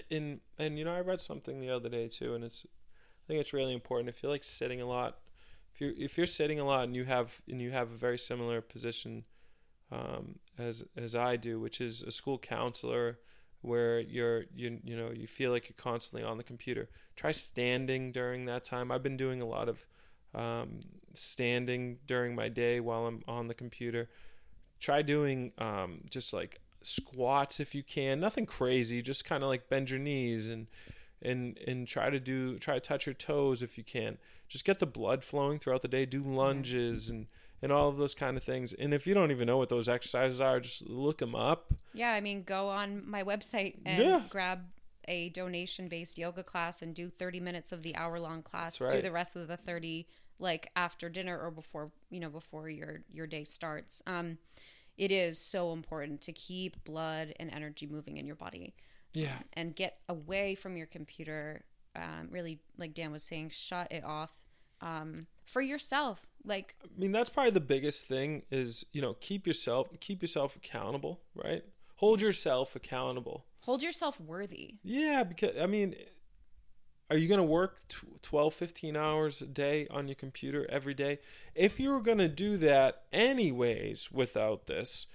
In 0.09 0.41
and 0.57 0.77
you 0.77 0.85
know, 0.85 0.95
I 0.95 1.01
read 1.01 1.21
something 1.21 1.59
the 1.59 1.69
other 1.69 1.89
day 1.89 2.07
too, 2.07 2.33
and 2.33 2.43
it's 2.43 2.65
I 2.65 3.27
think 3.27 3.41
it's 3.41 3.53
really 3.53 3.73
important. 3.73 4.09
If 4.09 4.21
you're 4.21 4.31
like 4.31 4.43
sitting 4.43 4.81
a 4.81 4.85
lot, 4.85 5.19
if 5.73 5.81
you're 5.81 5.93
if 5.97 6.17
you're 6.17 6.27
sitting 6.27 6.59
a 6.59 6.65
lot 6.65 6.85
and 6.85 6.95
you 6.95 7.05
have 7.05 7.41
and 7.47 7.61
you 7.61 7.71
have 7.71 7.91
a 7.91 7.95
very 7.95 8.17
similar 8.17 8.61
position 8.61 9.25
um, 9.91 10.39
as 10.57 10.83
as 10.97 11.15
I 11.15 11.35
do, 11.35 11.59
which 11.59 11.81
is 11.81 12.01
a 12.01 12.11
school 12.11 12.37
counselor, 12.37 13.19
where 13.61 13.99
you're 13.99 14.45
you 14.55 14.79
you 14.83 14.95
know 14.95 15.11
you 15.11 15.27
feel 15.27 15.51
like 15.51 15.69
you're 15.69 15.75
constantly 15.77 16.27
on 16.27 16.37
the 16.37 16.43
computer. 16.43 16.89
Try 17.15 17.31
standing 17.31 18.11
during 18.11 18.45
that 18.45 18.63
time. 18.63 18.91
I've 18.91 19.03
been 19.03 19.17
doing 19.17 19.41
a 19.41 19.45
lot 19.45 19.69
of 19.69 19.85
um, 20.33 20.81
standing 21.13 21.97
during 22.07 22.35
my 22.35 22.49
day 22.49 22.79
while 22.79 23.05
I'm 23.05 23.23
on 23.27 23.47
the 23.47 23.53
computer. 23.53 24.09
Try 24.85 25.01
doing 25.01 25.51
um, 25.57 26.01
just 26.11 26.31
like 26.31 26.59
squats 26.83 27.59
if 27.59 27.73
you 27.73 27.81
can. 27.81 28.19
Nothing 28.19 28.45
crazy. 28.45 29.01
Just 29.01 29.25
kind 29.25 29.41
of 29.41 29.49
like 29.49 29.67
bend 29.67 29.89
your 29.89 29.99
knees 29.99 30.47
and 30.47 30.67
and 31.23 31.57
and 31.65 31.87
try 31.87 32.11
to 32.11 32.19
do 32.19 32.59
try 32.59 32.75
to 32.75 32.79
touch 32.79 33.07
your 33.07 33.15
toes 33.15 33.63
if 33.63 33.79
you 33.79 33.83
can. 33.83 34.19
Just 34.47 34.63
get 34.63 34.77
the 34.77 34.85
blood 34.85 35.23
flowing 35.23 35.57
throughout 35.57 35.81
the 35.81 35.87
day. 35.87 36.05
Do 36.05 36.21
lunges 36.21 37.09
and 37.09 37.25
and 37.63 37.71
all 37.71 37.89
of 37.89 37.97
those 37.97 38.13
kind 38.13 38.37
of 38.37 38.43
things. 38.43 38.73
And 38.73 38.93
if 38.93 39.07
you 39.07 39.15
don't 39.15 39.31
even 39.31 39.47
know 39.47 39.57
what 39.57 39.69
those 39.69 39.89
exercises 39.89 40.39
are, 40.39 40.59
just 40.59 40.87
look 40.87 41.17
them 41.17 41.33
up. 41.33 41.73
Yeah, 41.93 42.11
I 42.11 42.21
mean, 42.21 42.43
go 42.43 42.69
on 42.69 43.09
my 43.09 43.23
website 43.23 43.77
and 43.87 44.03
Yeah. 44.03 44.21
grab 44.29 44.59
a 45.07 45.29
donation 45.29 45.87
based 45.87 46.15
yoga 46.19 46.43
class 46.43 46.83
and 46.83 46.93
do 46.93 47.09
30 47.09 47.39
minutes 47.39 47.71
of 47.71 47.81
the 47.81 47.95
hour 47.95 48.19
long 48.19 48.43
class. 48.43 48.77
That's 48.77 48.93
Do 48.93 49.01
the 49.01 49.11
rest 49.11 49.35
of 49.35 49.47
the 49.47 49.57
30 49.57 50.05
like 50.37 50.69
after 50.75 51.09
dinner 51.09 51.39
or 51.39 51.49
before, 51.49 51.91
you 52.11 52.19
know, 52.19 52.29
before 52.29 52.69
your 52.69 53.01
your 53.11 53.25
day 53.25 53.45
starts. 53.45 54.03
Um 54.05 54.37
it 54.97 55.11
is 55.11 55.37
so 55.39 55.73
important 55.73 56.21
to 56.21 56.31
keep 56.33 56.83
blood 56.85 57.33
and 57.39 57.51
energy 57.51 57.85
moving 57.87 58.17
in 58.17 58.25
your 58.25 58.35
body 58.35 58.73
Yeah. 59.13 59.37
and 59.53 59.75
get 59.75 59.97
away 60.09 60.55
from 60.55 60.77
your 60.77 60.87
computer. 60.87 61.65
Um, 61.95 62.27
really, 62.29 62.59
like 62.77 62.93
Dan 62.93 63.11
was 63.11 63.23
saying, 63.23 63.51
shut 63.51 63.91
it 63.91 64.03
off 64.03 64.33
um, 64.81 65.27
for 65.45 65.61
yourself. 65.61 66.25
Like, 66.43 66.75
I 66.83 66.99
mean, 66.99 67.11
that's 67.11 67.29
probably 67.29 67.51
the 67.51 67.59
biggest 67.61 68.05
thing 68.05 68.43
is, 68.51 68.85
you 68.93 69.01
know, 69.01 69.13
keep 69.15 69.47
yourself 69.47 69.87
keep 69.99 70.21
yourself 70.21 70.55
accountable, 70.55 71.21
right? 71.33 71.63
Hold 71.95 72.21
yourself 72.21 72.75
accountable. 72.75 73.45
hold 73.61 73.81
yourself 73.81 74.19
worthy. 74.19 74.75
Yeah, 74.83 75.23
because 75.23 75.55
I 75.59 75.65
mean, 75.65 75.95
are 77.09 77.17
you 77.17 77.27
going 77.27 77.39
to 77.39 77.43
work 77.43 77.87
tw- 77.87 78.21
12 78.21 78.53
15 78.53 78.95
hours 78.95 79.41
a 79.41 79.45
day 79.45 79.87
on 79.89 80.07
your 80.07 80.15
computer 80.15 80.65
every 80.69 80.93
day? 80.93 81.19
If 81.53 81.79
you 81.79 81.91
were 81.91 82.01
going 82.01 82.17
to 82.17 82.27
do 82.27 82.57
that 82.57 83.03
anyways 83.13 84.11
without 84.11 84.67
this, 84.67 85.07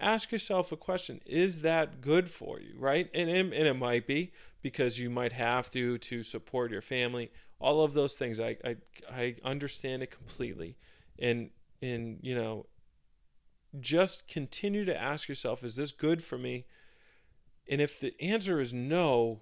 ask 0.00 0.32
yourself 0.32 0.72
a 0.72 0.76
question, 0.76 1.20
is 1.26 1.60
that 1.60 2.00
good 2.00 2.30
for 2.30 2.60
you, 2.60 2.74
right? 2.78 3.10
And 3.14 3.28
and, 3.28 3.52
and 3.52 3.66
it 3.66 3.74
might 3.74 4.06
be 4.06 4.32
because 4.62 4.98
you 4.98 5.10
might 5.10 5.32
have 5.32 5.70
to 5.72 5.98
to 5.98 6.22
support 6.22 6.70
your 6.70 6.82
family. 6.82 7.30
All 7.60 7.82
of 7.82 7.94
those 7.94 8.14
things 8.14 8.40
I 8.40 8.56
I 8.64 8.76
I 9.10 9.36
understand 9.44 10.02
it 10.02 10.10
completely. 10.10 10.76
And 11.18 11.50
and 11.82 12.18
you 12.22 12.34
know, 12.34 12.66
just 13.80 14.26
continue 14.28 14.84
to 14.84 14.96
ask 14.96 15.28
yourself, 15.28 15.62
is 15.62 15.76
this 15.76 15.92
good 15.92 16.24
for 16.24 16.38
me? 16.38 16.64
And 17.68 17.80
if 17.80 17.98
the 17.98 18.14
answer 18.20 18.60
is 18.60 18.72
no, 18.72 19.40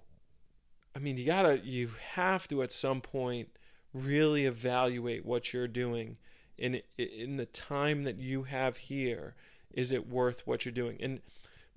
I 0.95 0.99
mean, 0.99 1.17
you 1.17 1.25
gotta, 1.25 1.59
you 1.63 1.91
have 2.13 2.47
to 2.49 2.61
at 2.61 2.71
some 2.71 3.01
point 3.01 3.49
really 3.93 4.45
evaluate 4.45 5.25
what 5.25 5.53
you're 5.53 5.67
doing 5.67 6.17
in 6.57 6.81
in 6.97 7.37
the 7.37 7.45
time 7.45 8.03
that 8.03 8.19
you 8.19 8.43
have 8.43 8.77
here. 8.77 9.35
Is 9.71 9.91
it 9.91 10.07
worth 10.07 10.45
what 10.45 10.65
you're 10.65 10.71
doing? 10.71 10.97
And 11.01 11.21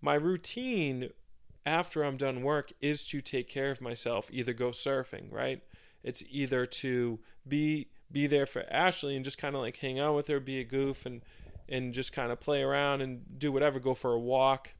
my 0.03 0.14
routine 0.14 1.11
after 1.64 2.05
I'm 2.05 2.17
done 2.17 2.43
work 2.43 2.73
is 2.81 3.07
to 3.09 3.21
take 3.21 3.49
care 3.49 3.71
of 3.71 3.81
myself. 3.81 4.29
Either 4.31 4.53
go 4.53 4.71
surfing, 4.71 5.33
right? 5.33 5.62
It's 6.03 6.23
either 6.31 6.67
to 6.67 7.19
be 7.49 7.89
be 8.12 8.27
there 8.27 8.47
for 8.47 8.64
Ashley 8.71 9.17
and 9.17 9.25
just 9.25 9.39
kind 9.39 9.57
of 9.57 9.62
like 9.62 9.79
hang 9.79 9.99
out 9.99 10.14
with 10.14 10.29
her, 10.29 10.41
be 10.41 10.61
a 10.61 10.64
goof, 10.64 11.07
and 11.07 11.23
and 11.69 11.95
just 11.95 12.12
kind 12.12 12.31
of 12.31 12.39
play 12.41 12.62
around 12.62 13.01
and 13.01 13.39
do 13.39 13.51
whatever. 13.51 13.81
Go 13.81 13.95
for 13.95 14.12
a 14.12 14.19
walk 14.19 14.75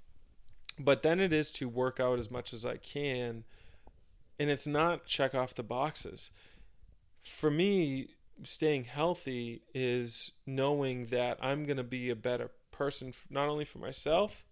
but 0.79 1.03
then 1.03 1.21
it 1.21 1.33
is 1.33 1.51
to 1.53 1.69
work 1.69 2.01
out 2.01 2.19
as 2.19 2.31
much 2.31 2.53
as 2.53 2.65
I 2.65 2.77
can 2.77 3.45
and 4.39 4.51
it's 4.51 4.67
not 4.67 5.07
check 5.07 5.35
off 5.35 5.55
the 5.55 5.63
boxes. 5.63 6.31
For 7.23 7.51
me 7.51 8.09
staying 8.45 8.85
healthy 8.85 9.63
is 9.75 10.33
knowing 10.47 11.07
that 11.07 11.39
I'm 11.41 11.65
going 11.65 11.79
to 11.79 11.85
be 11.85 12.11
a 12.11 12.17
better 12.17 12.51
person 12.71 13.15
not 13.31 13.49
only 13.49 13.65
for 13.65 13.79
myself 13.79 14.45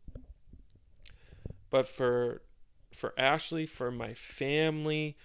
but 1.70 1.87
for 1.87 2.41
for 2.95 3.12
Ashley 3.18 3.66
for 3.66 3.91
my 3.91 4.14
family 4.14 5.16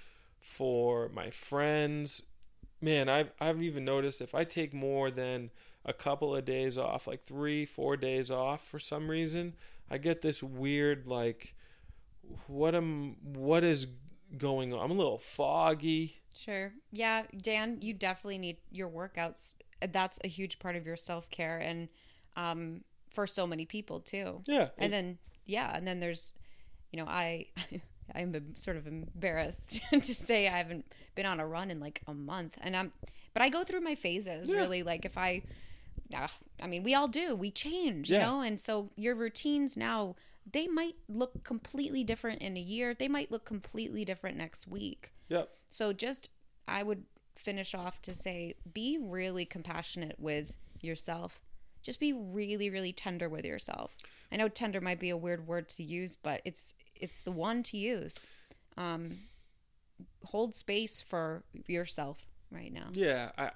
for 0.41 1.09
my 1.09 1.29
friends. 1.29 2.23
Man 2.81 3.07
I've 3.07 3.31
I've 3.39 3.61
even 3.61 3.85
noticed 3.85 4.19
if 4.19 4.33
I 4.33 4.43
take 4.43 4.73
more 4.73 5.11
than 5.11 5.51
a 5.85 5.93
couple 5.93 6.35
of 6.35 6.45
days 6.45 6.77
off 6.77 7.07
like 7.07 7.25
3 7.25 7.65
4 7.65 7.97
days 7.97 8.31
off 8.31 8.67
for 8.67 8.79
some 8.79 9.09
reason 9.09 9.55
I 9.89 9.97
get 9.97 10.21
this 10.21 10.43
weird 10.43 11.07
like 11.07 11.55
what 12.47 12.75
am 12.75 13.15
what 13.21 13.63
is 13.63 13.87
going 14.37 14.73
on? 14.73 14.79
I'm 14.79 14.91
a 14.91 14.95
little 14.95 15.17
foggy. 15.17 16.19
Sure. 16.35 16.73
Yeah, 16.91 17.23
Dan, 17.41 17.79
you 17.81 17.93
definitely 17.93 18.37
need 18.37 18.57
your 18.71 18.89
workouts. 18.89 19.55
That's 19.91 20.19
a 20.23 20.27
huge 20.27 20.59
part 20.59 20.75
of 20.75 20.85
your 20.85 20.97
self 20.97 21.29
care, 21.29 21.57
and 21.59 21.89
um, 22.35 22.81
for 23.09 23.27
so 23.27 23.45
many 23.45 23.65
people 23.65 23.99
too. 23.99 24.41
Yeah. 24.45 24.69
And 24.77 24.93
then 24.93 25.17
yeah, 25.45 25.75
and 25.75 25.87
then 25.87 25.99
there's, 25.99 26.33
you 26.91 26.99
know, 26.99 27.05
I. 27.07 27.47
I'm 28.15 28.55
sort 28.55 28.75
of 28.75 28.87
embarrassed 28.87 29.81
to 29.91 30.15
say 30.15 30.47
I 30.47 30.57
haven't 30.57 30.91
been 31.13 31.27
on 31.27 31.39
a 31.39 31.45
run 31.45 31.69
in 31.69 31.79
like 31.79 32.01
a 32.07 32.13
month, 32.15 32.57
and 32.59 32.75
I'm, 32.75 32.91
but 33.35 33.43
I 33.43 33.49
go 33.49 33.63
through 33.63 33.81
my 33.81 33.93
phases. 33.93 34.49
Yeah. 34.49 34.57
Really, 34.57 34.81
like 34.81 35.05
if 35.05 35.15
I, 35.15 35.43
ah, 36.15 36.31
I 36.59 36.65
mean, 36.65 36.81
we 36.81 36.95
all 36.95 37.07
do. 37.07 37.35
We 37.35 37.51
change, 37.51 38.09
you 38.09 38.17
know, 38.17 38.41
and 38.41 38.59
so 38.59 38.89
your 38.95 39.13
routines 39.13 39.77
now 39.77 40.15
they 40.51 40.67
might 40.67 40.95
look 41.07 41.43
completely 41.43 42.03
different 42.03 42.41
in 42.41 42.57
a 42.57 42.61
year. 42.61 42.93
They 42.93 43.07
might 43.07 43.31
look 43.31 43.45
completely 43.45 44.05
different 44.05 44.37
next 44.37 44.67
week. 44.67 45.11
Yep. 45.29 45.49
So 45.67 45.93
just 45.93 46.29
I 46.67 46.83
would 46.83 47.03
finish 47.35 47.73
off 47.73 48.01
to 48.03 48.13
say 48.13 48.55
be 48.73 48.97
really 49.01 49.45
compassionate 49.45 50.19
with 50.19 50.55
yourself. 50.81 51.41
Just 51.81 51.99
be 51.99 52.13
really 52.13 52.69
really 52.69 52.93
tender 52.93 53.29
with 53.29 53.45
yourself. 53.45 53.97
I 54.31 54.37
know 54.37 54.49
tender 54.49 54.81
might 54.81 54.99
be 54.99 55.09
a 55.09 55.17
weird 55.17 55.47
word 55.47 55.69
to 55.69 55.83
use, 55.83 56.15
but 56.15 56.41
it's 56.45 56.73
it's 56.95 57.19
the 57.19 57.31
one 57.31 57.63
to 57.63 57.77
use. 57.77 58.25
Um 58.77 59.19
hold 60.25 60.55
space 60.55 60.99
for 60.99 61.43
yourself 61.67 62.25
right 62.51 62.71
now. 62.71 62.89
Yeah. 62.91 63.31
I 63.37 63.51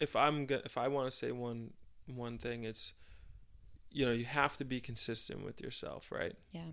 if 0.00 0.14
I'm 0.14 0.46
go- 0.46 0.62
if 0.64 0.76
I 0.76 0.88
want 0.88 1.10
to 1.10 1.16
say 1.16 1.32
one 1.32 1.72
one 2.06 2.38
thing, 2.38 2.64
it's 2.64 2.92
you 3.90 4.04
know 4.04 4.12
you 4.12 4.24
have 4.24 4.56
to 4.58 4.64
be 4.64 4.80
consistent 4.80 5.44
with 5.44 5.60
yourself, 5.60 6.10
right? 6.10 6.34
Yeah. 6.52 6.72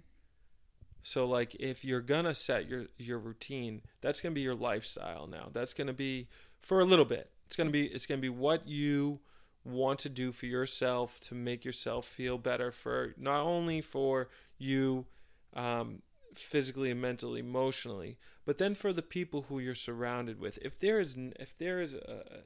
So 1.04 1.26
like 1.26 1.56
if 1.56 1.84
you're 1.84 2.02
gonna 2.02 2.34
set 2.34 2.68
your 2.68 2.86
your 2.98 3.20
routine, 3.20 3.82
that's 4.02 4.22
gonna 4.22 4.36
be 4.36 4.42
your 4.42 4.56
lifestyle 4.56 5.28
now. 5.28 5.50
That's 5.52 5.74
gonna 5.74 5.94
be 5.94 6.28
for 6.62 6.80
a 6.80 6.86
little 6.86 7.06
bit. 7.06 7.30
It's 7.46 7.56
gonna 7.56 7.70
be 7.70 7.86
it's 7.88 8.06
gonna 8.06 8.22
be 8.22 8.30
what 8.30 8.68
you 8.68 9.20
want 9.66 10.00
to 10.00 10.10
do 10.10 10.32
for 10.32 10.46
yourself 10.46 11.20
to 11.22 11.36
make 11.36 11.64
yourself 11.64 12.06
feel 12.06 12.38
better 12.38 12.72
for 12.72 13.14
not 13.18 13.42
only 13.42 13.80
for 13.82 14.30
you 14.58 15.06
um, 15.54 16.02
physically 16.36 16.92
and 16.92 17.02
mentally, 17.02 17.40
emotionally, 17.40 18.18
but 18.46 18.58
then 18.58 18.76
for 18.76 18.92
the 18.92 19.02
people 19.02 19.44
who 19.44 19.60
you're 19.60 19.76
surrounded 19.76 20.40
with. 20.40 20.58
If 20.62 20.80
there 20.80 21.00
is 21.00 21.16
if 21.40 21.58
there 21.58 21.82
is 21.82 21.94
a 21.94 22.44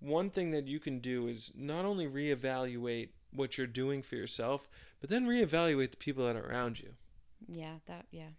one 0.00 0.30
thing 0.30 0.50
that 0.50 0.66
you 0.66 0.80
can 0.80 0.98
do 0.98 1.28
is 1.28 1.52
not 1.54 1.84
only 1.84 2.06
reevaluate 2.06 3.10
what 3.32 3.58
you're 3.58 3.66
doing 3.66 4.02
for 4.02 4.16
yourself, 4.16 4.68
but 5.00 5.10
then 5.10 5.26
reevaluate 5.26 5.90
the 5.90 5.96
people 5.96 6.26
that 6.26 6.36
are 6.36 6.50
around 6.50 6.80
you. 6.80 6.90
Yeah, 7.48 7.76
that 7.86 8.06
yeah. 8.10 8.30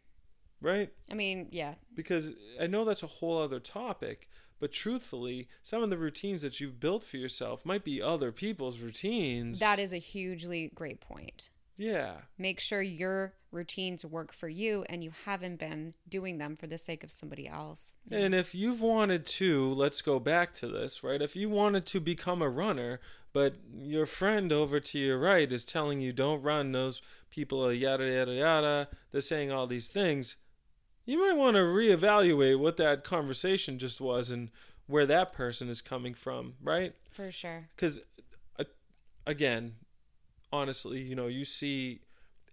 Right? 0.61 0.91
I 1.11 1.15
mean, 1.15 1.49
yeah. 1.51 1.75
Because 1.93 2.31
I 2.59 2.67
know 2.67 2.85
that's 2.85 3.03
a 3.03 3.07
whole 3.07 3.41
other 3.41 3.59
topic, 3.59 4.29
but 4.59 4.71
truthfully, 4.71 5.49
some 5.61 5.83
of 5.83 5.89
the 5.89 5.97
routines 5.97 6.41
that 6.41 6.61
you've 6.61 6.79
built 6.79 7.03
for 7.03 7.17
yourself 7.17 7.65
might 7.65 7.83
be 7.83 8.01
other 8.01 8.31
people's 8.31 8.79
routines. 8.79 9.59
That 9.59 9.79
is 9.79 9.91
a 9.91 9.97
hugely 9.97 10.71
great 10.73 11.01
point. 11.01 11.49
Yeah. 11.75 12.13
Make 12.37 12.59
sure 12.59 12.81
your 12.81 13.33
routines 13.51 14.05
work 14.05 14.31
for 14.31 14.47
you 14.47 14.85
and 14.89 15.03
you 15.03 15.11
haven't 15.25 15.59
been 15.59 15.95
doing 16.07 16.37
them 16.37 16.55
for 16.55 16.67
the 16.67 16.77
sake 16.77 17.03
of 17.03 17.11
somebody 17.11 17.47
else. 17.47 17.93
And 18.11 18.33
if 18.33 18.55
you've 18.55 18.81
wanted 18.81 19.25
to, 19.25 19.73
let's 19.73 20.01
go 20.01 20.19
back 20.19 20.53
to 20.53 20.67
this, 20.67 21.03
right? 21.03 21.21
If 21.21 21.35
you 21.35 21.49
wanted 21.49 21.85
to 21.87 21.99
become 21.99 22.41
a 22.41 22.49
runner, 22.49 22.99
but 23.33 23.55
your 23.75 24.05
friend 24.05 24.53
over 24.53 24.79
to 24.79 24.99
your 24.99 25.19
right 25.19 25.51
is 25.51 25.65
telling 25.65 25.99
you 25.99 26.13
don't 26.13 26.41
run, 26.41 26.71
those 26.71 27.01
people 27.29 27.65
are 27.65 27.71
yada, 27.73 28.05
yada, 28.05 28.33
yada, 28.33 28.87
they're 29.11 29.21
saying 29.21 29.51
all 29.51 29.67
these 29.67 29.87
things, 29.87 30.35
you 31.05 31.19
might 31.19 31.35
want 31.35 31.55
to 31.55 31.61
reevaluate 31.61 32.59
what 32.59 32.77
that 32.77 33.03
conversation 33.03 33.77
just 33.79 33.99
was 33.99 34.31
and 34.31 34.49
where 34.85 35.05
that 35.05 35.33
person 35.33 35.67
is 35.67 35.81
coming 35.81 36.13
from, 36.13 36.53
right? 36.61 36.93
For 37.09 37.31
sure. 37.31 37.69
Because, 37.75 37.99
uh, 38.59 38.65
again, 39.25 39.73
honestly, 40.51 41.01
you 41.01 41.15
know, 41.15 41.27
you 41.27 41.43
see 41.43 42.01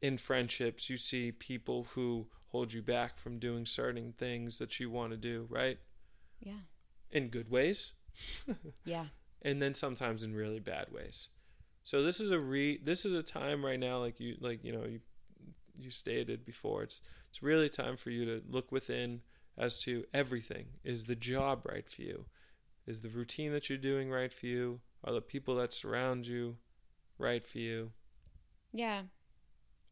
in 0.00 0.16
friendships, 0.16 0.88
you 0.88 0.96
see 0.96 1.30
people 1.30 1.88
who 1.94 2.26
hold 2.48 2.72
you 2.72 2.82
back 2.82 3.18
from 3.18 3.38
doing 3.38 3.66
certain 3.66 4.14
things 4.16 4.58
that 4.58 4.80
you 4.80 4.90
want 4.90 5.12
to 5.12 5.16
do, 5.16 5.46
right? 5.50 5.78
Yeah. 6.40 6.62
In 7.12 7.28
good 7.28 7.50
ways, 7.50 7.92
Yeah. 8.84 9.06
And 9.42 9.60
then 9.60 9.74
sometimes 9.74 10.22
in 10.22 10.34
really 10.34 10.60
bad 10.60 10.86
ways. 10.92 11.28
So 11.82 12.02
this 12.02 12.20
is 12.20 12.30
a 12.30 12.38
re 12.38 12.78
this 12.82 13.04
is 13.04 13.12
a 13.14 13.22
time 13.22 13.64
right 13.64 13.80
now 13.80 13.98
like 13.98 14.20
you 14.20 14.36
like 14.40 14.62
you 14.64 14.72
know 14.72 14.84
you 14.84 15.00
you 15.78 15.90
stated 15.90 16.44
before 16.44 16.82
it's 16.82 17.00
it's 17.28 17.42
really 17.42 17.68
time 17.68 17.96
for 17.96 18.10
you 18.10 18.24
to 18.26 18.42
look 18.48 18.70
within 18.70 19.22
as 19.56 19.78
to 19.80 20.04
everything 20.12 20.66
is 20.84 21.04
the 21.04 21.16
job 21.16 21.64
right 21.64 21.88
for 21.90 22.02
you 22.02 22.26
is 22.86 23.00
the 23.00 23.08
routine 23.08 23.50
that 23.52 23.68
you're 23.68 23.78
doing 23.78 24.10
right 24.10 24.32
for 24.32 24.46
you 24.46 24.80
are 25.04 25.12
the 25.14 25.22
people 25.22 25.54
that 25.56 25.72
surround 25.72 26.26
you 26.26 26.56
right 27.18 27.46
for 27.46 27.58
you 27.58 27.92
Yeah. 28.72 29.02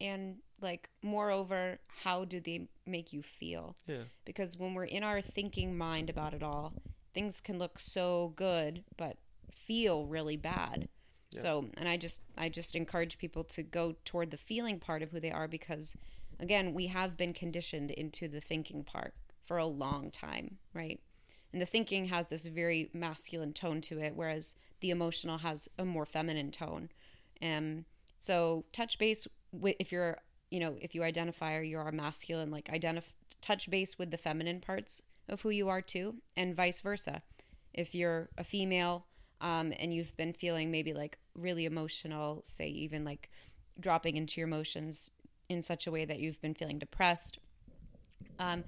And 0.01 0.37
like 0.61 0.91
moreover, 1.03 1.79
how 2.05 2.25
do 2.25 2.39
they 2.41 2.69
make 2.87 3.13
you 3.13 3.23
feel? 3.23 3.77
yeah 3.87 4.05
Because 4.25 4.57
when 4.59 4.75
we're 4.75 4.85
in 4.85 5.03
our 5.03 5.21
thinking 5.21 5.77
mind 5.77 6.11
about 6.11 6.35
it 6.35 6.43
all, 6.43 6.75
things 7.15 7.41
can 7.41 7.59
look 7.59 7.79
so 7.81 8.33
good 8.37 8.85
but 8.97 9.17
feel 9.59 10.07
really 10.07 10.37
bad. 10.37 10.89
Yeah. 11.31 11.43
So, 11.43 11.67
and 11.77 11.89
I 11.89 11.97
just 11.97 12.23
I 12.37 12.49
just 12.49 12.75
encourage 12.75 13.19
people 13.19 13.45
to 13.45 13.63
go 13.63 13.97
toward 14.05 14.31
the 14.31 14.39
feeling 14.39 14.79
part 14.79 15.03
of 15.03 15.11
who 15.11 15.21
they 15.21 15.31
are 15.31 15.49
because 15.49 15.95
again, 16.41 16.73
we 16.73 16.87
have 16.87 17.17
been 17.17 17.35
conditioned 17.35 17.91
into 17.91 18.29
the 18.29 18.41
thinking 18.41 18.85
part 18.85 19.15
for 19.45 19.59
a 19.59 19.67
long 19.67 20.11
time, 20.11 20.59
right? 20.73 21.01
And 21.53 21.61
the 21.61 21.67
thinking 21.67 22.07
has 22.07 22.29
this 22.29 22.47
very 22.47 22.91
masculine 22.93 23.53
tone 23.53 23.81
to 23.83 23.99
it 23.99 24.15
whereas 24.15 24.55
the 24.81 24.91
emotional 24.91 25.39
has 25.39 25.69
a 25.79 25.85
more 25.85 26.07
feminine 26.07 26.51
tone. 26.51 26.91
Um 27.43 27.85
so 28.17 28.65
touch 28.73 28.99
base 28.99 29.27
with 29.53 29.77
if 29.79 29.93
you're 29.93 30.19
you 30.51 30.61
know 30.61 30.77
if 30.81 30.95
you 30.95 31.03
identify 31.03 31.57
or 31.57 31.63
you 31.63 31.79
are 31.79 31.93
masculine 31.93 32.51
like 32.51 32.71
identify 32.71 33.09
touch 33.41 33.71
base 33.71 33.99
with 33.99 34.11
the 34.11 34.19
feminine 34.19 34.61
parts 34.61 35.03
of 35.29 35.43
who 35.43 35.51
you 35.51 35.69
are 35.69 35.83
too 35.83 36.17
and 36.37 36.57
vice 36.57 36.81
versa 36.81 37.23
if 37.73 37.95
you're 37.95 38.29
a 38.37 38.43
female 38.43 39.07
um, 39.41 39.73
and 39.79 39.95
you've 39.95 40.17
been 40.17 40.33
feeling 40.33 40.71
maybe 40.71 40.93
like 40.93 41.19
really 41.35 41.65
emotional 41.65 42.43
say 42.45 42.69
even 42.69 43.05
like 43.05 43.31
dropping 43.81 44.17
into 44.17 44.41
your 44.41 44.49
emotions 44.49 45.11
in 45.49 45.63
such 45.63 45.87
a 45.87 45.91
way 45.91 46.05
that 46.05 46.19
you've 46.19 46.41
been 46.41 46.55
feeling 46.55 46.79
depressed 46.79 47.39
um, 48.39 48.65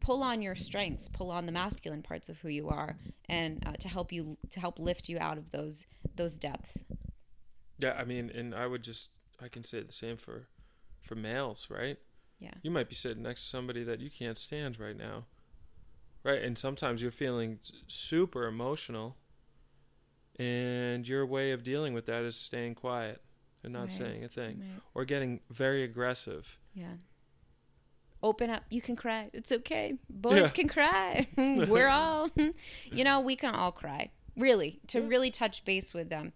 pull 0.00 0.22
on 0.22 0.42
your 0.42 0.54
strengths 0.54 1.08
pull 1.08 1.30
on 1.30 1.46
the 1.46 1.52
masculine 1.52 2.02
parts 2.02 2.28
of 2.28 2.38
who 2.40 2.48
you 2.48 2.68
are 2.68 2.96
and 3.28 3.62
uh, 3.66 3.72
to 3.72 3.88
help 3.88 4.12
you 4.12 4.36
to 4.50 4.60
help 4.60 4.78
lift 4.78 5.08
you 5.08 5.18
out 5.18 5.38
of 5.38 5.50
those 5.50 5.86
those 6.16 6.36
depths. 6.36 6.84
Yeah 7.78 7.94
i 7.98 8.04
mean 8.04 8.30
and 8.30 8.54
i 8.54 8.66
would 8.66 8.82
just 8.82 9.10
i 9.42 9.48
can 9.48 9.64
say 9.64 9.80
the 9.80 9.92
same 9.92 10.16
for 10.16 10.48
for 11.00 11.14
males 11.14 11.68
right? 11.70 11.98
Yeah. 12.40 12.50
you 12.62 12.70
might 12.70 12.88
be 12.88 12.94
sitting 12.94 13.22
next 13.22 13.44
to 13.44 13.48
somebody 13.48 13.84
that 13.84 14.00
you 14.00 14.10
can't 14.10 14.36
stand 14.36 14.78
right 14.78 14.96
now 14.96 15.24
right? 16.24 16.42
And 16.42 16.58
sometimes 16.58 17.02
you're 17.02 17.10
feeling 17.12 17.58
super 17.86 18.46
emotional 18.46 19.16
and 20.38 21.06
your 21.06 21.24
way 21.26 21.52
of 21.52 21.62
dealing 21.62 21.94
with 21.94 22.06
that 22.06 22.22
is 22.24 22.36
staying 22.36 22.74
quiet 22.74 23.22
and 23.62 23.72
not 23.72 23.82
Right. 23.82 23.92
saying 23.92 24.24
a 24.24 24.28
thing 24.28 24.58
Right. 24.60 24.80
or 24.94 25.04
getting 25.04 25.40
very 25.50 25.82
aggressive 25.82 26.58
Yeah. 26.74 26.94
Open 28.22 28.48
up. 28.48 28.64
You 28.70 28.80
can 28.80 28.96
cry. 28.96 29.28
It's 29.34 29.52
okay. 29.52 29.98
Boys 30.08 30.36
Yeah. 30.44 30.48
can 30.48 30.68
cry. 30.68 31.28
We're 31.36 31.88
all, 31.88 32.30
you 32.90 33.04
know, 33.04 33.20
we 33.20 33.36
can 33.36 33.54
all 33.54 33.70
cry. 33.72 34.10
Really, 34.36 34.80
to 34.88 35.00
Yeah. 35.00 35.06
really 35.08 35.30
touch 35.30 35.64
base 35.64 35.92
with 35.92 36.08
them, 36.08 36.32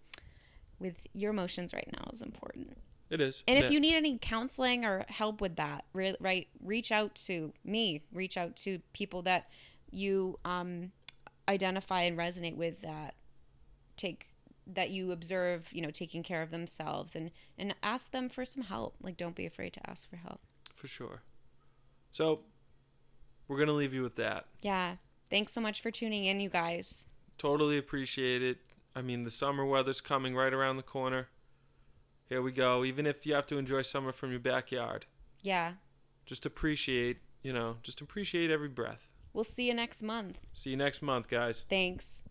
with 0.78 1.00
your 1.14 1.30
emotions 1.30 1.72
right 1.72 1.88
now 1.92 2.10
is 2.12 2.20
important. 2.22 2.76
it 3.10 3.22
is 3.22 3.42
And 3.48 3.56
if 3.58 3.64
Yeah. 3.64 3.70
you 3.70 3.80
need 3.80 3.94
any 3.94 4.18
counseling 4.18 4.84
or 4.84 5.06
help 5.08 5.40
with 5.40 5.56
that, 5.56 5.86
re- 5.94 6.14
right, 6.20 6.46
reach 6.60 6.92
out 6.92 7.14
to 7.26 7.54
me. 7.64 8.02
Reach 8.12 8.36
out 8.36 8.54
to 8.56 8.80
people 8.92 9.22
that 9.22 9.50
you 9.90 10.38
um, 10.44 10.92
identify 11.48 12.02
and 12.02 12.18
resonate 12.18 12.54
with 12.56 12.82
that 12.82 13.14
take 13.98 14.28
that 14.70 14.90
you 14.90 15.12
observe, 15.12 15.68
you 15.72 15.80
know, 15.80 15.90
taking 15.90 16.22
care 16.22 16.42
of 16.42 16.50
themselves 16.50 17.14
and 17.16 17.30
and 17.58 17.74
ask 17.82 18.12
them 18.12 18.28
for 18.28 18.44
some 18.44 18.64
help. 18.64 18.94
Like, 19.02 19.16
don't 19.16 19.34
be 19.34 19.46
afraid 19.46 19.72
to 19.74 19.90
ask 19.90 20.08
for 20.08 20.16
help. 20.16 20.40
for 20.74 20.88
sure 20.88 21.22
so 22.10 22.40
we're 23.48 23.58
gonna 23.58 23.72
leave 23.72 23.92
you 23.92 24.02
with 24.02 24.16
that 24.16 24.46
Yeah. 24.62 24.96
Thanks 25.30 25.52
so 25.52 25.60
much 25.60 25.80
for 25.82 25.90
tuning 25.90 26.24
in, 26.24 26.40
you 26.40 26.48
guys. 26.48 27.04
totally 27.36 27.76
appreciate 27.78 28.42
it 28.42 28.58
i 28.96 29.02
mean 29.02 29.24
the 29.24 29.30
summer 29.30 29.64
weather's 29.66 30.00
coming 30.00 30.34
right 30.34 30.54
around 30.54 30.76
the 30.78 30.82
corner 30.82 31.28
here 32.28 32.40
we 32.42 32.50
go 32.52 32.84
even 32.84 33.06
if 33.06 33.26
you 33.26 33.34
have 33.34 33.46
to 33.46 33.58
enjoy 33.58 33.82
summer 33.82 34.12
from 34.12 34.30
your 34.30 34.40
backyard 34.40 35.04
Yeah. 35.42 35.74
just 36.26 36.46
appreciate 36.46 37.18
you 37.42 37.52
know 37.52 37.76
just 37.82 38.00
appreciate 38.00 38.50
every 38.50 38.68
breath 38.68 39.10
We'll 39.34 39.44
see 39.44 39.66
you 39.68 39.74
next 39.74 40.02
month. 40.02 40.38
see 40.52 40.70
you 40.70 40.76
next 40.76 41.02
month 41.02 41.28
guys 41.28 41.64
Thanks. 41.68 42.22